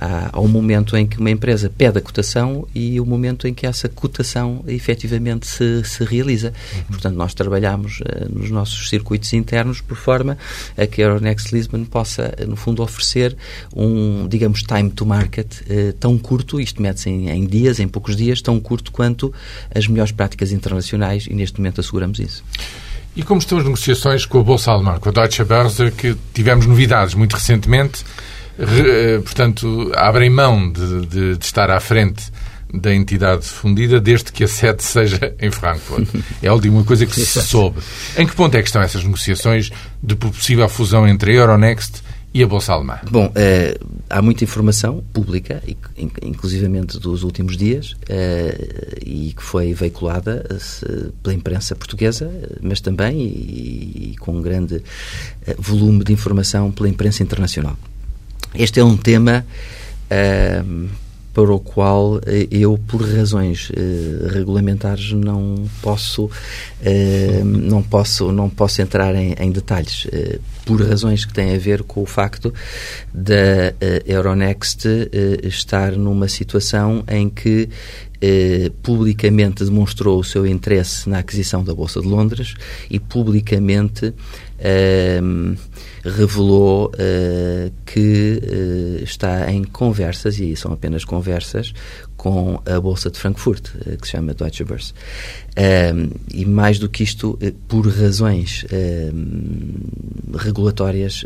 à, 0.00 0.30
ao 0.32 0.46
momento 0.46 0.96
em 0.96 1.06
que 1.06 1.18
uma 1.18 1.30
empresa 1.30 1.70
pede 1.70 1.98
a 1.98 2.00
cotação 2.00 2.66
e 2.74 3.00
o 3.00 3.06
momento 3.06 3.46
em 3.46 3.54
que 3.54 3.66
essa 3.66 3.88
cotação 3.88 4.64
efetivamente 4.66 5.46
se, 5.46 5.84
se 5.84 6.04
realiza. 6.04 6.52
Uhum. 6.74 6.82
Portanto, 6.84 7.14
nós 7.16 7.34
trabalhamos 7.34 8.00
nos 8.30 8.50
nossos 8.50 8.88
circuitos 8.88 9.32
internos 9.32 9.80
por 9.80 9.96
forma 9.96 10.38
a 10.76 10.86
que 10.86 11.02
a 11.02 11.06
Euronext 11.06 11.52
Lisbon 11.52 11.84
possa, 11.84 12.34
no 12.46 12.56
fundo, 12.56 12.82
oferecer 12.82 13.36
um, 13.74 14.26
digamos, 14.28 14.62
time 14.62 14.90
to 14.90 15.04
market 15.06 15.48
tão 15.98 16.18
curto, 16.18 16.60
isto 16.60 16.80
mete-se 16.80 17.10
em, 17.10 17.28
em 17.30 17.46
dias, 17.46 17.80
em 17.80 17.88
poucos 17.88 18.16
dias, 18.16 18.40
tão 18.40 18.58
curto 18.60 18.92
quanto 18.92 19.32
as 19.74 19.86
melhores 19.86 20.12
práticas 20.12 20.52
internacionais 20.52 21.26
e 21.26 21.34
neste 21.34 21.58
momento 21.58 21.80
asseguramos 21.80 22.18
isso. 22.18 22.44
E 23.16 23.22
como 23.22 23.40
estão 23.40 23.58
as 23.58 23.64
negociações 23.64 24.24
com 24.24 24.38
a 24.38 24.42
Bolsa 24.44 24.70
Alemã, 24.70 24.98
com 24.98 25.08
a 25.08 25.12
Deutsche 25.12 25.42
Börse, 25.42 25.90
que 25.90 26.16
tivemos 26.32 26.66
novidades 26.66 27.14
muito 27.14 27.34
recentemente, 27.34 28.04
re, 28.04 28.08
portanto, 29.24 29.92
abrem 29.94 30.30
mão 30.30 30.70
de, 30.70 31.06
de, 31.06 31.36
de, 31.36 31.44
estar 31.44 31.70
à 31.70 31.80
frente 31.80 32.30
da 32.72 32.94
entidade 32.94 33.44
fundida 33.46 34.00
desde 34.00 34.30
que 34.30 34.44
a 34.44 34.48
sede 34.48 34.82
seja 34.82 35.34
em 35.40 35.50
Frankfurt. 35.50 36.08
É 36.42 36.48
a 36.48 36.54
última 36.54 36.84
coisa 36.84 37.06
que 37.06 37.14
se 37.14 37.42
soube. 37.42 37.80
Em 38.16 38.26
que 38.26 38.34
ponto 38.34 38.54
é 38.54 38.60
que 38.60 38.68
estão 38.68 38.82
essas 38.82 39.02
negociações 39.02 39.70
de 40.02 40.14
possível 40.14 40.68
fusão 40.68 41.06
entre 41.08 41.32
a 41.32 41.34
Euronext 41.34 42.02
e 42.32 42.42
a 42.42 42.46
Bolsa 42.46 42.72
Alemã? 42.72 42.98
Bom, 43.10 43.32
eh, 43.34 43.78
há 44.08 44.20
muita 44.20 44.44
informação 44.44 45.02
pública, 45.12 45.62
inclusivamente 46.22 46.98
dos 46.98 47.22
últimos 47.22 47.56
dias, 47.56 47.96
eh, 48.08 48.98
e 49.04 49.32
que 49.34 49.42
foi 49.42 49.72
veiculada 49.72 50.46
pela 51.22 51.34
imprensa 51.34 51.74
portuguesa, 51.74 52.30
mas 52.60 52.80
também 52.80 53.20
e, 53.22 54.12
e 54.12 54.16
com 54.18 54.36
um 54.36 54.42
grande 54.42 54.82
eh, 55.46 55.56
volume 55.58 56.04
de 56.04 56.12
informação 56.12 56.70
pela 56.70 56.88
imprensa 56.88 57.22
internacional. 57.22 57.76
Este 58.54 58.80
é 58.80 58.84
um 58.84 58.96
tema 58.96 59.44
para 61.38 61.52
o 61.52 61.60
qual 61.60 62.20
eh, 62.26 62.48
eu, 62.50 62.76
por 62.88 63.00
razões 63.00 63.70
uh, 63.70 64.26
regulamentares, 64.28 65.12
não 65.12 65.68
posso, 65.80 66.24
uh, 66.24 67.44
não 67.44 67.80
posso, 67.80 68.32
não 68.32 68.50
posso 68.50 68.82
entrar 68.82 69.14
em, 69.14 69.36
em 69.38 69.52
detalhes, 69.52 70.06
uh, 70.06 70.40
por 70.64 70.82
razões 70.82 71.24
que 71.24 71.32
têm 71.32 71.54
a 71.54 71.58
ver 71.58 71.84
com 71.84 72.02
o 72.02 72.06
facto 72.06 72.52
da 73.14 73.72
Euronext 74.04 74.84
estar 75.44 75.92
numa 75.92 76.28
situação 76.28 77.04
em 77.08 77.30
que 77.30 77.68
publicamente 78.82 79.64
demonstrou 79.64 80.18
o 80.18 80.24
seu 80.24 80.46
interesse 80.46 81.08
na 81.08 81.20
aquisição 81.20 81.64
da 81.64 81.72
Bolsa 81.72 82.02
de 82.02 82.06
Londres 82.06 82.54
e 82.90 82.98
publicamente 82.98 84.12
revelou 86.04 86.86
uh, 86.94 87.72
que 87.84 88.40
uh, 88.42 89.04
está 89.04 89.50
em 89.50 89.64
conversas, 89.64 90.38
e 90.38 90.54
são 90.56 90.72
apenas 90.72 91.04
conversas, 91.04 91.72
com 92.16 92.60
a 92.66 92.80
Bolsa 92.80 93.10
de 93.10 93.18
Frankfurt, 93.18 93.68
uh, 93.68 93.96
que 93.96 94.06
se 94.06 94.12
chama 94.12 94.34
Deutsche 94.34 94.64
Börse. 94.64 94.92
e 96.32 96.44
mais 96.44 96.78
do 96.78 96.88
que 96.88 97.02
isto, 97.02 97.38
por 97.66 97.86
razões 97.88 98.64
regulatórias, 100.36 101.24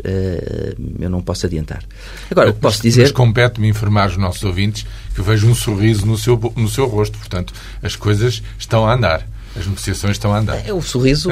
eu 0.99 1.09
não 1.09 1.21
posso 1.21 1.45
adiantar. 1.45 1.83
Agora, 2.31 2.49
mas, 2.49 2.57
posso 2.57 2.81
dizer... 2.81 3.03
Mas 3.03 3.11
compete-me 3.11 3.67
informar 3.67 4.09
os 4.09 4.17
nossos 4.17 4.43
ouvintes 4.43 4.85
que 5.13 5.19
eu 5.19 5.23
vejo 5.23 5.47
um 5.47 5.55
sorriso 5.55 6.05
no 6.05 6.17
seu, 6.17 6.39
no 6.55 6.67
seu 6.67 6.87
rosto, 6.87 7.17
portanto, 7.17 7.53
as 7.81 7.95
coisas 7.95 8.41
estão 8.57 8.87
a 8.87 8.95
andar. 8.95 9.27
As 9.55 9.67
negociações 9.67 10.13
estão 10.13 10.33
a 10.33 10.39
andar. 10.39 10.67
É, 10.67 10.73
o 10.73 10.81
sorriso, 10.81 11.29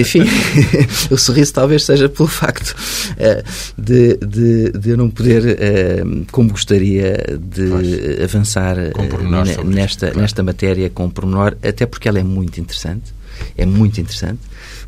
enfim, 0.00 0.22
o 1.10 1.16
sorriso 1.16 1.52
talvez 1.52 1.84
seja 1.84 2.08
pelo 2.08 2.28
facto 2.28 2.74
uh, 3.12 3.80
de, 3.80 4.16
de, 4.16 4.72
de, 4.72 4.90
eu 4.90 4.96
não 4.96 5.08
poder, 5.08 5.42
uh, 5.44 6.26
como 6.32 6.50
gostaria, 6.50 7.38
de 7.40 7.68
pois. 7.68 8.22
avançar 8.24 8.76
uh, 8.76 9.64
nesta, 9.64 10.12
nesta 10.12 10.42
matéria 10.42 10.90
com 10.90 11.08
pormenor, 11.08 11.56
até 11.62 11.86
porque 11.86 12.08
ela 12.08 12.18
é 12.18 12.24
muito 12.24 12.60
interessante. 12.60 13.14
É 13.56 13.64
muito 13.64 14.00
interessante. 14.00 14.40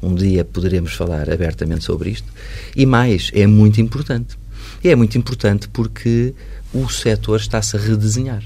Um 0.02 0.14
dia 0.14 0.44
poderemos 0.44 0.92
falar 0.92 1.30
abertamente 1.30 1.84
sobre 1.84 2.10
isto. 2.10 2.26
E 2.74 2.84
mais, 2.84 3.30
é 3.32 3.46
muito 3.46 3.80
importante. 3.80 4.36
E 4.82 4.88
é 4.88 4.96
muito 4.96 5.16
importante 5.16 5.68
porque 5.68 6.34
o 6.74 6.88
setor 6.88 7.38
está-se 7.38 7.76
a 7.76 7.80
redesenhar. 7.80 8.42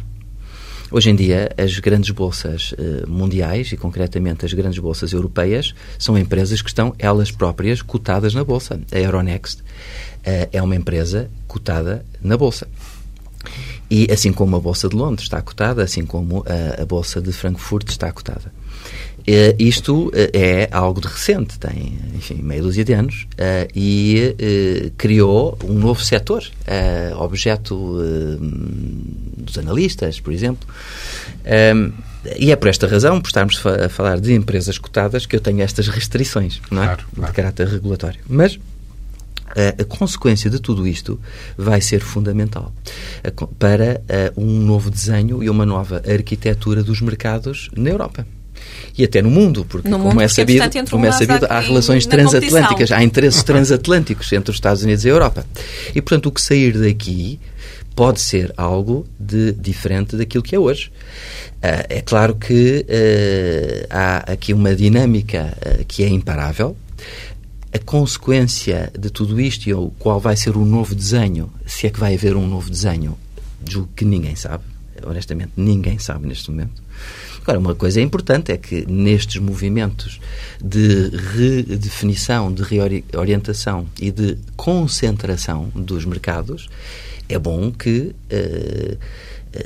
Hoje 0.88 1.10
em 1.10 1.16
dia, 1.16 1.50
as 1.58 1.78
grandes 1.80 2.10
bolsas 2.10 2.72
uh, 2.72 3.10
mundiais, 3.10 3.72
e 3.72 3.76
concretamente 3.76 4.46
as 4.46 4.52
grandes 4.52 4.78
bolsas 4.78 5.12
europeias, 5.12 5.74
são 5.98 6.16
empresas 6.16 6.62
que 6.62 6.68
estão 6.68 6.94
elas 6.96 7.32
próprias 7.32 7.82
cotadas 7.82 8.34
na 8.34 8.44
bolsa. 8.44 8.80
A 8.92 8.98
Euronext 8.98 9.60
uh, 9.60 10.48
é 10.52 10.62
uma 10.62 10.76
empresa 10.76 11.28
cotada 11.48 12.04
na 12.22 12.36
bolsa. 12.36 12.68
E 13.90 14.08
assim 14.10 14.32
como 14.32 14.56
a 14.56 14.60
Bolsa 14.60 14.88
de 14.88 14.96
Londres 14.96 15.26
está 15.26 15.40
cotada, 15.40 15.82
assim 15.82 16.04
como 16.04 16.44
a, 16.46 16.82
a 16.82 16.84
Bolsa 16.84 17.20
de 17.20 17.32
Frankfurt 17.32 17.88
está 17.88 18.10
cotada. 18.10 18.52
Uh, 19.28 19.56
isto 19.58 20.06
uh, 20.06 20.12
é 20.32 20.68
algo 20.70 21.00
de 21.00 21.08
recente, 21.08 21.58
tem, 21.58 21.98
enfim, 22.14 22.36
meia 22.42 22.62
dúzia 22.62 22.84
de 22.84 22.92
anos, 22.92 23.26
uh, 23.32 23.68
e 23.74 24.36
criou 24.96 25.58
um 25.64 25.74
novo 25.74 26.00
setor, 26.00 26.44
objeto 27.18 27.98
dos 29.36 29.58
analistas, 29.58 30.20
por 30.20 30.32
exemplo. 30.32 30.68
Um, 31.74 31.92
e 32.38 32.50
é 32.52 32.56
por 32.56 32.68
esta 32.68 32.86
razão, 32.86 33.20
por 33.20 33.28
estarmos 33.28 33.64
a 33.66 33.88
falar 33.88 34.20
de 34.20 34.32
empresas 34.34 34.78
cotadas, 34.78 35.26
que 35.26 35.36
eu 35.36 35.40
tenho 35.40 35.62
estas 35.62 35.88
restrições, 35.88 36.60
não 36.70 36.82
é? 36.82 36.86
Claro, 36.86 37.04
claro. 37.14 37.30
De 37.30 37.36
caráter 37.36 37.68
regulatório. 37.68 38.20
Mas 38.28 38.58
a 39.78 39.84
consequência 39.84 40.50
de 40.50 40.60
tudo 40.60 40.86
isto 40.86 41.18
vai 41.56 41.80
ser 41.80 42.00
fundamental 42.00 42.72
para 43.58 44.02
um 44.36 44.60
novo 44.60 44.90
desenho 44.90 45.42
e 45.42 45.48
uma 45.48 45.64
nova 45.64 46.02
arquitetura 46.06 46.82
dos 46.82 47.00
mercados 47.00 47.70
na 47.76 47.90
Europa 47.90 48.26
e 48.96 49.04
até 49.04 49.20
no 49.20 49.30
mundo, 49.30 49.64
porque 49.64 49.88
no 49.88 49.98
como, 49.98 50.10
mundo, 50.10 50.22
é 50.22 50.28
sabido, 50.28 50.64
como 50.90 51.04
é 51.04 51.12
sabido, 51.12 51.46
há 51.48 51.60
relações 51.60 52.06
transatlânticas, 52.06 52.90
há 52.90 53.02
interesses 53.02 53.42
transatlânticos 53.44 54.32
entre 54.32 54.50
os 54.50 54.56
Estados 54.56 54.82
Unidos 54.82 55.04
e 55.04 55.08
a 55.08 55.12
Europa. 55.12 55.46
E, 55.94 56.00
portanto, 56.00 56.26
o 56.26 56.32
que 56.32 56.40
sair 56.40 56.78
daqui 56.78 57.38
pode 57.96 58.20
ser 58.20 58.52
algo 58.58 59.06
de 59.18 59.52
diferente 59.52 60.16
daquilo 60.16 60.44
que 60.44 60.54
é 60.54 60.58
hoje. 60.58 60.92
Uh, 61.56 61.88
é 61.88 62.02
claro 62.02 62.34
que 62.36 62.84
uh, 62.86 63.86
há 63.88 64.32
aqui 64.32 64.52
uma 64.52 64.74
dinâmica 64.74 65.56
uh, 65.56 65.84
que 65.86 66.04
é 66.04 66.08
imparável. 66.08 66.76
A 67.72 67.78
consequência 67.78 68.92
de 68.98 69.10
tudo 69.10 69.40
isto 69.40 69.66
e 69.68 69.74
o 69.74 69.90
qual 69.98 70.20
vai 70.20 70.36
ser 70.36 70.56
o 70.56 70.64
novo 70.64 70.94
desenho, 70.94 71.50
se 71.66 71.86
é 71.86 71.90
que 71.90 71.98
vai 71.98 72.14
haver 72.14 72.36
um 72.36 72.46
novo 72.46 72.70
desenho, 72.70 73.18
julgo 73.66 73.90
que 73.96 74.04
ninguém 74.04 74.36
sabe. 74.36 74.64
Honestamente, 75.04 75.52
ninguém 75.56 75.98
sabe 75.98 76.26
neste 76.26 76.50
momento. 76.50 76.82
Agora, 77.46 77.60
uma 77.60 77.76
coisa 77.76 78.00
importante 78.00 78.50
é 78.50 78.56
que 78.56 78.84
nestes 78.90 79.40
movimentos 79.40 80.20
de 80.60 81.10
redefinição, 81.10 82.52
de 82.52 82.64
reorientação 82.64 83.86
e 84.00 84.10
de 84.10 84.36
concentração 84.56 85.70
dos 85.72 86.04
mercados, 86.04 86.68
é 87.28 87.38
bom 87.38 87.70
que 87.70 88.12
uh, 88.32 88.98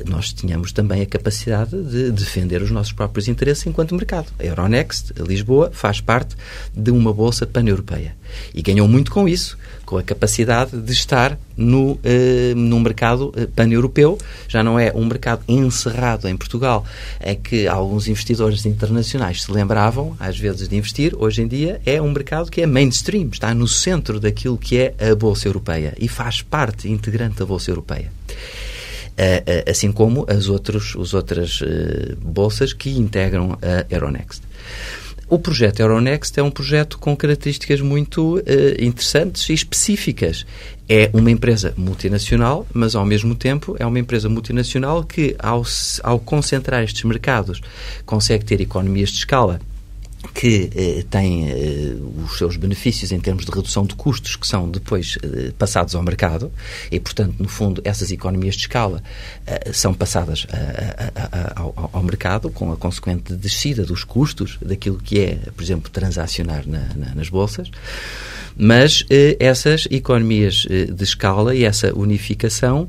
nós 0.06 0.32
tenhamos 0.32 0.72
também 0.72 1.02
a 1.02 1.06
capacidade 1.06 1.70
de 1.84 2.10
defender 2.10 2.62
os 2.62 2.70
nossos 2.70 2.92
próprios 2.92 3.28
interesses 3.28 3.66
enquanto 3.66 3.94
mercado. 3.94 4.26
A 4.38 4.44
Euronext, 4.44 5.12
a 5.18 5.22
Lisboa, 5.22 5.70
faz 5.72 6.00
parte 6.00 6.36
de 6.74 6.90
uma 6.90 7.12
bolsa 7.12 7.46
pan-europeia 7.46 8.14
e 8.54 8.62
ganhou 8.62 8.86
muito 8.86 9.10
com 9.10 9.28
isso, 9.28 9.58
com 9.84 9.98
a 9.98 10.02
capacidade 10.02 10.80
de 10.80 10.92
estar 10.92 11.36
no, 11.56 11.92
uh, 11.92 11.98
num 12.54 12.80
mercado 12.80 13.28
uh, 13.36 13.48
pan-europeu. 13.48 14.18
Já 14.48 14.62
não 14.62 14.78
é 14.78 14.92
um 14.94 15.04
mercado 15.04 15.42
encerrado 15.48 16.28
em 16.28 16.36
Portugal, 16.36 16.84
é 17.18 17.34
que 17.34 17.66
alguns 17.66 18.06
investidores 18.06 18.64
internacionais 18.66 19.42
se 19.42 19.50
lembravam, 19.52 20.16
às 20.18 20.38
vezes, 20.38 20.68
de 20.68 20.76
investir. 20.76 21.14
Hoje 21.18 21.42
em 21.42 21.48
dia 21.48 21.80
é 21.84 22.00
um 22.00 22.10
mercado 22.10 22.50
que 22.50 22.60
é 22.60 22.66
mainstream, 22.66 23.28
está 23.32 23.52
no 23.52 23.66
centro 23.66 24.20
daquilo 24.20 24.56
que 24.56 24.78
é 24.78 24.94
a 25.10 25.14
Bolsa 25.14 25.48
Europeia 25.48 25.94
e 25.98 26.08
faz 26.08 26.42
parte 26.42 26.88
integrante 26.88 27.36
da 27.36 27.46
Bolsa 27.46 27.70
Europeia. 27.70 28.12
Assim 29.68 29.92
como 29.92 30.24
as 30.28 30.48
outros, 30.48 30.96
as 30.98 31.14
outras 31.14 31.60
bolsas 32.22 32.72
que 32.72 32.90
integram 32.90 33.58
a 33.62 33.86
Euronext. 33.92 34.42
O 35.30 35.38
projeto 35.38 35.78
Euronext 35.78 36.36
é 36.40 36.42
um 36.42 36.50
projeto 36.50 36.98
com 36.98 37.16
características 37.16 37.80
muito 37.80 38.38
uh, 38.38 38.42
interessantes 38.80 39.48
e 39.48 39.52
específicas. 39.52 40.44
É 40.88 41.08
uma 41.12 41.30
empresa 41.30 41.72
multinacional, 41.76 42.66
mas 42.74 42.96
ao 42.96 43.06
mesmo 43.06 43.36
tempo 43.36 43.76
é 43.78 43.86
uma 43.86 44.00
empresa 44.00 44.28
multinacional 44.28 45.04
que, 45.04 45.36
ao, 45.38 45.62
ao 46.02 46.18
concentrar 46.18 46.82
estes 46.82 47.04
mercados, 47.04 47.60
consegue 48.04 48.44
ter 48.44 48.60
economias 48.60 49.10
de 49.10 49.18
escala 49.18 49.60
que 50.34 50.70
eh, 50.74 51.04
tem 51.10 51.48
eh, 51.48 51.96
os 52.24 52.36
seus 52.36 52.56
benefícios 52.56 53.10
em 53.12 53.20
termos 53.20 53.44
de 53.44 53.50
redução 53.50 53.84
de 53.84 53.94
custos 53.94 54.36
que 54.36 54.46
são 54.46 54.68
depois 54.68 55.18
eh, 55.22 55.52
passados 55.58 55.94
ao 55.94 56.02
mercado 56.02 56.52
e, 56.90 57.00
portanto, 57.00 57.36
no 57.38 57.48
fundo, 57.48 57.80
essas 57.84 58.10
economias 58.10 58.54
de 58.54 58.62
escala 58.62 59.02
eh, 59.46 59.70
são 59.72 59.94
passadas 59.94 60.46
ao, 61.56 61.90
ao, 61.92 62.02
mercado 62.02 62.50
com 62.50 62.72
a 62.72 62.76
consequente 62.76 63.34
descida 63.34 63.84
dos 63.84 64.04
custos 64.04 64.58
daquilo 64.60 64.98
que 64.98 65.20
é, 65.20 65.34
por 65.54 65.62
exemplo, 65.62 65.90
transacionar 65.90 66.66
na, 66.66 66.80
na, 66.94 67.14
nas 67.14 67.28
bolsas. 67.28 67.70
Mas 68.56 69.04
eh, 69.08 69.36
essas 69.40 69.86
economias 69.90 70.66
eh, 70.68 70.84
de 70.84 71.04
escala 71.04 71.54
e 71.54 71.64
essa 71.64 71.94
unificação 71.96 72.88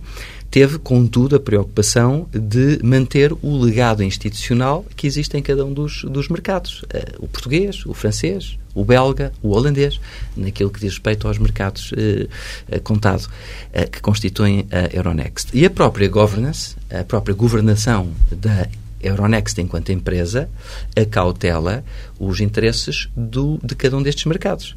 teve, 0.52 0.78
contudo, 0.78 1.38
a 1.38 1.39
preocupação 1.39 2.28
de 2.32 2.78
manter 2.84 3.32
o 3.41 3.58
legado 3.58 4.04
institucional 4.04 4.86
que 4.97 5.08
existe 5.08 5.38
em 5.38 5.41
cada 5.41 5.66
um 5.66 5.74
dos, 5.74 6.04
dos 6.04 6.28
mercados. 6.28 6.84
Uh, 6.84 7.24
o 7.24 7.28
português, 7.28 7.86
o 7.86 7.93
francês, 7.93 8.58
o 8.76 8.84
belga, 8.84 9.32
o 9.41 9.49
holandês, 9.49 9.99
naquilo 10.36 10.70
que 10.70 10.82
diz 10.82 10.89
respeito 10.93 11.26
aos 11.26 11.38
mercados 11.38 11.93
uh, 11.93 12.82
contado 12.84 13.24
uh, 13.24 13.89
que 13.89 14.02
constituem 14.02 14.68
a 14.72 14.93
Euronext. 14.95 15.49
E 15.54 15.66
a 15.66 15.70
própria 15.70 16.10
governance, 16.10 16.76
a 16.89 17.04
própria 17.06 17.34
governação 17.34 18.12
da 18.30 18.68
Euronext, 19.02 19.58
enquanto 19.60 19.91
empresa, 19.91 20.49
acautela 20.95 21.84
os 22.20 22.39
interesses 22.39 23.10
do, 23.16 23.60
de 23.64 23.76
cada 23.76 23.97
um 23.97 24.04
destes 24.04 24.26
mercados. 24.26 24.76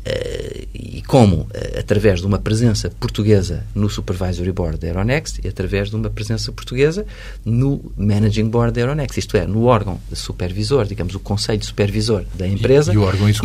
Uh, 0.00 0.66
e 0.72 1.02
como? 1.06 1.42
Uh, 1.42 1.78
através 1.78 2.20
de 2.20 2.26
uma 2.26 2.38
presença 2.38 2.88
portuguesa 2.88 3.66
no 3.74 3.88
Supervisory 3.90 4.50
Board 4.50 4.78
da 4.78 4.88
Euronext 4.88 5.40
e 5.44 5.48
através 5.48 5.90
de 5.90 5.96
uma 5.96 6.08
presença 6.08 6.50
portuguesa 6.50 7.06
no 7.44 7.92
Managing 7.98 8.48
Board 8.48 8.72
da 8.72 8.80
Euronext, 8.80 9.18
isto 9.18 9.36
é, 9.36 9.46
no 9.46 9.64
órgão 9.64 10.00
supervisor, 10.14 10.86
digamos, 10.86 11.14
o 11.14 11.20
Conselho 11.20 11.62
Supervisor 11.62 12.24
da 12.34 12.48
empresa 12.48 12.92
e, 12.92 12.96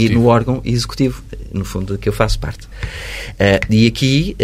e, 0.01 0.05
e 0.05 0.09
no 0.09 0.25
órgão 0.27 0.61
executivo, 0.63 1.21
no 1.53 1.65
fundo, 1.65 1.97
que 1.97 2.07
eu 2.07 2.13
faço 2.13 2.39
parte. 2.39 2.65
Uh, 2.65 3.65
e 3.69 3.85
aqui 3.85 4.35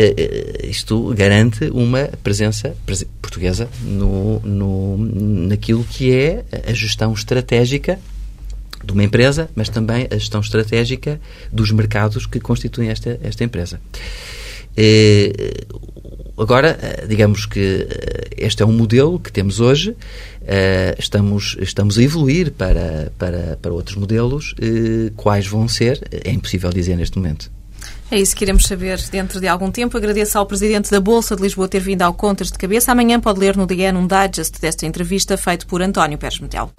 isto 0.66 1.14
garante 1.16 1.70
uma 1.70 2.10
presença 2.22 2.76
portuguesa 3.22 3.70
no, 3.82 4.40
no, 4.42 4.98
naquilo 5.48 5.70
que 5.80 6.13
é 6.13 6.45
a 6.67 6.74
gestão 6.74 7.13
estratégica 7.13 7.99
de 8.84 8.93
uma 8.93 9.03
empresa, 9.03 9.49
mas 9.55 9.69
também 9.69 10.07
a 10.09 10.15
gestão 10.15 10.41
estratégica 10.41 11.19
dos 11.51 11.72
mercados 11.72 12.26
que 12.26 12.39
constituem 12.39 12.89
esta, 12.89 13.19
esta 13.24 13.43
empresa. 13.43 13.80
E, 14.78 15.34
agora, 16.38 16.78
digamos 17.07 17.45
que 17.45 17.88
eh, 17.89 18.30
este 18.38 18.63
é 18.63 18.65
um 18.65 18.72
modelo 18.72 19.19
que 19.19 19.32
temos 19.32 19.59
hoje, 19.59 19.95
eh, 20.45 20.95
estamos, 20.97 21.57
estamos 21.59 21.97
a 21.97 22.03
evoluir 22.03 22.51
para, 22.51 23.11
para, 23.17 23.57
para 23.61 23.74
outros 23.74 23.97
modelos, 23.97 24.55
eh, 24.59 25.11
quais 25.15 25.45
vão 25.45 25.67
ser, 25.67 26.01
é 26.09 26.32
impossível 26.32 26.69
dizer 26.72 26.95
neste 26.95 27.17
momento. 27.17 27.51
É 28.12 28.20
isso 28.20 28.36
que 28.36 28.43
iremos 28.43 28.64
saber 28.64 28.99
dentro 29.09 29.39
de 29.39 29.47
algum 29.47 29.72
tempo. 29.72 29.95
Agradeço 29.95 30.38
ao 30.38 30.45
Presidente 30.45 30.91
da 30.91 30.99
Bolsa 30.99 31.34
de 31.34 31.41
Lisboa 31.41 31.70
ter 31.70 31.80
vindo 31.80 32.01
ao 32.01 32.14
Contas 32.14 32.51
de 32.51 32.57
Cabeça. 32.57 32.91
Amanhã 32.91 33.22
pode 33.22 33.39
ler 33.39 33.55
no 33.55 33.66
DN 33.66 33.97
um 33.97 34.05
digest 34.05 34.59
desta 34.59 34.86
entrevista 34.86 35.38
feito 35.38 35.66
por 35.66 35.82
António 35.82 36.18
Pérez 36.18 36.41
Metel. 36.41 36.72